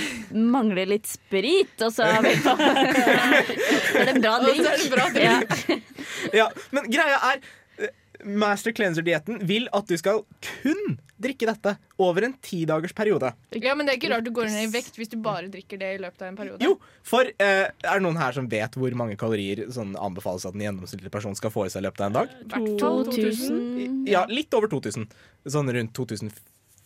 mangler 0.52 0.90
litt 0.94 1.08
sprit, 1.10 1.74
og 1.82 1.90
så 1.94 2.06
er 2.06 2.28
på. 2.44 2.54
Det 3.92 4.04
er 4.04 4.12
en 4.14 4.22
bra 4.22 4.36
Og 4.38 4.46
drink. 4.46 4.68
er 4.68 4.78
det 4.82 4.92
bra 4.92 5.08
drink. 5.16 5.88
Ja, 6.36 6.46
men 6.74 6.86
greia 6.92 7.18
er 7.32 7.40
eh, 7.82 7.90
Master 8.24 8.74
Cleanser-dietten 8.74 9.42
vil 9.48 9.66
at 9.74 9.88
du 9.90 9.96
skal 9.98 10.22
kun 10.62 10.96
drikke 11.22 11.46
dette 11.46 11.76
over 12.02 12.24
en 12.26 12.32
ti 12.42 12.64
dagers 12.66 12.94
periode. 12.98 13.28
Ja, 13.62 13.74
men 13.78 13.86
det 13.86 13.92
er 13.94 13.98
ikke 14.00 14.10
rart 14.10 14.26
du 14.26 14.32
går 14.34 14.48
ned 14.50 14.64
i 14.64 14.70
vekt 14.72 14.96
hvis 14.98 15.10
du 15.12 15.18
bare 15.22 15.50
drikker 15.52 15.78
det 15.78 15.90
i 15.96 16.00
løpet 16.02 16.24
av 16.24 16.30
en 16.32 16.38
periode. 16.38 16.62
Jo, 16.66 16.76
for 17.06 17.28
eh, 17.30 17.66
er 17.70 17.92
det 17.98 18.02
noen 18.02 18.18
her 18.18 18.34
som 18.34 18.48
vet 18.50 18.78
hvor 18.78 18.94
mange 18.98 19.18
kalorier 19.20 19.66
sånn 19.74 19.94
anbefales 19.98 20.46
at 20.48 20.56
en 20.58 20.64
gjennomsnittlig 20.66 21.12
person 21.14 21.36
skal 21.38 21.54
få 21.54 21.66
i 21.68 21.74
seg 21.74 21.84
i 21.84 21.86
løpet 21.88 22.02
av 22.02 22.10
en 22.10 22.18
dag? 22.22 22.34
2000. 22.82 23.12
2000 23.12 24.10
Ja, 24.10 24.24
litt 24.30 24.54
over 24.58 24.70
2000. 24.72 25.06
Sånn 25.50 25.70
rundt 25.78 25.94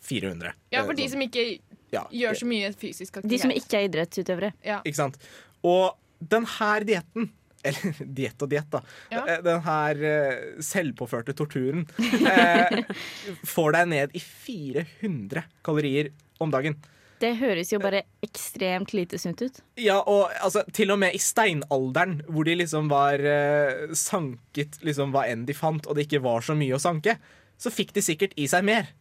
2400. 0.09 0.53
Ja, 0.75 0.85
for 0.87 0.95
de 0.99 1.07
Eh, 1.07 1.13
som 1.13 1.23
ikke 1.25 1.47
ja, 1.95 2.05
gjør 2.11 2.39
så 2.41 2.49
mye 2.51 2.73
fysisk 2.75 3.19
aktivitet. 3.21 3.31
De 3.35 3.43
som 3.43 3.55
ikke 3.55 3.81
er 3.81 3.89
idrettsutøvere. 3.91 4.53
ja. 4.65 4.81
Ikke 4.85 5.01
sant? 5.03 5.19
Og 5.67 5.97
den 6.21 6.47
her 6.59 6.87
dietten 6.87 7.31
eller 7.67 7.97
diett 8.15 8.43
og 8.43 8.51
diett, 8.53 8.69
da. 8.71 8.81
Ja. 9.11 9.25
Eh, 9.27 9.41
Den 9.43 9.63
her 9.67 10.03
eh, 10.07 10.43
selvpåførte 10.63 11.35
torturen 11.35 11.87
eh, 11.99 12.83
får 13.55 13.73
deg 13.75 13.89
ned 13.91 14.15
i 14.15 14.23
400 14.23 15.43
kalorier 15.67 16.13
om 16.39 16.53
dagen. 16.55 16.77
Det 17.19 17.31
høres 17.41 17.71
jo 17.73 17.79
bare 17.81 18.03
ekstremt 18.23 18.93
lite 18.93 19.17
sunt 19.19 19.41
ut. 19.41 19.59
Ja, 19.81 19.97
og 20.05 20.29
altså, 20.37 20.63
til 20.77 20.93
og 20.93 20.99
med 21.01 21.15
i 21.17 21.21
steinalderen, 21.23 22.19
hvor 22.29 22.45
de 22.45 22.59
liksom 22.61 22.91
var 22.93 23.19
eh, 23.25 23.89
sanket 23.97 24.77
liksom 24.85 25.15
hva 25.15 25.25
enn 25.31 25.47
de 25.49 25.57
fant, 25.57 25.89
og 25.89 25.97
det 25.97 26.05
ikke 26.07 26.21
var 26.27 26.45
så 26.45 26.55
mye 26.59 26.77
å 26.77 26.83
sanke, 26.83 27.17
så 27.57 27.73
fikk 27.73 27.95
de 27.97 28.05
sikkert 28.05 28.37
i 28.37 28.45
seg 28.53 28.67
mer. 28.69 28.93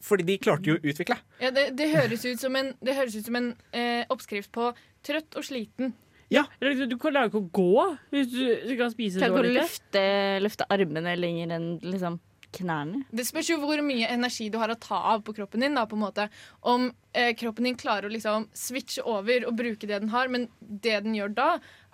Fordi 0.00 0.24
de 0.28 0.38
klarte 0.40 0.70
jo 0.70 0.78
å 0.78 0.84
utvikle. 0.92 1.18
Ja, 1.42 1.50
det, 1.54 1.70
det 1.76 1.90
høres 1.92 2.24
ut 2.24 2.40
som 2.40 2.56
en, 2.56 2.72
det 2.80 2.96
høres 2.96 3.18
ut 3.18 3.26
som 3.26 3.36
en 3.36 3.50
eh, 3.76 4.06
oppskrift 4.12 4.52
på 4.54 4.70
trøtt 5.06 5.36
og 5.36 5.44
sliten. 5.44 5.92
Ja, 6.30 6.44
Eller 6.60 6.86
Du 6.86 6.94
klarer 7.00 7.26
ikke 7.26 7.40
å 7.42 7.48
gå 7.50 7.84
hvis 8.14 8.28
du 8.30 8.74
kan 8.78 8.92
spise 8.92 9.18
Kan 9.18 9.32
Klarer 9.32 9.48
ikke 9.48 9.56
å 9.56 9.62
løfte, 9.64 10.02
løfte 10.44 10.66
armene 10.70 11.16
lenger 11.18 11.56
enn 11.56 11.70
liksom 11.82 12.20
knærne. 12.54 13.04
Det 13.14 13.24
spørs 13.28 13.52
jo 13.52 13.58
hvor 13.62 13.78
mye 13.84 14.08
energi 14.10 14.48
du 14.50 14.58
har 14.58 14.72
å 14.72 14.78
ta 14.78 14.98
av 15.12 15.22
på 15.26 15.34
kroppen 15.36 15.62
din. 15.62 15.76
Da, 15.78 15.84
på 15.86 15.94
en 15.98 16.02
måte. 16.02 16.26
Om 16.66 16.88
eh, 17.14 17.30
kroppen 17.38 17.68
din 17.68 17.78
klarer 17.78 18.08
å 18.08 18.12
liksom 18.12 18.48
switche 18.56 19.04
over 19.06 19.46
og 19.48 19.54
bruke 19.58 19.86
det 19.86 20.00
den 20.02 20.10
har, 20.14 20.30
men 20.32 20.48
det 20.58 20.98
den 21.04 21.14
gjør 21.18 21.34
da, 21.36 21.50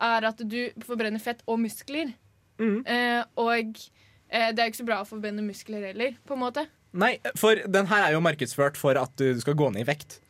er 0.08 0.28
at 0.30 0.40
du 0.40 0.60
forbrenner 0.86 1.22
fett 1.22 1.44
og 1.44 1.60
muskler. 1.60 2.14
Mm. 2.56 2.78
Eh, 2.88 3.20
og 3.42 3.76
eh, 4.30 4.48
det 4.52 4.56
er 4.56 4.64
jo 4.64 4.72
ikke 4.72 4.82
så 4.82 4.88
bra 4.88 5.02
å 5.02 5.08
forbrenne 5.08 5.44
muskler 5.44 5.90
heller, 5.90 6.16
på 6.24 6.36
en 6.36 6.44
måte. 6.46 6.66
Nei, 6.92 7.16
for 7.36 7.56
den 7.66 7.86
her 7.90 8.06
er 8.08 8.12
jo 8.16 8.20
markedsført 8.24 8.76
for 8.80 8.96
at 9.00 9.12
du 9.20 9.40
skal 9.40 9.54
gå 9.58 9.70
ned 9.72 9.82
i 9.84 9.88
vekt. 9.88 10.20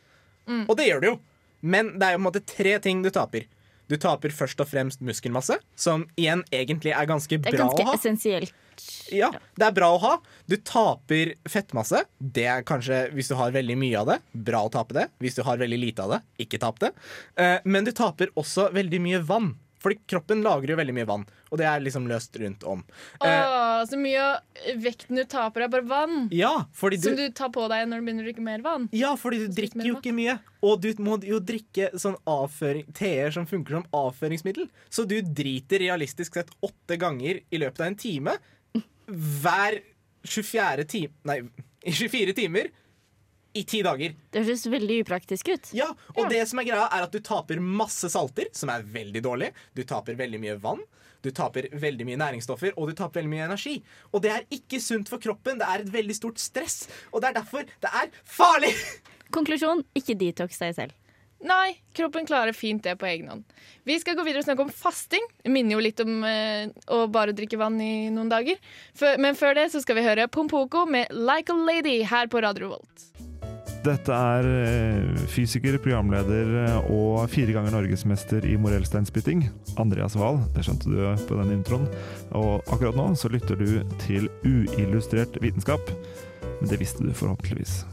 Mm. 0.47 0.65
Og 0.69 0.75
det 0.79 0.87
gjør 0.89 1.01
du 1.03 1.07
jo. 1.11 1.19
Men 1.61 1.93
det 1.99 2.07
er 2.07 2.15
jo 2.15 2.19
på 2.19 2.23
en 2.23 2.27
måte 2.31 2.45
tre 2.45 2.79
ting 2.83 3.03
du 3.03 3.09
taper. 3.13 3.45
Du 3.87 3.95
taper 3.95 4.33
først 4.35 4.59
og 4.59 4.67
fremst 4.67 4.99
muskelmasse, 4.99 5.55
som 5.79 6.03
igjen 6.19 6.41
egentlig 6.51 6.91
er 6.91 7.05
ganske 7.07 7.37
Det 7.39 7.53
er 7.53 7.57
ganske 7.61 7.83
å 7.85 7.87
ha. 7.87 7.93
essensielt. 7.95 8.51
Ja, 9.09 9.29
det 9.57 9.63
er 9.65 9.71
bra 9.73 9.87
å 9.95 9.99
ha. 10.03 10.11
Du 10.45 10.57
taper 10.57 11.31
fettmasse. 11.49 12.03
Det 12.19 12.43
er 12.51 12.65
kanskje, 12.67 13.07
hvis 13.15 13.31
du 13.31 13.35
har 13.39 13.55
veldig 13.55 13.77
mye 13.79 14.01
av 14.01 14.11
det, 14.11 14.17
bra 14.33 14.65
å 14.67 14.71
tape 14.73 14.93
det. 14.93 15.07
Hvis 15.23 15.39
du 15.39 15.41
har 15.47 15.57
veldig 15.57 15.79
lite 15.79 16.03
av 16.03 16.17
det, 16.17 16.19
ikke 16.45 16.59
tap 16.61 16.79
det. 16.83 16.91
Eh, 17.39 17.57
Men 17.63 17.87
du 17.87 17.91
taper 17.95 18.27
også 18.35 18.67
veldig 18.75 18.99
mye 19.01 19.23
vann. 19.23 19.53
Fordi 19.83 19.99
kroppen 20.09 20.41
lager 20.45 20.71
jo 20.73 20.77
veldig 20.79 20.93
mye 20.97 21.05
vann, 21.07 21.23
og 21.51 21.59
det 21.61 21.67
er 21.69 21.83
liksom 21.85 22.07
løst 22.09 22.33
rundt 22.41 22.63
om. 22.65 22.79
Eh, 23.21 23.27
Åh, 23.29 23.83
så 23.85 23.99
mye 24.01 24.23
av 24.23 24.79
vekten 24.81 25.19
du 25.19 25.23
taper, 25.29 25.67
er 25.67 25.71
bare 25.73 25.85
vann. 25.85 26.15
Ja, 26.33 26.65
fordi 26.73 26.97
Som 27.03 27.13
du, 27.15 27.27
du 27.27 27.35
tar 27.37 27.51
på 27.53 27.67
deg 27.69 27.85
når 27.91 28.01
du 28.01 28.07
begynner 28.07 28.25
å 28.25 28.29
drikke 28.31 28.45
mer 28.47 28.63
vann. 28.65 28.87
ja, 28.91 29.11
fordi 29.21 29.43
du 29.45 29.53
drikker 29.53 29.85
jo 29.85 29.99
ikke 29.99 30.15
mye. 30.17 30.39
Og 30.65 30.81
du 30.81 30.89
må 31.05 31.19
jo 31.23 31.37
drikke 31.39 31.91
sånn 32.01 32.17
avføring, 32.25 32.87
teer 32.97 33.29
som 33.35 33.45
funker 33.45 33.77
som 33.77 33.85
avføringsmiddel. 33.93 34.65
Så 34.89 35.05
du 35.05 35.19
driter 35.21 35.83
realistisk 35.85 36.39
sett 36.39 36.49
åtte 36.65 36.97
ganger 36.97 37.43
i 37.53 37.61
løpet 37.61 37.83
av 37.85 37.91
en 37.91 37.99
time. 38.01 38.33
Hver 39.07 39.79
24 40.27 40.83
time 40.89 41.13
Nei, 41.29 41.37
i 41.87 41.93
24 41.95 42.33
timer 42.35 42.67
i 43.57 43.63
ti 43.67 43.81
dager. 43.85 44.13
Det 44.33 44.43
høres 44.45 44.65
veldig 44.69 44.99
upraktisk 45.03 45.49
ut. 45.53 45.71
Ja, 45.77 45.89
og 46.15 46.29
det 46.31 46.43
som 46.49 46.61
er 46.61 46.69
greia 46.69 46.85
er 46.93 47.07
at 47.07 47.15
du 47.15 47.19
taper 47.23 47.61
masse 47.63 48.09
salter, 48.13 48.51
som 48.55 48.71
er 48.73 48.85
veldig 48.85 49.23
dårlig. 49.25 49.51
Du 49.77 49.83
taper 49.87 50.17
veldig 50.19 50.41
mye 50.43 50.57
vann. 50.61 50.83
Du 51.25 51.31
taper 51.35 51.67
veldig 51.73 52.05
mye 52.07 52.19
næringsstoffer, 52.21 52.75
og 52.77 52.91
du 52.91 52.97
taper 52.97 53.21
veldig 53.21 53.33
mye 53.33 53.47
energi. 53.49 53.75
Og 54.13 54.21
det 54.23 54.31
er 54.33 54.45
ikke 54.53 54.79
sunt 54.83 55.09
for 55.11 55.21
kroppen. 55.23 55.59
Det 55.59 55.67
er 55.67 55.83
et 55.83 55.91
veldig 55.93 56.15
stort 56.15 56.39
stress. 56.41 56.85
Og 57.11 57.21
det 57.21 57.31
er 57.31 57.41
derfor 57.41 57.65
det 57.65 57.91
er 57.91 58.13
farlig! 58.23 58.71
Konklusjon 59.35 59.83
ikke 59.97 60.15
detox 60.15 60.61
deg 60.61 60.77
selv. 60.77 60.95
Nei, 61.45 61.77
kroppen 61.93 62.25
klarer 62.25 62.55
fint 62.55 62.81
det 62.83 62.95
på 62.97 63.05
egen 63.05 63.27
hånd. 63.29 63.43
Vi 63.85 63.99
skal 64.01 64.17
gå 64.17 64.25
videre 64.25 64.41
og 64.41 64.47
snakke 64.47 64.65
om 64.65 64.73
fasting. 64.73 65.27
Det 65.43 65.53
minner 65.53 65.75
jo 65.77 65.83
litt 65.83 66.01
om 66.01 66.23
eh, 66.25 66.71
å 66.89 67.03
bare 67.13 67.35
drikke 67.37 67.59
vann 67.61 67.77
i 67.83 68.09
noen 68.13 68.31
dager. 68.31 68.57
Før, 68.97 69.21
men 69.21 69.37
før 69.37 69.57
det 69.59 69.69
så 69.73 69.83
skal 69.83 69.99
vi 69.99 70.07
høre 70.07 70.29
Pompoko 70.33 70.87
med 70.89 71.13
'Like 71.13 71.53
a 71.53 71.59
Lady' 71.69 72.05
her 72.09 72.31
på 72.31 72.41
Radio 72.41 72.71
Revolt. 72.71 73.26
Dette 73.87 74.11
er 74.11 74.45
eh, 74.51 75.19
fysiker, 75.31 75.77
programleder 75.79 76.49
eh, 76.65 76.89
og 76.91 77.29
fire 77.31 77.53
ganger 77.55 77.71
norgesmester 77.71 78.43
i 78.43 78.57
morellsteinspytting, 78.59 79.45
Andreas 79.79 80.17
Wahl. 80.19 80.41
Det 80.51 80.65
skjønte 80.67 80.91
du 80.91 81.23
på 81.29 81.37
den 81.39 81.53
introen. 81.55 81.85
Og 82.35 82.67
akkurat 82.67 82.97
nå 82.99 83.05
så 83.15 83.31
lytter 83.31 83.55
du 83.55 83.79
til 84.03 84.27
uillustrert 84.43 85.39
vitenskap. 85.39 85.93
Men 86.59 86.67
det 86.67 86.81
visste 86.81 87.05
du 87.05 87.15
forhåpentligvis. 87.15 87.85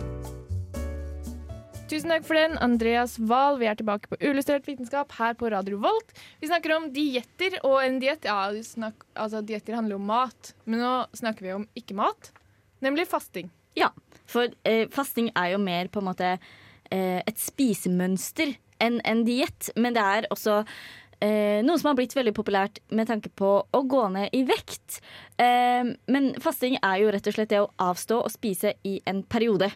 Tusen 1.86 2.10
takk 2.10 2.26
for 2.26 2.40
den, 2.40 2.58
Andreas 2.64 3.14
Wahl. 3.30 3.60
Vi 3.62 3.70
er 3.70 3.78
tilbake 3.78 4.10
på 4.10 4.18
Uillustrert 4.18 4.66
vitenskap 4.66 5.14
her 5.20 5.38
på 5.38 5.52
Radio 5.54 5.78
Volt. 5.84 6.10
Vi 6.42 6.50
snakker 6.50 6.74
om 6.74 6.90
dietter, 6.96 7.60
og 7.62 7.84
en 7.84 8.00
diett 8.02 8.26
Ja, 8.26 8.48
snakk, 8.66 9.06
altså, 9.14 9.44
dietter 9.46 9.78
handler 9.78 10.00
om 10.00 10.10
mat, 10.10 10.56
men 10.66 10.82
nå 10.82 10.94
snakker 11.14 11.46
vi 11.46 11.54
om 11.60 11.68
ikke-mat, 11.78 12.32
nemlig 12.82 13.06
fasting. 13.06 13.52
Ja, 13.78 13.92
for 14.34 14.52
eh, 14.68 14.84
fasting 14.92 15.30
er 15.34 15.54
jo 15.54 15.62
mer 15.62 15.90
på 15.92 16.02
en 16.02 16.10
måte 16.10 16.34
eh, 16.34 17.20
et 17.22 17.40
spisemønster 17.40 18.56
enn 18.82 18.98
en 19.06 19.22
diett, 19.26 19.70
men 19.78 19.94
det 19.96 20.02
er 20.02 20.28
også 20.34 20.62
eh, 21.24 21.60
noe 21.64 21.80
som 21.80 21.90
har 21.90 21.98
blitt 21.98 22.14
veldig 22.16 22.34
populært 22.36 22.80
med 22.94 23.08
tanke 23.08 23.32
på 23.32 23.50
å 23.64 23.80
gå 23.88 24.02
ned 24.12 24.34
i 24.36 24.44
vekt. 24.48 25.00
Eh, 25.40 25.82
men 26.12 26.30
fasting 26.42 26.76
er 26.78 27.00
jo 27.02 27.12
rett 27.14 27.26
og 27.30 27.36
slett 27.36 27.50
det 27.50 27.62
å 27.62 27.70
avstå 27.82 28.20
å 28.22 28.32
spise 28.32 28.74
i 28.86 28.98
en 29.08 29.22
periode. 29.26 29.70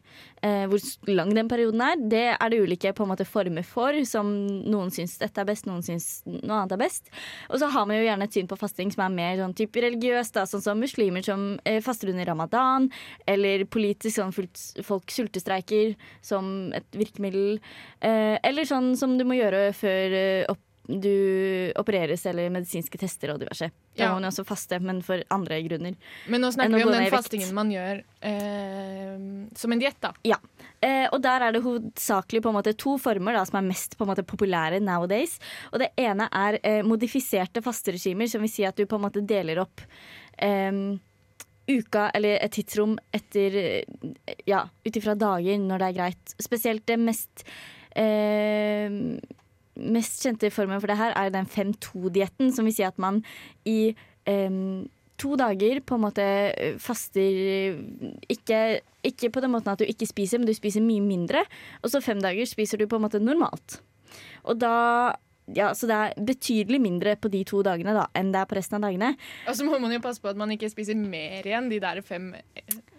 Eh, 0.44 0.66
hvor 0.70 0.78
lang 1.10 1.32
den 1.34 1.50
perioden 1.50 1.82
er, 1.82 1.96
det 1.98 2.26
er 2.34 2.52
det 2.52 2.60
ulike 2.62 2.92
på 2.94 3.06
en 3.06 3.12
måte 3.12 3.26
former 3.26 3.66
for. 3.66 3.96
Som 4.06 4.30
noen 4.68 4.92
syns 4.94 5.16
dette 5.22 5.42
er 5.42 5.48
best, 5.48 5.66
noen 5.66 5.82
syns 5.86 6.22
noe 6.28 6.60
annet 6.60 6.76
er 6.76 6.82
best. 6.84 7.10
Og 7.48 7.58
så 7.62 7.72
har 7.74 7.88
man 7.88 7.98
jo 7.98 8.06
gjerne 8.06 8.28
et 8.28 8.38
syn 8.38 8.50
på 8.50 8.60
fasting 8.60 8.92
som 8.94 9.06
er 9.06 9.16
mer 9.16 9.42
sånn 9.42 9.56
type 9.58 9.82
religiøst, 9.82 10.36
da, 10.36 10.46
sånn 10.48 10.64
som 10.64 10.82
muslimer 10.82 11.26
som 11.26 11.48
eh, 11.64 11.80
faster 11.84 12.12
under 12.12 12.28
ramadan, 12.28 12.90
eller 13.26 13.66
politisk 13.70 14.20
sånn 14.20 14.34
folk 14.84 15.12
sultestreiker 15.14 15.96
som 16.22 16.70
et 16.76 16.88
virkemiddel. 16.98 17.58
Eh, 18.04 18.36
eller 18.44 18.68
sånn 18.68 18.94
som 18.98 19.18
du 19.18 19.26
må 19.26 19.38
gjøre 19.40 19.68
før 19.76 20.18
eh, 20.22 20.46
opp 20.48 20.62
du 20.88 21.72
opereres 21.76 22.22
eller 22.30 22.48
medisinske 22.50 22.96
tester 22.98 23.34
og 23.34 23.42
diverse. 23.42 23.68
Da 23.94 24.04
Ja. 24.04 24.08
må 24.08 24.14
man 24.20 24.24
jo 24.24 24.30
også 24.32 24.44
faste, 24.48 24.78
men 24.80 25.02
for 25.04 25.20
andre 25.30 25.58
grunner. 25.66 25.94
Men 26.26 26.40
nå 26.40 26.48
snakker 26.54 26.78
vi 26.78 26.82
om 26.86 26.92
den 26.94 27.10
fastingen 27.12 27.52
man 27.54 27.68
gjør 27.70 28.00
eh, 28.24 29.18
som 29.54 29.72
en 29.74 29.78
diett, 29.82 29.98
da. 30.00 30.12
Ja. 30.24 30.38
Eh, 30.80 31.06
og 31.12 31.20
der 31.22 31.44
er 31.44 31.52
det 31.52 31.62
hovedsakelig 31.62 32.40
på 32.42 32.48
en 32.48 32.56
måte 32.56 32.72
to 32.78 32.96
former 32.98 33.36
da, 33.36 33.44
som 33.44 33.58
er 33.60 33.68
mest 33.68 33.98
på 33.98 34.06
en 34.06 34.12
måte 34.14 34.24
populære 34.24 34.80
nowadays. 34.80 35.38
Og 35.72 35.80
det 35.84 35.90
ene 36.00 36.28
er 36.32 36.58
eh, 36.62 36.80
modifiserte 36.82 37.60
fasteregimer, 37.62 38.26
som 38.32 38.40
vil 38.40 38.48
si 38.52 38.64
at 38.64 38.76
du 38.80 38.86
på 38.86 38.96
en 38.96 39.04
måte 39.04 39.20
deler 39.28 39.60
opp 39.60 39.82
eh, 40.38 40.72
uka 41.68 42.06
eller 42.16 42.38
et 42.40 42.54
tidsrom 42.56 42.96
etter 43.12 43.58
eh, 43.60 44.36
Ja, 44.48 44.62
ut 44.86 44.96
ifra 44.96 45.12
dager 45.20 45.58
når 45.60 45.78
det 45.84 45.88
er 45.90 45.98
greit. 46.00 46.36
Spesielt 46.40 46.86
det 46.88 46.96
mest 47.02 47.44
eh, 47.92 48.88
mest 49.78 50.22
kjente 50.24 50.50
formen 50.52 50.80
for 50.82 50.90
det 50.90 50.98
her 50.98 51.16
er 51.16 51.32
den 51.34 51.48
5-2-dietten, 51.48 52.52
som 52.54 52.68
vil 52.68 52.76
si 52.76 52.86
at 52.86 52.98
man 52.98 53.22
i 53.68 53.94
um, 54.28 54.88
to 55.18 55.34
dager 55.38 55.80
på 55.82 55.98
en 55.98 56.04
måte 56.06 56.24
eh, 56.24 56.76
faster 56.82 57.78
ikke, 58.30 58.80
ikke 59.06 59.30
på 59.34 59.42
den 59.42 59.52
måten 59.54 59.72
at 59.72 59.82
du 59.82 59.86
ikke 59.88 60.08
spiser, 60.08 60.38
men 60.38 60.48
du 60.48 60.54
spiser 60.56 60.84
mye 60.84 61.02
mindre. 61.04 61.42
Og 61.82 61.92
så 61.92 62.02
fem 62.04 62.20
dager 62.22 62.46
spiser 62.48 62.78
du 62.78 62.86
på 62.86 62.98
en 62.98 63.06
måte 63.06 63.22
normalt. 63.22 63.80
Og 64.44 64.60
da 64.60 65.16
ja, 65.56 65.70
Så 65.72 65.88
det 65.88 65.96
er 65.96 66.24
betydelig 66.28 66.76
mindre 66.80 67.14
på 67.16 67.30
de 67.32 67.40
to 67.48 67.62
dagene 67.64 67.94
da, 67.96 68.02
enn 68.12 68.34
det 68.34 68.42
er 68.42 68.48
på 68.50 68.58
resten 68.58 68.76
av 68.76 68.82
dagene. 68.84 69.14
Og 69.48 69.56
så 69.56 69.64
må 69.64 69.78
man 69.80 69.94
jo 69.94 70.00
passe 70.04 70.20
på 70.20 70.28
at 70.28 70.36
man 70.36 70.52
ikke 70.52 70.68
spiser 70.68 70.98
mer 70.98 71.46
igjen 71.46 71.70
de 71.70 71.78
der 71.80 72.02
fem 72.04 72.34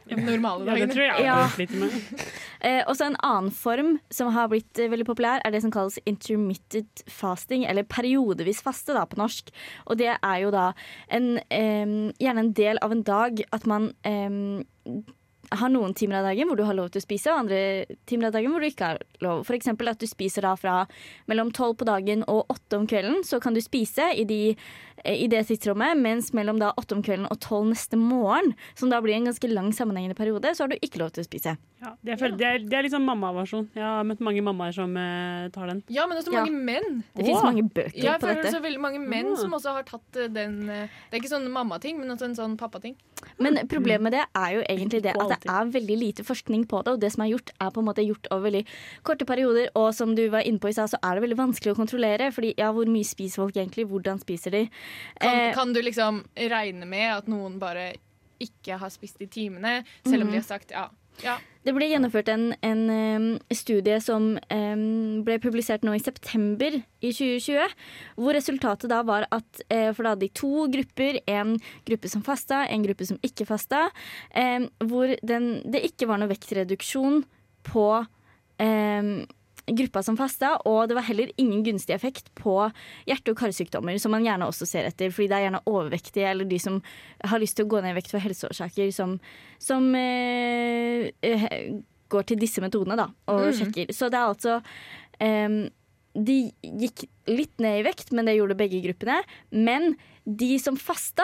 eh, 0.09 0.25
dagene. 0.25 0.65
Ja, 0.65 0.75
det 0.85 0.89
tror 0.93 1.05
jeg 1.05 1.25
Ja. 1.25 1.37
jeg 1.45 1.55
sliter 1.57 1.83
med. 1.85 1.91
Eh, 2.61 2.81
også 2.91 3.05
en 3.05 3.15
annen 3.23 3.53
form 3.55 4.01
som 4.11 4.33
har 4.35 4.49
blitt 4.51 4.77
eh, 4.83 4.89
veldig 4.91 5.05
populær, 5.07 5.39
er 5.47 5.53
det 5.53 5.61
som 5.63 5.71
kalles 5.71 5.95
intermittent 6.05 7.05
fasting, 7.07 7.63
eller 7.63 7.85
periodevis 7.87 8.59
faste 8.65 8.91
da, 8.91 9.05
på 9.07 9.15
norsk. 9.15 9.47
Og 9.87 9.95
det 10.01 10.09
er 10.17 10.37
jo 10.43 10.51
da 10.51 10.73
en, 11.07 11.37
eh, 11.49 12.11
gjerne 12.19 12.43
en 12.43 12.51
del 12.51 12.81
av 12.83 12.91
en 12.91 13.03
dag 13.07 13.39
at 13.55 13.65
man 13.65 13.93
eh, 14.03 14.99
har 15.51 15.69
noen 15.73 15.93
timer 15.97 16.19
av 16.19 16.27
dagen 16.29 16.47
hvor 16.49 16.57
du 16.59 16.63
har 16.67 16.75
lov 16.77 16.89
til 16.93 17.01
å 17.01 17.05
spise, 17.05 17.31
og 17.31 17.39
andre 17.45 17.85
timer 18.09 18.27
av 18.29 18.35
dagen 18.37 18.51
hvor 18.53 18.61
du 18.61 18.67
ikke 18.69 18.91
har 18.93 18.99
lov. 19.23 19.43
For 19.47 19.57
eksempel 19.57 19.89
at 19.89 19.99
du 20.01 20.05
spiser 20.09 20.45
da 20.45 20.55
fra 20.59 20.83
mellom 21.31 21.51
tolv 21.55 21.77
på 21.79 21.87
dagen 21.89 22.23
og 22.27 22.45
åtte 22.53 22.77
om 22.77 22.85
kvelden. 22.89 23.23
Så 23.25 23.39
kan 23.41 23.53
du 23.57 23.61
spise 23.61 24.11
i, 24.15 24.25
de, 24.29 24.55
i 25.05 25.27
det 25.31 25.45
tidsrommet, 25.49 25.97
mens 25.97 26.33
mellom 26.37 26.59
da 26.61 26.73
åtte 26.77 26.95
om 26.97 27.01
kvelden 27.05 27.25
og 27.31 27.39
tolv 27.41 27.71
neste 27.71 27.97
morgen, 27.97 28.53
som 28.77 28.91
da 28.93 29.01
blir 29.01 29.15
en 29.17 29.25
ganske 29.31 29.49
lang 29.51 29.71
sammenhengende 29.73 30.17
periode, 30.19 30.53
så 30.55 30.65
har 30.67 30.73
du 30.73 30.77
ikke 30.81 31.01
lov 31.01 31.11
til 31.15 31.25
å 31.25 31.29
spise. 31.29 31.55
Ja, 31.79 31.93
det, 32.03 32.17
er, 32.17 32.33
det, 32.35 32.43
er, 32.45 32.63
det 32.67 32.75
er 32.75 32.83
liksom 32.89 33.05
mammaversjon. 33.07 33.69
Jeg 33.77 33.85
har 33.87 34.03
møtt 34.03 34.19
mange 34.19 34.41
mammaer 34.43 34.73
som 34.75 34.91
eh, 34.99 35.45
tar 35.55 35.69
den. 35.71 35.81
Ja, 35.87 36.03
men 36.11 36.19
også 36.19 36.33
Ja. 36.35 36.41
mange 36.43 36.51
menn. 36.67 37.03
Det 37.15 37.23
finnes 37.23 37.45
mange 37.45 37.63
bøker 37.63 37.95
Ja, 37.95 38.17
jeg 38.17 38.19
på 38.19 38.27
føler 38.27 38.41
dette. 38.43 38.51
også 38.51 38.63
veldig 38.65 38.81
mange 38.83 38.99
menn 38.99 39.29
som 39.39 39.55
også 39.55 39.77
har 39.77 39.85
tatt 39.87 40.19
eh, 40.19 40.27
den 40.27 40.57
eh, 40.67 40.91
Det 41.09 41.15
er 41.15 41.21
ikke 41.23 41.31
sånn 41.31 41.47
mammating, 41.55 41.95
men 42.01 42.11
også 42.11 42.27
en 42.27 42.35
sånn 42.35 42.57
pappating. 42.59 42.97
Men 43.39 43.61
problemet 43.71 44.03
med 44.09 44.15
det 44.17 44.25
er 44.35 44.51
jo 44.57 44.61
egentlig 44.67 45.01
det 45.07 45.15
at 45.15 45.31
det 45.31 45.38
er 45.47 45.71
veldig 45.71 45.97
lite 45.99 46.23
forskning 46.23 46.65
på 46.67 46.83
det. 46.83 46.93
Og 46.93 46.99
det 46.99 47.11
som 47.13 47.23
er 47.23 47.29
gjort, 47.31 47.49
er 47.61 47.69
på 47.71 47.79
en 47.79 47.85
måte 47.85 48.05
gjort 48.05 48.27
over 48.31 48.41
veldig 48.51 48.65
korte 49.03 49.25
perioder. 49.25 49.69
Og 49.75 49.93
som 49.95 50.15
du 50.15 50.27
var 50.29 50.41
inne 50.41 50.59
på 50.59 50.69
i 50.69 50.73
stad, 50.73 50.89
så 50.89 50.97
er 51.03 51.15
det 51.15 51.23
veldig 51.29 51.37
vanskelig 51.37 51.73
å 51.73 51.79
kontrollere. 51.79 52.31
Fordi 52.33 52.53
ja, 52.57 52.71
hvor 52.71 52.85
mye 52.85 53.05
spiser 53.05 53.43
folk 53.45 53.55
egentlig? 53.55 53.87
Hvordan 53.87 54.19
spiser 54.19 54.51
de? 54.51 54.69
Kan, 55.19 55.29
Eh, 55.39 55.53
kan 55.53 55.73
du 55.73 55.81
liksom 55.81 56.25
regne 56.35 56.85
med 56.85 57.11
at 57.17 57.27
noen 57.27 57.59
bare 57.59 57.93
ikke 58.39 58.77
har 58.79 58.89
spist 58.89 59.21
i 59.21 59.27
timene, 59.27 59.83
selv 60.05 60.21
om 60.23 60.27
Mhm. 60.27 60.31
de 60.31 60.37
har 60.37 60.43
sagt 60.43 60.71
ja? 60.71 60.87
Ja. 61.23 61.37
Det 61.67 61.73
ble 61.75 61.89
gjennomført 61.89 62.29
en, 62.31 62.45
en 62.63 62.83
um, 62.89 63.25
studie 63.51 63.97
som 64.01 64.31
um, 64.39 64.83
ble 65.27 65.35
publisert 65.43 65.83
nå 65.83 65.91
i 65.97 66.01
september 66.01 66.77
i 66.79 67.11
2020. 67.11 67.73
Hvor 68.15 68.37
resultatet 68.37 68.91
da 68.91 69.01
var 69.05 69.27
at 69.27 69.61
uh, 69.67 69.91
For 69.91 70.05
da 70.05 70.13
hadde 70.15 70.23
de 70.23 70.31
to 70.39 70.69
grupper. 70.71 71.19
En 71.27 71.57
gruppe 71.87 72.11
som 72.11 72.23
fasta, 72.25 72.63
en 72.63 72.85
gruppe 72.87 73.09
som 73.09 73.19
ikke 73.27 73.47
fasta. 73.49 73.89
Um, 74.31 74.69
hvor 74.87 75.11
den, 75.19 75.51
det 75.67 75.83
ikke 75.91 76.07
var 76.09 76.21
noe 76.21 76.31
vektreduksjon 76.31 77.25
på 77.69 77.89
gruppa 79.77 80.01
som 80.03 80.17
fasta, 80.17 80.55
og 80.65 80.87
det 80.89 80.95
var 80.97 81.05
heller 81.07 81.31
ingen 81.37 81.63
gunstig 81.65 81.93
effekt 81.95 82.29
på 82.35 82.55
hjerte- 83.07 83.33
og 83.33 83.37
karsykdommer, 83.37 83.97
som 83.99 84.11
man 84.15 84.23
gjerne 84.25 84.47
også 84.49 84.65
ser 84.67 84.87
etter, 84.89 85.11
fordi 85.11 85.27
det 85.31 85.37
er 85.37 85.45
gjerne 85.47 85.61
overvektige 85.69 86.29
eller 86.31 86.45
de 86.49 86.59
som 86.59 86.81
har 87.23 87.39
lyst 87.39 87.55
til 87.59 87.65
å 87.65 87.69
gå 87.69 87.81
ned 87.81 87.91
i 87.93 87.97
vekt 87.99 88.11
for 88.13 88.19
helseårsaker, 88.23 88.91
som, 88.95 89.17
som 89.61 89.89
eh, 89.95 91.09
eh, 91.21 91.47
går 92.09 92.23
til 92.31 92.39
disse 92.41 92.61
metodene 92.63 92.97
da, 92.97 93.09
og 93.29 93.49
Mm. 93.49 93.53
sjekker. 93.59 93.91
Så 93.93 94.09
det 94.09 94.17
er 94.17 94.29
altså 94.29 94.61
eh, 95.19 95.69
De 96.15 96.37
gikk 96.63 97.03
litt 97.29 97.59
ned 97.61 97.79
i 97.79 97.83
vekt, 97.85 98.11
men 98.11 98.25
det 98.25 98.33
gjorde 98.39 98.57
begge 98.57 98.81
gruppene. 98.81 99.19
Men 99.51 99.95
de 100.25 100.57
som 100.59 100.75
fasta, 100.75 101.23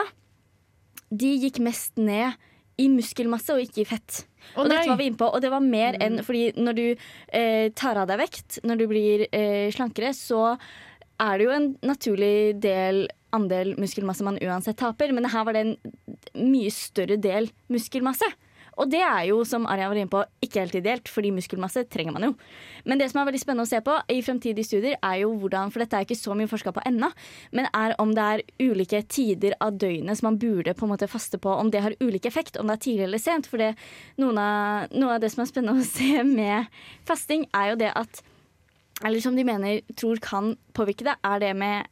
de 1.10 1.32
gikk 1.42 1.58
mest 1.58 1.96
ned 1.98 2.34
i 2.76 2.88
muskelmasse 2.92 3.54
og 3.54 3.62
ikke 3.64 3.82
i 3.82 3.88
fett. 3.88 4.22
Å, 4.54 4.62
og 4.62 4.70
dette 4.70 4.86
var 4.90 4.98
vi 5.00 5.08
inne 5.10 5.20
på, 5.20 5.28
og 5.32 5.42
det 5.42 5.50
var 5.52 5.64
mer 5.64 5.96
enn 6.02 6.20
fordi 6.24 6.50
når 6.60 6.76
du 6.76 6.84
eh, 6.86 7.68
tar 7.76 7.98
av 8.00 8.08
deg 8.10 8.20
vekt, 8.20 8.60
når 8.66 8.82
du 8.82 8.86
blir 8.90 9.26
eh, 9.30 9.68
slankere, 9.74 10.12
så 10.16 10.56
er 11.22 11.38
det 11.38 11.46
jo 11.46 11.54
en 11.56 11.70
naturlig 11.86 12.36
del 12.62 13.06
andel 13.36 13.74
muskelmasse 13.80 14.24
man 14.24 14.38
uansett 14.40 14.78
taper, 14.80 15.12
men 15.16 15.28
her 15.32 15.46
var 15.48 15.56
det 15.56 15.64
en 15.64 15.76
mye 16.52 16.72
større 16.72 17.18
del 17.20 17.50
muskelmasse. 17.72 18.28
Og 18.76 18.90
det 18.92 19.00
er 19.00 19.22
jo, 19.30 19.40
som 19.48 19.64
Arja 19.70 19.88
var 19.88 19.96
inne 19.96 20.12
på, 20.12 20.20
ikke 20.44 20.60
helt 20.60 20.76
ideelt, 20.76 21.08
fordi 21.08 21.30
muskelmasse 21.32 21.86
trenger 21.92 22.12
man 22.16 22.26
jo. 22.28 22.32
Men 22.84 23.00
det 23.00 23.08
som 23.10 23.22
er 23.22 23.30
veldig 23.30 23.40
spennende 23.40 23.64
å 23.64 23.70
se 23.70 23.80
på 23.84 23.94
i 24.12 24.18
fremtidige 24.24 24.68
studier, 24.68 24.98
er 25.00 25.22
jo 25.22 25.32
hvordan, 25.40 25.72
for 25.72 25.82
dette 25.82 25.96
er 25.96 26.06
ikke 26.06 26.18
så 26.18 26.36
mye 26.36 26.50
forska 26.50 26.74
på 26.76 26.84
ennå, 26.88 27.08
men 27.56 27.70
er 27.72 27.96
om 28.02 28.12
det 28.16 28.26
er 28.26 28.44
ulike 28.60 29.00
tider 29.08 29.56
av 29.64 29.78
døgnet 29.80 30.20
som 30.20 30.28
man 30.30 30.40
burde 30.42 30.76
på 30.76 30.86
en 30.86 30.92
måte 30.92 31.08
faste 31.10 31.40
på, 31.40 31.52
om 31.52 31.72
det 31.72 31.84
har 31.86 31.96
ulik 32.04 32.28
effekt, 32.28 32.60
om 32.60 32.68
det 32.68 32.76
er 32.76 32.84
tidlig 32.88 33.06
eller 33.08 33.22
sent. 33.22 33.48
For 33.48 33.64
noe 34.20 35.14
av 35.14 35.22
det 35.22 35.32
som 35.32 35.44
er 35.44 35.50
spennende 35.50 35.80
å 35.80 35.88
se 35.88 36.20
med 36.26 36.68
fasting, 37.08 37.48
er 37.56 37.72
jo 37.72 37.82
det 37.86 37.92
at 37.96 38.24
Eller 39.04 39.20
som 39.20 39.36
de 39.36 39.42
mener 39.44 39.82
tror 39.92 40.16
kan 40.24 40.54
påvirke 40.72 41.04
det, 41.04 41.12
er 41.20 41.40
det 41.42 41.50
med 41.52 41.84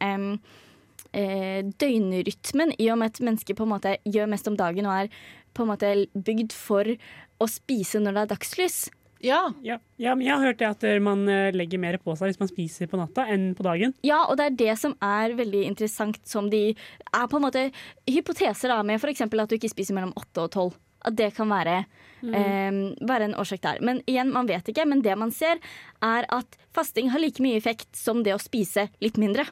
eh, 1.13 1.61
døgnrytmen, 1.81 2.73
i 2.81 2.89
og 2.89 2.97
med 2.99 3.13
at 3.13 3.21
mennesket 3.21 3.59
på 3.59 3.67
en 3.67 3.75
måte 3.75 3.97
gjør 4.09 4.31
mest 4.33 4.49
om 4.49 4.57
dagen 4.57 4.89
og 4.89 5.03
er 5.03 5.11
på 5.55 5.65
en 5.65 5.73
måte 5.73 5.95
bygd 6.15 6.53
for 6.57 6.91
å 7.43 7.49
spise 7.51 8.03
når 8.03 8.17
det 8.17 8.23
er 8.25 8.35
dagslys. 8.35 8.85
Ja. 9.25 9.41
Ja, 9.65 9.79
ja, 9.97 10.13
men 10.13 10.27
jeg 10.27 10.37
har 10.37 10.51
hørt 10.51 10.61
det 10.61 10.69
at 10.69 10.85
eh, 10.85 11.01
man 11.03 11.25
eh, 11.33 11.49
legger 11.57 11.81
mer 11.81 11.97
på 12.03 12.13
seg 12.19 12.31
hvis 12.31 12.41
man 12.43 12.51
spiser 12.51 12.91
på 12.91 13.01
natta 13.01 13.25
enn 13.33 13.53
på 13.57 13.65
dagen. 13.65 13.95
Ja, 14.05 14.25
og 14.29 14.37
det 14.39 14.51
er 14.51 14.59
det 14.61 14.75
som 14.83 14.97
er 15.05 15.37
veldig 15.39 15.65
interessant, 15.71 16.21
som 16.29 16.51
de 16.53 16.67
er 16.75 17.29
på 17.31 17.41
en 17.41 17.47
måte 17.47 17.69
hypoteser 18.11 18.73
da, 18.73 18.83
med 18.85 19.01
f.eks. 19.01 19.25
at 19.25 19.33
du 19.33 19.57
ikke 19.57 19.73
spiser 19.73 19.97
mellom 19.97 20.13
åtte 20.21 20.45
og 20.45 20.53
tolv. 20.53 20.77
At 21.05 21.17
det 21.17 21.35
kan 21.37 21.51
være, 21.53 21.83
eh, 22.25 22.77
være 23.05 23.31
en 23.31 23.37
årsak 23.41 23.65
der. 23.65 23.81
Men 23.85 24.01
igjen, 24.09 24.33
man 24.33 24.49
vet 24.49 24.69
ikke. 24.73 24.87
Men 24.89 25.03
det 25.05 25.17
man 25.21 25.33
ser, 25.37 25.61
er 26.05 26.29
at 26.33 26.57
fasting 26.77 27.11
har 27.13 27.21
like 27.21 27.45
mye 27.45 27.59
effekt 27.61 27.91
som 27.97 28.23
det 28.25 28.33
å 28.37 28.41
spise 28.41 28.89
litt 29.05 29.21
mindre. 29.21 29.45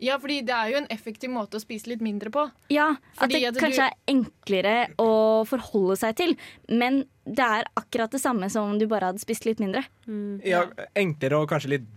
Ja, 0.00 0.16
fordi 0.18 0.40
det 0.48 0.54
er 0.56 0.70
jo 0.72 0.78
en 0.80 0.88
effektiv 0.92 1.30
måte 1.32 1.58
å 1.58 1.62
spise 1.62 1.90
litt 1.92 2.00
mindre 2.04 2.30
på. 2.32 2.46
Ja, 2.72 2.94
at 3.18 3.30
det 3.30 3.42
at 3.44 3.54
du- 3.54 3.60
kanskje 3.60 3.86
er 3.90 3.96
enklere 4.08 4.74
å 4.98 5.46
forholde 5.46 5.96
seg 6.00 6.16
til. 6.16 6.36
Men 6.68 7.04
det 7.26 7.44
er 7.44 7.64
akkurat 7.76 8.10
det 8.10 8.20
samme 8.22 8.48
som 8.50 8.70
om 8.72 8.78
du 8.78 8.86
bare 8.86 9.10
hadde 9.12 9.20
spist 9.20 9.44
litt 9.44 9.60
mindre. 9.60 9.84
Ja, 10.44 10.64
enklere 10.96 11.42
og 11.42 11.50
kanskje 11.52 11.74
litt 11.76 11.88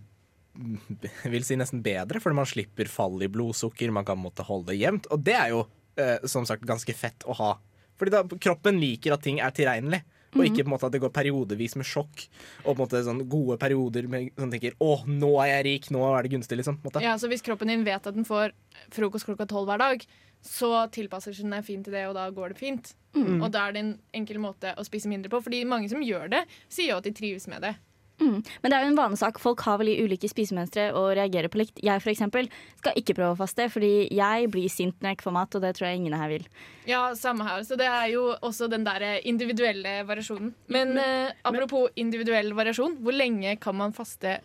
vil 1.34 1.44
si 1.46 1.56
nesten 1.58 1.82
bedre, 1.82 2.20
fordi 2.22 2.38
man 2.38 2.46
slipper 2.50 2.90
fall 2.92 3.22
i 3.26 3.30
blodsukker, 3.32 3.92
man 3.92 4.06
kan 4.06 4.20
måtte 4.22 4.46
holde 4.46 4.68
det 4.74 4.80
jevnt. 4.84 5.08
Og 5.12 5.24
det 5.26 5.34
er 5.40 5.50
jo 5.56 5.64
eh, 5.98 6.18
som 6.30 6.46
sagt 6.46 6.66
ganske 6.66 6.94
fett 6.98 7.26
å 7.30 7.36
ha. 7.40 7.54
Fordi 7.98 8.12
da 8.14 8.24
kroppen 8.24 8.80
liker 8.82 9.14
at 9.16 9.24
ting 9.26 9.40
er 9.40 9.54
tilregnelig. 9.56 10.04
Og 10.34 10.42
Mhm. 10.42 10.46
ikke 10.50 10.64
på 10.64 10.68
en 10.72 10.74
måte 10.74 10.86
at 10.86 10.92
det 10.92 11.02
går 11.02 11.10
periodevis 11.14 11.76
med 11.76 11.86
sjokk. 11.86 12.28
Og 12.66 12.76
på 12.76 12.80
en 12.82 12.88
måte 12.88 13.04
sånn 13.06 13.28
gode 13.30 13.58
perioder 13.60 14.08
med 14.08 14.36
sånn 14.36 14.52
tenker 14.52 14.74
'Å, 14.80 15.06
nå 15.06 15.32
er 15.44 15.64
jeg 15.64 15.66
rik, 15.66 15.92
nå 15.92 16.02
er 16.18 16.24
det 16.24 16.32
gunstig', 16.32 16.58
liksom. 16.58 16.78
Måte. 16.84 17.02
Ja, 17.02 17.16
så 17.16 17.28
Hvis 17.30 17.42
kroppen 17.44 17.68
din 17.68 17.84
vet 17.84 18.06
at 18.08 18.16
den 18.16 18.26
får 18.26 18.52
frokost 18.92 19.26
klokka 19.26 19.48
tolv 19.48 19.68
hver 19.68 19.78
dag, 19.80 20.06
så 20.44 20.90
tilpasser 20.92 21.34
den 21.36 21.52
seg 21.52 21.64
fint 21.66 21.84
til 21.86 21.94
det, 21.94 22.06
og 22.08 22.16
da 22.16 22.30
går 22.30 22.50
det 22.50 22.58
fint. 22.58 22.94
Mm. 23.16 23.44
Og 23.44 23.52
da 23.52 23.68
er 23.68 23.74
det 23.74 23.80
en 23.80 24.00
enkel 24.14 24.38
måte 24.38 24.76
å 24.76 24.84
spise 24.84 25.06
mindre 25.08 25.30
på. 25.30 25.42
Fordi 25.42 25.64
mange 25.66 25.90
som 25.90 26.02
gjør 26.02 26.30
det, 26.30 26.46
sier 26.70 26.90
jo 26.90 26.98
at 26.98 27.04
de 27.04 27.12
trives 27.12 27.48
med 27.48 27.62
det. 27.62 27.76
Mm. 28.22 28.40
Men 28.62 28.72
det 28.72 28.78
er 28.78 28.86
jo 28.86 28.92
en 28.92 28.98
vanesak. 29.00 29.40
Folk 29.42 29.64
har 29.66 29.80
vel 29.82 29.90
i 29.94 29.98
ulike 30.04 30.30
spisemønstre 30.30 30.90
og 30.98 31.14
reagerer 31.18 31.52
på 31.52 31.60
likt. 31.62 31.82
Jeg 31.84 32.04
eksempel 32.14 32.50
skal 32.80 32.98
ikke 33.00 33.16
prøve 33.18 33.36
å 33.36 33.40
faste, 33.40 33.68
fordi 33.74 34.08
jeg 34.14 34.50
blir 34.54 34.70
sint 34.72 34.96
når 35.00 35.12
jeg 35.12 35.20
ikke 35.20 35.28
får 35.28 35.38
mat, 35.40 35.58
og 35.58 35.66
det 35.66 35.74
tror 35.78 35.90
jeg 35.90 36.02
ingen 36.02 36.18
her 36.18 36.32
vil. 36.32 36.48
Ja, 36.90 37.04
samme 37.18 37.48
her. 37.48 37.64
Så 37.68 37.78
det 37.80 37.90
er 37.90 38.08
jo 38.14 38.26
også 38.36 38.70
den 38.72 38.86
der 38.88 39.06
individuelle 39.28 40.02
variasjonen. 40.08 40.54
Men 40.74 40.98
eh, 41.02 41.34
apropos 41.48 41.90
individuell 42.00 42.54
variasjon, 42.58 43.00
hvor 43.04 43.16
lenge 43.16 43.58
kan 43.64 43.78
man 43.80 43.96
faste 43.96 44.40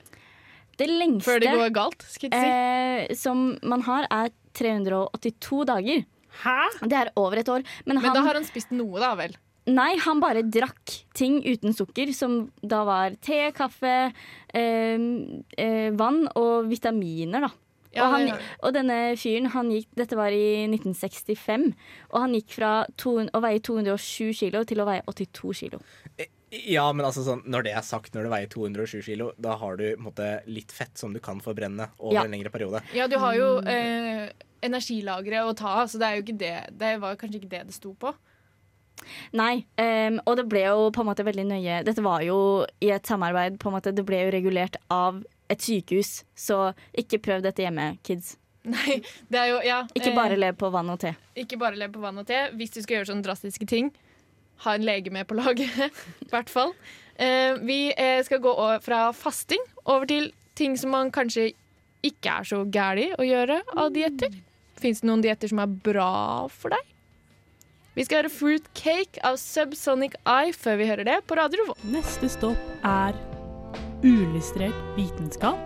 Det 0.79 0.87
lengste 0.89 1.27
før 1.27 1.43
det 1.43 1.57
går 1.59 1.75
galt? 1.75 2.07
Si? 2.07 2.29
eh, 2.31 3.14
som 3.19 3.51
man 3.62 3.83
har, 3.89 4.07
er 4.11 4.33
382 4.59 5.64
dager. 5.69 6.07
Hæ? 6.39 6.61
Det 6.87 6.97
er 6.97 7.11
over 7.19 7.41
et 7.41 7.49
år. 7.51 7.66
Men, 7.85 8.01
Men 8.01 8.14
da 8.14 8.23
har 8.23 8.39
han 8.39 8.47
spist 8.47 8.71
noe, 8.75 9.01
da 9.03 9.14
vel? 9.19 9.35
Nei, 9.69 9.93
han 10.01 10.21
bare 10.23 10.45
drakk 10.47 10.95
ting 11.19 11.41
uten 11.45 11.75
sukker, 11.77 12.12
som 12.16 12.41
da 12.64 12.83
var 12.89 13.16
te, 13.25 13.51
kaffe, 13.57 14.12
eh, 14.57 15.09
eh, 15.61 15.89
vann 15.99 16.23
og 16.39 16.71
vitaminer, 16.71 17.49
da. 17.49 17.51
Ja, 17.97 18.05
og, 18.05 18.12
han, 18.12 18.27
ja. 18.29 18.39
og 18.62 18.75
denne 18.77 18.97
fyren, 19.19 19.49
han 19.55 19.71
gikk, 19.73 19.89
dette 19.97 20.16
var 20.19 20.35
i 20.35 20.66
1965, 20.69 21.71
og 22.12 22.19
han 22.21 22.35
gikk 22.37 22.57
fra 22.59 22.73
to, 23.01 23.14
å 23.25 23.41
veie 23.45 23.62
207 23.64 24.35
kilo 24.43 24.64
til 24.69 24.85
å 24.85 24.89
veie 24.89 25.05
82 25.09 25.55
kilo. 25.62 25.81
Ja, 26.49 26.87
men 26.97 27.05
altså 27.05 27.25
sånn, 27.27 27.43
når 27.49 27.66
det 27.66 27.73
er 27.77 27.85
sagt, 27.85 28.14
når 28.16 28.29
du 28.29 28.33
veier 28.33 28.53
207 28.53 29.03
kilo, 29.05 29.33
da 29.41 29.57
har 29.61 29.81
du 29.81 29.89
måte, 30.01 30.29
litt 30.49 30.73
fett 30.73 30.97
som 31.01 31.12
du 31.16 31.21
kan 31.25 31.43
forbrenne 31.45 31.91
over 31.99 32.21
Ja. 32.21 32.25
en 32.25 32.33
lengre 32.33 32.53
periode. 32.53 32.81
Ja, 32.97 33.09
du 33.09 33.19
har 33.21 33.37
jo 33.37 33.51
eh, 33.69 34.31
energilagre 34.64 35.45
å 35.45 35.57
ta 35.57 35.83
av, 35.83 35.89
så 35.93 36.01
det 36.01 36.09
er 36.09 36.16
jo 36.16 36.25
ikke 36.25 36.39
det. 36.41 36.57
Det 36.81 36.95
var 37.01 37.21
kanskje 37.21 37.43
ikke 37.43 37.53
det 37.53 37.66
det 37.69 37.77
sto 37.77 37.93
på. 37.95 38.14
Nei, 39.38 39.64
um, 39.80 40.18
og 40.26 40.38
det 40.40 40.46
ble 40.51 40.64
jo 40.66 40.88
på 40.94 41.03
en 41.03 41.09
måte 41.09 41.24
veldig 41.26 41.44
nøye 41.49 41.78
Dette 41.86 42.03
var 42.05 42.22
jo 42.26 42.38
i 42.84 42.90
et 42.94 43.09
samarbeid, 43.09 43.57
på 43.61 43.70
en 43.70 43.76
måte, 43.78 43.94
det 43.94 44.05
ble 44.07 44.20
jo 44.24 44.34
regulert 44.34 44.76
av 44.92 45.22
et 45.49 45.64
sykehus, 45.64 46.22
så 46.36 46.72
ikke 46.99 47.20
prøv 47.24 47.44
dette 47.44 47.64
hjemme, 47.64 47.94
kids. 48.05 48.36
Nei, 48.68 48.99
det 49.32 49.38
er 49.40 49.49
jo 49.53 49.61
Ja. 49.64 49.78
Ikke 49.94 50.11
eh, 50.11 50.16
bare 50.16 50.36
lev 50.36 50.59
på 50.61 50.70
vann 50.72 50.90
og 50.92 51.01
te. 51.01 51.14
Ikke 51.38 51.59
bare 51.61 51.78
lev 51.78 51.94
på 51.94 52.03
vann 52.03 52.20
og 52.20 52.26
te. 52.28 52.49
Hvis 52.59 52.74
du 52.74 52.82
skal 52.82 52.99
gjøre 52.99 53.11
sånne 53.12 53.24
drastiske 53.24 53.68
ting, 53.70 53.92
ha 54.64 54.74
en 54.76 54.84
lege 54.84 55.12
med 55.14 55.28
på 55.30 55.38
laget. 55.38 55.72
I 56.26 56.30
hvert 56.32 56.53
fall. 56.53 56.74
Eh, 57.16 57.57
vi 57.64 57.88
eh, 57.94 58.20
skal 58.26 58.42
gå 58.44 58.53
fra 58.84 59.09
fasting 59.16 59.62
over 59.86 60.07
til 60.11 60.30
ting 60.59 60.76
som 60.78 60.92
man 60.94 61.12
kanskje 61.14 61.53
ikke 62.07 62.40
er 62.40 62.46
så 62.46 62.62
gæli 62.66 63.09
å 63.18 63.26
gjøre 63.26 63.62
av 63.74 63.90
dietter. 63.94 64.36
Fins 64.78 65.03
det 65.03 65.09
noen 65.09 65.24
dietter 65.24 65.51
som 65.51 65.62
er 65.62 65.70
bra 65.88 66.11
for 66.53 66.74
deg? 66.74 66.88
Vi 67.99 68.05
skal 68.07 68.20
høre 68.20 68.30
Fruit 68.30 68.66
Cake 68.78 69.18
av 69.26 69.34
Subsonic 69.42 70.12
Eye 70.22 70.53
før 70.55 70.76
vi 70.78 70.84
hører 70.86 71.09
det 71.09 71.16
på 71.26 71.34
Radio 71.34 71.64
Revolt. 71.64 71.80
Neste 71.90 72.28
stopp 72.30 72.84
er 72.86 73.16
uillustrert 74.05 74.92
vitenskap. 74.94 75.59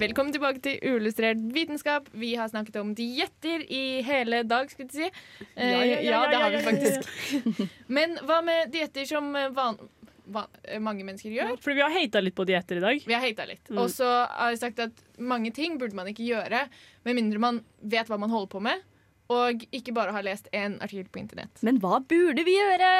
Velkommen 0.00 0.34
tilbake 0.34 0.58
til 0.64 0.82
Uillustrert 0.82 1.38
vitenskap. 1.54 2.08
Vi 2.18 2.32
har 2.34 2.50
snakket 2.50 2.80
om 2.82 2.90
dietter 2.98 3.62
i 3.62 4.00
hele 4.02 4.42
dag, 4.42 4.74
skulle 4.74 4.90
jeg 4.90 5.06
si. 5.06 5.46
Eh, 5.54 5.70
Ja, 5.70 5.78
ja, 5.78 5.86
ja, 5.86 6.10
ja, 6.10 6.26
det 6.32 6.42
har 6.42 6.50
vi 6.56 6.64
faktisk. 6.66 7.08
Men 8.00 8.18
hva 8.26 8.42
med 8.42 8.74
dietter 8.74 9.06
som 9.06 9.30
eh, 9.38 9.52
van, 9.54 9.78
van, 10.26 10.50
eh, 10.64 10.82
mange 10.82 11.06
mennesker 11.06 11.30
gjør? 11.30 11.54
Fordi 11.62 11.78
vi 11.78 11.86
har 11.86 11.94
hata 11.94 12.26
litt 12.26 12.40
på 12.42 12.48
dietter 12.50 12.82
i 12.82 12.86
dag. 12.88 13.06
Vi 13.06 13.14
har 13.14 13.22
hata 13.22 13.46
litt. 13.46 13.62
Mm. 13.70 13.84
Og 13.84 13.94
så 13.94 14.10
har 14.26 14.50
jeg 14.50 14.64
sagt 14.66 14.82
at 14.82 15.06
mange 15.22 15.54
ting 15.54 15.78
burde 15.78 15.94
man 15.94 16.10
ikke 16.10 16.26
gjøre 16.26 16.66
med 17.06 17.22
mindre 17.22 17.38
man 17.38 17.62
vet 17.86 18.10
hva 18.10 18.18
man 18.18 18.34
holder 18.34 18.50
på 18.50 18.66
med, 18.66 18.82
og 19.30 19.66
ikke 19.70 19.94
bare 19.96 20.14
har 20.16 20.26
lest 20.26 20.48
en 20.56 20.78
artikkel 20.82 21.10
på 21.12 21.22
internett. 21.22 21.60
Men 21.66 21.80
hva 21.82 22.00
burde 22.02 22.44
vi 22.46 22.56
gjøre? 22.56 22.92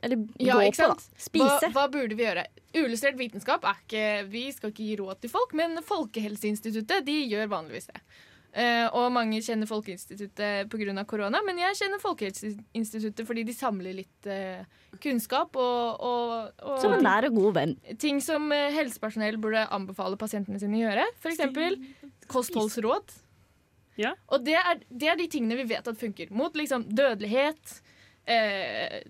Eller 0.00 0.24
Ja, 0.40 0.56
gå 0.56 0.72
på, 0.72 0.88
da. 0.94 0.96
Spise. 1.20 1.68
Hva, 1.68 1.70
hva 1.76 1.86
burde 1.92 2.16
vi 2.16 2.24
gjøre? 2.24 2.46
Uillustrert 2.76 3.18
vitenskap 3.18 3.64
er 3.68 3.78
ikke 3.82 4.04
Vi 4.32 4.46
skal 4.54 4.72
ikke 4.72 4.86
gi 4.86 4.96
råd 5.00 5.20
til 5.20 5.32
folk, 5.32 5.54
men 5.58 5.80
Folkehelseinstituttet 5.84 7.06
de 7.08 7.22
gjør 7.28 7.50
vanligvis 7.52 7.90
det. 7.92 8.00
Uh, 8.50 8.88
og 8.98 9.12
mange 9.14 9.38
kjenner 9.46 9.68
Folkeinstituttet 9.70 10.66
pga. 10.72 11.04
korona, 11.06 11.38
men 11.46 11.60
jeg 11.60 11.76
kjenner 11.78 12.00
Folkehelseinstituttet 12.02 13.28
fordi 13.28 13.44
de 13.46 13.54
samler 13.54 13.94
litt 14.00 14.26
uh, 14.26 14.64
kunnskap 14.98 15.54
og, 15.54 16.00
og, 16.02 16.50
og 16.58 16.80
Som 16.82 16.96
en 16.96 17.06
nær 17.06 17.28
og 17.28 17.36
god 17.36 17.54
venn. 17.60 17.76
ting 18.02 18.18
som 18.18 18.50
eh, 18.50 18.72
helsepersonell 18.74 19.38
burde 19.38 19.62
anbefale 19.70 20.18
pasientene 20.18 20.58
sine 20.58 20.80
å 20.80 20.82
gjøre. 20.82 21.06
F.eks. 21.22 22.18
kostholdsråd. 22.26 23.14
Ja. 23.98 24.14
Og 24.30 24.44
det 24.46 24.56
er, 24.58 24.82
det 24.88 25.10
er 25.12 25.18
de 25.18 25.28
tingene 25.30 25.58
vi 25.58 25.68
vet 25.72 25.88
at 25.88 25.98
funker. 26.00 26.30
Mot 26.34 26.54
liksom 26.56 26.86
dødelighet, 26.88 27.80
eh, 28.30 29.00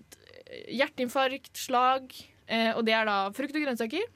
hjerteinfarkt, 0.71 1.53
slag. 1.57 2.09
Eh, 2.47 2.71
og 2.75 2.83
det 2.87 2.95
er 2.97 3.07
da 3.07 3.19
frukt 3.35 3.55
og 3.55 3.63
grønnsaker. 3.63 4.07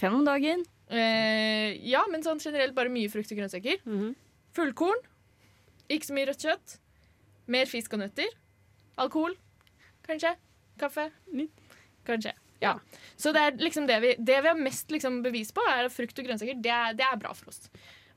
Fem 0.00 0.18
om 0.18 0.26
dagen. 0.26 0.64
Eh, 0.88 1.76
ja, 1.88 2.02
men 2.10 2.24
sånn 2.24 2.42
generelt 2.42 2.76
bare 2.76 2.92
mye 2.92 3.10
frukt 3.12 3.32
og 3.32 3.40
grønnsaker. 3.40 3.80
Fullkorn. 4.56 5.00
Ikke 5.88 6.10
så 6.10 6.16
mye 6.16 6.28
rødt 6.28 6.44
kjøtt. 6.44 6.76
Mer 7.48 7.70
fisk 7.70 7.94
og 7.96 8.02
nøtter. 8.02 8.34
Alkohol. 9.00 9.38
Kanskje. 10.04 10.34
Kaffe. 10.80 11.08
Kanskje. 12.08 12.34
Ja. 12.60 12.74
Så 13.16 13.32
det 13.34 13.42
er 13.44 13.60
liksom 13.62 13.86
det 13.88 13.98
vi, 14.02 14.14
det 14.18 14.40
vi 14.42 14.50
har 14.50 14.58
mest 14.58 14.90
liksom 14.90 15.20
bevis 15.22 15.52
på, 15.54 15.62
er 15.70 15.86
at 15.86 15.94
frukt 15.94 16.18
og 16.18 16.28
grønnsaker. 16.28 16.58
Det 16.62 16.72
er, 16.74 16.96
det 16.98 17.06
er 17.06 17.20
bra 17.20 17.32
for 17.36 17.52
oss. 17.52 17.68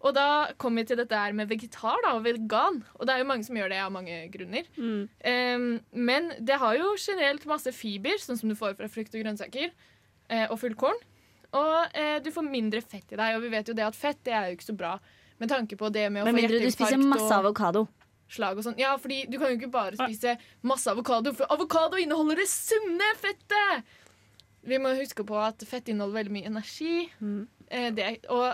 Og 0.02 0.16
da 0.18 0.28
kommer 0.62 0.82
vi 0.82 0.92
til 0.92 0.98
dette 0.98 1.18
her 1.18 1.36
med 1.38 1.50
vegetar 1.52 2.00
da, 2.06 2.16
og 2.18 2.26
vegan. 2.26 2.82
Og 2.98 3.06
det 3.06 3.14
er 3.14 3.22
jo 3.22 3.30
mange 3.30 3.46
som 3.46 3.58
gjør 3.58 3.70
det 3.70 3.80
av 3.84 3.94
mange 3.94 4.18
grunner. 4.34 4.66
Um, 4.82 5.68
men 5.94 6.32
det 6.42 6.58
har 6.62 6.78
jo 6.80 6.96
generelt 6.98 7.46
masse 7.50 7.74
fiber, 7.76 8.18
sånn 8.22 8.40
som 8.40 8.50
du 8.50 8.58
får 8.58 8.80
fra 8.80 8.90
frukt 8.90 9.14
og 9.14 9.22
grønnsaker, 9.22 9.70
uh, 10.34 10.48
og 10.48 10.58
fullkorn. 10.64 10.98
Og 11.52 11.74
uh, 11.94 12.18
du 12.24 12.32
får 12.34 12.48
mindre 12.48 12.82
fett 12.82 13.14
i 13.14 13.20
deg, 13.20 13.38
og 13.38 13.46
vi 13.46 13.54
vet 13.54 13.70
jo 13.70 13.78
det 13.78 13.86
at 13.86 13.98
fett 13.98 14.22
det 14.26 14.34
er 14.34 14.50
jo 14.50 14.58
ikke 14.58 14.72
så 14.72 14.78
bra 14.80 14.96
med 15.42 15.50
tanke 15.50 15.78
på 15.78 15.90
det 15.94 16.08
med 16.14 16.24
å 16.24 16.30
men 16.30 16.36
få 16.36 16.42
mindre 16.42 16.62
du 16.62 16.74
spiser 16.74 17.02
masse 17.02 17.34
avokado. 17.34 17.88
slag 18.32 18.60
og 18.60 18.66
sånn. 18.66 18.78
Ja, 18.80 18.94
fordi 19.02 19.26
du 19.28 19.38
kan 19.42 19.52
jo 19.52 19.58
ikke 19.60 19.72
bare 19.74 19.98
spise 20.00 20.38
masse 20.66 20.90
avokado, 20.90 21.34
for 21.36 21.50
avokado 21.52 22.00
inneholder 22.00 22.42
det 22.42 22.50
sunne 22.50 23.10
fettet! 23.20 23.98
Vi 24.62 24.78
må 24.78 24.94
huske 24.94 25.26
på 25.26 25.38
at 25.42 25.64
fett 25.66 25.90
inneholder 25.90 26.20
veldig 26.20 26.34
mye 26.36 26.50
energi. 26.52 26.96
Eh, 27.74 27.90
det, 27.98 28.12
og 28.30 28.54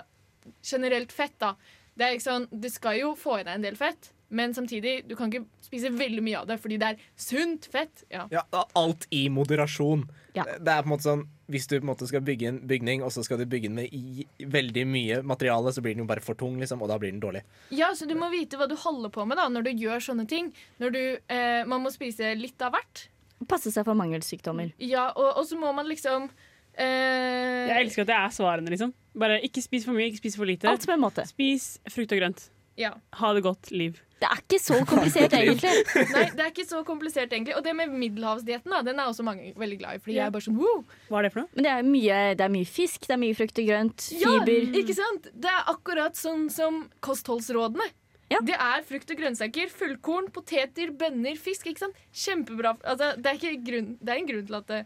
generelt 0.64 1.12
fett, 1.16 1.36
da. 1.40 1.56
Det 1.98 2.06
er 2.06 2.18
ikke 2.18 2.28
sånn, 2.28 2.46
du 2.52 2.70
skal 2.70 3.00
jo 3.00 3.16
få 3.18 3.40
i 3.40 3.44
deg 3.48 3.58
en 3.58 3.66
del 3.66 3.78
fett, 3.80 4.12
men 4.30 4.52
samtidig, 4.54 5.08
du 5.08 5.16
kan 5.16 5.32
ikke 5.32 5.46
spise 5.64 5.90
veldig 5.96 6.22
mye 6.24 6.42
av 6.42 6.48
det 6.50 6.58
fordi 6.60 6.78
det 6.82 6.90
er 6.92 7.04
sunt 7.16 7.68
fett. 7.72 8.04
Ja. 8.12 8.26
Ja, 8.34 8.44
alt 8.76 9.08
i 9.16 9.28
moderasjon. 9.32 10.04
Ja. 10.36 10.44
Det 10.46 10.74
er 10.74 10.84
på 10.84 10.90
en 10.90 10.92
måte 10.92 11.08
sånn 11.08 11.24
Hvis 11.48 11.66
du 11.66 11.78
på 11.78 11.86
en 11.86 11.90
måte 11.90 12.06
skal 12.10 12.22
bygge 12.28 12.50
en 12.52 12.58
bygning, 12.68 13.02
og 13.08 13.14
så 13.16 13.24
skal 13.24 13.40
du 13.40 13.46
bygge 13.48 13.70
den 13.70 13.78
med 13.80 13.94
i 13.96 14.26
veldig 14.52 14.84
mye 14.92 15.22
materiale, 15.24 15.72
så 15.72 15.80
blir 15.82 15.96
den 15.96 16.04
jo 16.04 16.10
bare 16.10 16.24
for 16.26 16.36
tung, 16.36 16.58
liksom, 16.60 16.82
og 16.84 16.92
da 16.92 16.98
blir 17.00 17.14
den 17.14 17.22
dårlig. 17.24 17.46
Ja, 17.72 17.94
så 17.96 18.06
du 18.06 18.18
må 18.20 18.28
vite 18.34 18.60
hva 18.60 18.68
du 18.68 18.76
holder 18.76 19.14
på 19.16 19.24
med 19.26 19.40
da 19.40 19.48
når 19.48 19.70
du 19.70 19.86
gjør 19.86 20.04
sånne 20.10 20.28
ting. 20.28 20.52
Når 20.84 20.92
du, 20.92 21.02
eh, 21.32 21.62
man 21.72 21.86
må 21.86 21.94
spise 21.96 22.34
litt 22.36 22.62
av 22.68 22.76
hvert. 22.76 23.08
Passe 23.48 23.72
seg 23.72 23.88
for 23.88 23.96
mangelsykdommer. 23.96 24.76
Ja, 24.84 25.08
og, 25.16 25.40
og 25.40 25.48
så 25.48 25.56
må 25.62 25.72
man 25.78 25.88
liksom 25.88 26.28
eh, 26.76 27.72
Jeg 27.72 27.86
elsker 27.86 28.04
at 28.04 28.12
det 28.12 28.20
er 28.20 28.36
svarene, 28.42 28.76
liksom. 28.76 28.92
Bare 29.18 29.40
ikke 29.46 29.64
spis 29.66 29.86
for 29.88 29.98
mye, 29.98 30.10
ikke 30.12 30.22
spis 30.22 30.36
for 30.38 30.46
lite. 30.50 30.70
Alt 30.70 30.84
som 30.86 30.94
en 30.94 31.02
måte. 31.02 31.26
Spis 31.30 31.78
frukt 31.90 32.12
og 32.14 32.20
grønt. 32.22 32.50
Ja. 32.78 32.92
Ha 33.18 33.32
det 33.34 33.42
godt, 33.42 33.72
Liv. 33.74 33.96
Det 34.22 34.26
er 34.30 34.40
ikke 34.42 34.58
så 34.62 34.78
komplisert, 34.86 35.34
egentlig. 35.38 35.72
Nei, 36.14 36.24
det 36.38 36.42
er 36.44 36.50
ikke 36.52 36.66
så 36.70 36.84
komplisert, 36.86 37.34
egentlig. 37.34 37.56
Og 37.58 37.64
det 37.66 37.74
med 37.78 37.90
middelhavsdietten 37.94 38.74
den 38.86 39.00
er 39.02 39.10
også 39.10 39.26
mange 39.26 39.52
veldig 39.58 39.78
glad 39.82 39.98
i. 39.98 40.02
Fordi 40.04 40.14
Ja. 40.16 40.24
jeg 40.24 40.30
er 40.30 40.36
bare 40.38 40.46
sånn 40.46 40.58
wow. 40.62 40.84
Hva 41.10 41.20
er 41.20 41.28
det 41.28 41.32
for 41.34 41.42
noe? 41.44 41.50
Men 41.58 41.66
det 41.68 41.72
er 41.74 41.88
mye, 41.90 42.20
det 42.38 42.46
er 42.46 42.54
mye 42.54 42.70
fisk, 42.70 43.06
det 43.10 43.16
er 43.18 43.22
mye 43.22 43.38
frukt 43.38 43.62
og 43.62 43.70
grønt, 43.72 44.08
fiber 44.22 44.54
Ja, 44.54 44.82
ikke 44.82 44.98
sant? 44.98 45.30
Det 45.34 45.50
er 45.54 45.72
akkurat 45.74 46.18
sånn 46.18 46.48
som 46.54 46.84
kostholdsrådene. 47.06 47.90
Det 48.30 48.58
er 48.60 48.82
frukt 48.84 49.10
og 49.14 49.22
grønnsaker, 49.22 49.70
fullkorn, 49.72 50.30
poteter, 50.36 50.90
bønner, 51.00 51.38
fisk. 51.40 51.66
ikke 51.70 51.86
sant? 51.86 51.96
Kjempebra. 52.12 52.74
Altså, 52.84 53.14
det, 53.18 53.26
er 53.32 53.38
ikke 53.40 53.64
grunn, 53.70 53.94
det 54.02 54.14
er 54.14 54.22
en 54.22 54.28
grunn 54.30 54.48
til 54.50 54.58
at 54.60 54.68
det, 54.74 54.82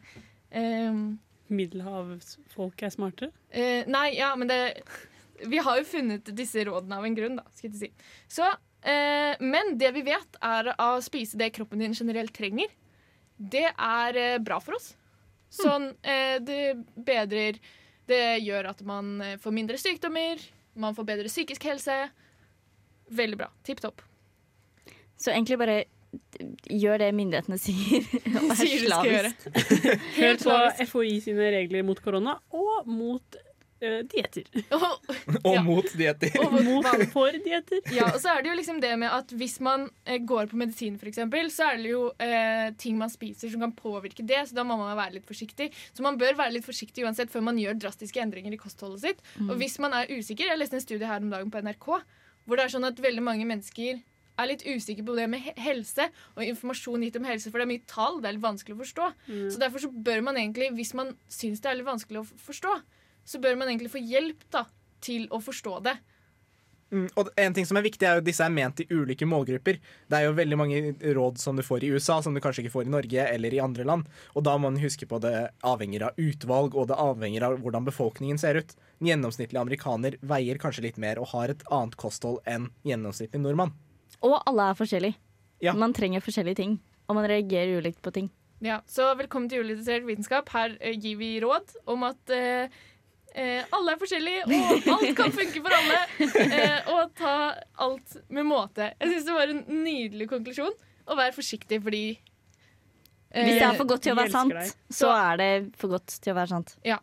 ehm, 0.51 1.01
Middelhavsfolk 1.51 2.83
er 2.83 2.93
smarte? 2.93 3.31
eh, 3.51 3.83
Nei, 3.91 4.15
ja, 4.17 4.31
men 4.39 4.47
det 4.47 4.59
Vi 5.47 5.57
har 5.57 5.79
jo 5.79 5.87
funnet 5.89 6.29
disse 6.37 6.63
rådene 6.67 6.97
av 6.99 7.05
en 7.07 7.15
grunn, 7.17 7.35
da. 7.39 7.43
skal 7.55 7.71
jeg 7.71 7.79
si. 7.79 7.89
Så, 8.29 8.45
eh, 8.85 9.35
men 9.41 9.75
det 9.81 9.89
vi 9.95 10.03
vet, 10.05 10.37
er 10.41 10.69
å 10.77 10.89
spise 11.01 11.37
det 11.37 11.51
kroppen 11.55 11.79
din 11.81 11.93
generelt 11.97 12.33
trenger. 12.33 12.69
Det 13.37 13.65
er 13.73 14.17
eh, 14.21 14.37
bra 14.37 14.59
for 14.61 14.77
oss. 14.77 14.91
Sånn, 15.51 15.89
eh, 16.05 16.37
det 16.39 16.77
bedrer 16.95 17.57
Det 18.07 18.39
gjør 18.43 18.69
at 18.69 18.81
man 18.87 19.21
eh, 19.21 19.37
får 19.41 19.51
mindre 19.55 19.77
sykdommer, 19.81 20.39
man 20.75 20.95
får 20.95 21.05
bedre 21.09 21.27
psykisk 21.31 21.63
helse. 21.63 21.95
Veldig 23.11 23.37
bra. 23.41 23.49
Tipp 23.63 23.81
topp. 23.83 24.01
Så 25.17 25.31
egentlig 25.33 25.57
bare 25.59 25.83
gjør 26.71 26.99
det 27.01 27.11
myndighetene 27.15 27.59
sier. 27.61 28.07
og 28.41 28.51
er 28.55 28.73
slavisk. 28.87 29.47
Hør 30.17 30.41
på 30.41 30.57
FHI 30.89 31.15
sine 31.27 31.53
regler 31.55 31.87
mot 31.87 32.01
korona 32.03 32.37
og 32.55 32.89
mot 32.89 33.39
uh, 33.81 34.01
dietter. 34.11 34.47
Og 35.49 35.57
mot 35.65 35.87
dietter. 35.97 36.35
Og 36.43 36.55
mot 36.65 36.87
For 37.13 37.37
dietter. 37.45 37.81
Ja, 37.95 38.09
og 38.11 38.19
så 38.21 38.35
er 38.35 38.43
det 38.43 38.51
jo 38.51 38.57
liksom 38.59 38.81
det 38.83 38.91
med 39.01 39.11
at 39.13 39.33
hvis 39.37 39.59
man 39.63 39.87
eh, 40.05 40.21
går 40.21 40.51
på 40.51 40.59
medisin, 40.59 40.99
eksempel, 40.99 41.51
så 41.53 41.71
er 41.71 41.81
det 41.81 41.91
jo 41.93 42.03
eh, 42.21 42.69
ting 42.81 42.99
man 42.99 43.11
spiser 43.13 43.51
som 43.51 43.63
kan 43.63 43.75
påvirke 43.75 44.25
det, 44.27 44.43
så 44.49 44.57
da 44.57 44.65
må 44.67 44.77
man 44.79 44.95
være 44.97 45.19
litt 45.19 45.27
forsiktig. 45.27 45.71
Så 45.95 46.05
man 46.05 46.19
bør 46.21 46.37
være 46.39 46.57
litt 46.57 46.67
forsiktig 46.67 47.05
uansett 47.07 47.33
før 47.33 47.47
man 47.49 47.59
gjør 47.61 47.79
drastiske 47.81 48.21
endringer 48.21 48.55
i 48.55 48.61
kostholdet 48.61 49.05
sitt. 49.05 49.23
Mm. 49.37 49.49
Og 49.49 49.61
hvis 49.61 49.79
man 49.83 49.95
er 49.97 50.11
usikker, 50.11 50.49
Jeg 50.51 50.59
leste 50.59 50.75
en 50.77 50.83
studie 50.83 51.07
her 51.07 51.21
om 51.23 51.31
dagen 51.31 51.51
på 51.53 51.61
NRK 51.63 51.93
hvor 52.45 52.57
det 52.57 52.65
er 52.65 52.73
sånn 52.73 52.87
at 52.87 52.97
veldig 52.99 53.21
mange 53.23 53.45
mennesker 53.47 53.99
er 54.39 54.49
litt 54.51 54.65
usikker 54.65 55.05
på 55.07 55.15
det 55.17 55.27
med 55.31 55.51
helse 55.61 56.07
og 56.35 56.45
informasjon 56.45 57.05
gitt 57.05 57.19
om 57.19 57.27
helse, 57.27 57.51
for 57.51 57.61
det 57.61 57.67
er 57.67 57.73
mye 57.73 57.89
tall, 57.89 58.21
det 58.21 58.31
er 58.31 58.37
litt 58.37 58.45
vanskelig 58.45 58.77
å 58.77 58.81
forstå. 58.83 59.09
Mm. 59.27 59.49
Så 59.53 59.61
derfor 59.61 59.83
så 59.83 59.91
bør 59.91 60.23
man 60.27 60.39
egentlig, 60.39 60.71
hvis 60.77 60.95
man 60.97 61.15
syns 61.31 61.63
det 61.63 61.71
er 61.71 61.79
litt 61.79 61.89
vanskelig 61.89 62.23
å 62.23 62.29
forstå, 62.47 62.77
så 63.31 63.41
bør 63.41 63.59
man 63.59 63.69
egentlig 63.69 63.93
få 63.93 64.01
hjelp 64.01 64.47
da, 64.53 64.65
til 65.01 65.27
å 65.33 65.41
forstå 65.43 65.77
det. 65.85 65.97
Mm, 66.91 67.05
og 67.15 67.29
en 67.39 67.53
ting 67.55 67.63
som 67.67 67.77
er 67.79 67.85
viktig 67.85 68.03
er 68.03 68.17
jo 68.19 68.23
Disse 68.25 68.43
er 68.43 68.51
ment 68.51 68.75
til 68.75 68.89
ulike 68.91 69.27
målgrupper. 69.29 69.77
Det 70.11 70.17
er 70.17 70.25
jo 70.25 70.35
veldig 70.35 70.57
mange 70.59 70.81
råd 71.15 71.39
som 71.39 71.55
du 71.55 71.63
får 71.63 71.85
i 71.87 71.91
USA, 71.95 72.17
som 72.23 72.35
du 72.35 72.41
kanskje 72.43 72.65
ikke 72.65 72.73
får 72.73 72.89
i 72.89 72.91
Norge 72.91 73.27
eller 73.31 73.55
i 73.55 73.61
andre 73.63 73.85
land. 73.87 74.09
Og 74.35 74.43
da 74.43 74.57
må 74.57 74.67
man 74.67 74.81
huske 74.81 75.07
på 75.07 75.21
det 75.23 75.35
avhenger 75.67 76.09
av 76.09 76.19
utvalg, 76.19 76.75
og 76.75 76.89
det 76.91 76.99
avhenger 76.99 77.47
av 77.47 77.61
hvordan 77.63 77.87
befolkningen 77.87 78.41
ser 78.41 78.59
ut. 78.59 78.75
En 78.99 79.07
gjennomsnittlig 79.13 79.61
amerikaner 79.61 80.19
veier 80.33 80.59
kanskje 80.61 80.89
litt 80.89 80.99
mer 80.99 81.21
og 81.21 81.31
har 81.31 81.53
et 81.53 81.63
annet 81.71 81.95
kosthold 81.99 82.43
enn 82.49 82.67
gjennomsnittlig 82.87 83.39
nordmann. 83.39 83.71
Og 84.21 84.37
alle 84.45 84.69
er 84.69 84.77
forskjellige. 84.77 85.17
Man 85.77 85.93
trenger 85.93 86.23
forskjellige 86.23 86.59
ting, 86.61 86.77
og 87.07 87.17
man 87.17 87.27
reagerer 87.29 87.79
ulikt 87.79 88.01
på 88.01 88.13
ting. 88.13 88.29
Ja, 88.61 88.81
så 88.85 89.07
velkommen 89.17 89.49
til 89.49 89.61
Julelitterert 89.61 90.05
vitenskap. 90.05 90.49
Her 90.53 90.75
uh, 90.77 90.93
gir 90.93 91.17
vi 91.17 91.31
råd 91.41 91.71
om 91.89 92.03
at 92.05 92.33
uh, 92.33 92.69
uh, 93.33 93.61
alle 93.77 93.95
er 93.95 94.01
forskjellige, 94.01 94.43
og 94.45 94.89
alt 94.95 95.15
kan 95.17 95.33
funke 95.33 95.63
for 95.63 95.77
alle. 95.77 96.01
Eh, 96.21 96.91
og 96.93 97.15
ta 97.17 97.35
alt 97.81 98.17
med 98.29 98.45
måte. 98.45 98.91
Jeg 98.99 99.15
syns 99.15 99.25
det 99.29 99.37
var 99.39 99.53
en 99.55 99.63
nydelig 99.81 100.29
konklusjon. 100.29 100.77
Og 101.09 101.17
vær 101.17 101.33
forsiktig, 101.33 101.81
fordi 101.81 102.03
Hvis 103.33 103.57
det 103.57 103.65
er 103.65 103.79
for 103.79 103.89
godt 103.89 104.05
til 104.05 104.13
å 104.13 104.19
være 104.19 104.31
sant, 104.31 104.53
deg. 104.53 104.69
så 104.93 105.09
er 105.15 105.41
det 105.41 105.51
for 105.81 105.97
godt 105.97 106.19
til 106.21 106.35
å 106.35 106.37
være 106.37 106.53
sant. 106.53 106.75
Ja. 106.85 107.01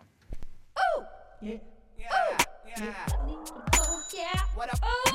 Hør 4.58 5.07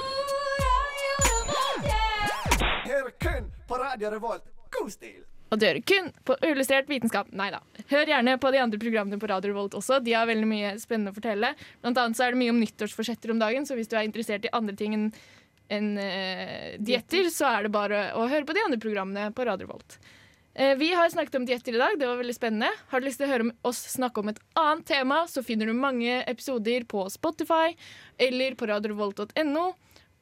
på 3.68 3.80
Radio 3.82 4.12
Revolt. 4.14 4.50
God 4.74 4.92
stil! 4.94 5.22
Og 5.54 5.60
det 5.62 5.70
gjør 5.70 5.82
kun 5.92 6.08
på 6.26 6.36
Uillustrert 6.42 6.90
vitenskap. 6.90 7.30
Nei 7.38 7.52
da. 7.54 7.60
Hør 7.92 8.10
gjerne 8.10 8.40
på 8.42 8.50
de 8.56 8.62
andre 8.64 8.80
programmene 8.82 9.22
på 9.22 9.30
Radio 9.30 9.52
Revolt 9.52 9.78
også. 9.78 10.00
De 10.02 10.16
har 10.18 10.26
veldig 10.26 10.50
mye 10.50 10.74
spennende 10.82 11.14
å 11.14 11.18
fortelle. 11.18 11.54
Blant 11.84 12.00
annet 12.02 12.18
så 12.18 12.26
er 12.26 12.34
det 12.34 12.42
mye 12.42 12.56
om 12.56 12.62
nyttårsforsetter 12.64 13.36
om 13.36 13.44
dagen, 13.44 13.68
så 13.70 13.78
hvis 13.78 13.92
du 13.92 13.94
er 14.00 14.08
interessert 14.08 14.48
i 14.50 14.54
andre 14.56 14.76
ting 14.80 14.98
enn 14.98 15.08
en, 15.72 15.94
uh, 15.98 16.74
dietter, 16.82 17.30
så 17.34 17.48
er 17.50 17.66
det 17.66 17.72
bare 17.74 18.10
å 18.20 18.26
høre 18.28 18.46
på 18.46 18.54
de 18.54 18.66
andre 18.66 18.82
programmene 18.82 19.30
på 19.34 19.46
Radio 19.48 19.70
Revolt. 19.70 19.96
Eh, 20.54 20.76
vi 20.78 20.92
har 20.94 21.10
snakket 21.10 21.36
om 21.40 21.46
dietter 21.50 21.74
i 21.74 21.82
dag, 21.82 21.96
det 21.98 22.06
var 22.06 22.20
veldig 22.20 22.36
spennende. 22.36 22.70
Har 22.92 23.02
du 23.02 23.08
lyst 23.08 23.22
til 23.22 23.26
å 23.26 23.32
høre 23.32 23.54
oss 23.66 23.80
snakke 23.96 24.22
om 24.22 24.30
et 24.30 24.42
annet 24.60 24.86
tema, 24.86 25.24
så 25.30 25.42
finner 25.46 25.66
du 25.66 25.74
mange 25.74 26.20
episoder 26.30 26.86
på 26.86 27.08
Spotify 27.10 27.74
eller 28.22 28.54
på 28.60 28.70
radiorevolt.no. 28.70 29.66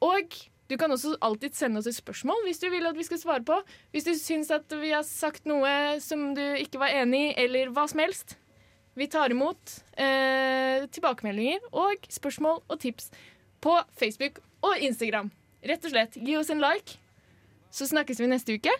Og 0.08 0.38
du 0.70 0.76
kan 0.80 0.92
også 0.94 1.16
alltid 1.20 1.56
sende 1.56 1.80
oss 1.82 1.88
et 1.90 1.96
spørsmål 1.98 2.46
hvis 2.46 2.62
du 2.62 2.68
vil 2.72 2.86
at 2.88 2.96
vi 2.96 3.04
skal 3.06 3.20
svare 3.20 3.44
på. 3.44 3.58
Hvis 3.92 4.06
du 4.06 4.14
syns 4.16 4.52
at 4.54 4.72
vi 4.80 4.92
har 4.94 5.04
sagt 5.06 5.48
noe 5.48 5.98
som 6.00 6.32
du 6.38 6.42
ikke 6.60 6.80
var 6.80 6.94
enig 7.02 7.26
i, 7.30 7.34
eller 7.44 7.72
hva 7.74 7.88
som 7.90 8.00
helst. 8.04 8.36
Vi 8.94 9.08
tar 9.08 9.32
imot 9.32 9.78
eh, 9.96 10.84
tilbakemeldinger 10.92 11.64
og 11.72 12.08
spørsmål 12.12 12.60
og 12.68 12.80
tips 12.80 13.08
på 13.64 13.78
Facebook 13.96 14.42
og 14.62 14.76
Instagram. 14.84 15.30
Rett 15.64 15.84
og 15.86 15.94
slett, 15.94 16.18
gi 16.18 16.36
oss 16.36 16.50
en 16.52 16.60
like, 16.60 16.98
så 17.72 17.86
snakkes 17.88 18.20
vi 18.20 18.28
neste 18.28 18.58
uke. 18.58 18.74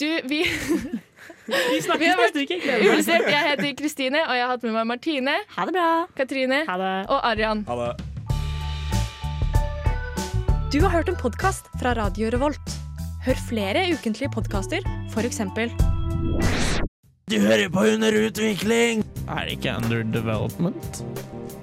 Du, 0.00 0.08
vi 0.28 0.42
Vi 1.46 1.78
snakkes 1.80 2.18
neste 2.18 2.42
uke. 2.42 2.58
Jeg 2.66 3.44
heter 3.52 3.72
Kristine, 3.78 4.26
og 4.26 4.34
jeg 4.34 4.44
har 4.44 4.52
hatt 4.56 4.66
med 4.66 4.76
meg 4.80 4.90
Martine. 4.96 5.38
Ha 5.54 5.68
det 5.70 5.78
bra. 5.78 5.88
Katrine 6.18 6.64
og 6.66 7.18
Arian. 7.22 7.64
Ha 7.70 7.80
det. 7.84 8.15
Du 10.72 10.80
har 10.82 10.90
hørt 10.90 11.08
en 11.08 11.16
podkast 11.16 11.68
fra 11.80 11.92
Radio 11.94 12.28
Revolt. 12.34 12.72
Hør 13.24 13.38
flere 13.48 13.84
ukentlige 13.92 14.30
podkaster, 14.34 14.84
f.eks. 15.12 15.38
Du 17.30 17.36
hører 17.42 17.68
på 17.72 17.84
Under 17.92 18.16
utvikling! 18.26 19.04
Er 19.28 19.46
det 19.46 19.56
ikke 19.58 19.76
Under 19.78 20.02
Development? 20.14 21.00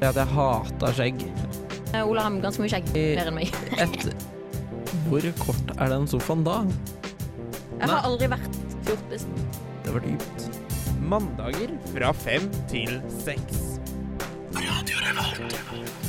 At 0.04 0.16
jeg 0.20 0.28
hater 0.36 0.96
skjegg. 0.98 1.26
Ola 2.04 2.26
har 2.26 2.40
ganske 2.44 2.64
mye 2.64 2.72
skjegg. 2.74 2.90
Mer 2.96 3.32
enn 3.32 3.38
meg. 3.38 3.54
Et 3.84 4.08
Hvor 5.10 5.28
kort 5.42 5.76
er 5.78 5.94
den 5.94 6.08
sofaen 6.12 6.46
da? 6.48 6.62
Jeg 7.80 7.92
har 7.92 8.08
aldri 8.08 8.32
vært 8.32 8.60
fjortis. 8.88 9.28
Det 9.84 9.96
var 9.98 10.08
dypt. 10.08 10.48
Mandager 11.04 11.76
fra 11.92 12.16
fem 12.24 12.48
til 12.72 12.98
seks. 13.24 13.68
Radio 14.56 15.04
Revolt. 15.10 16.03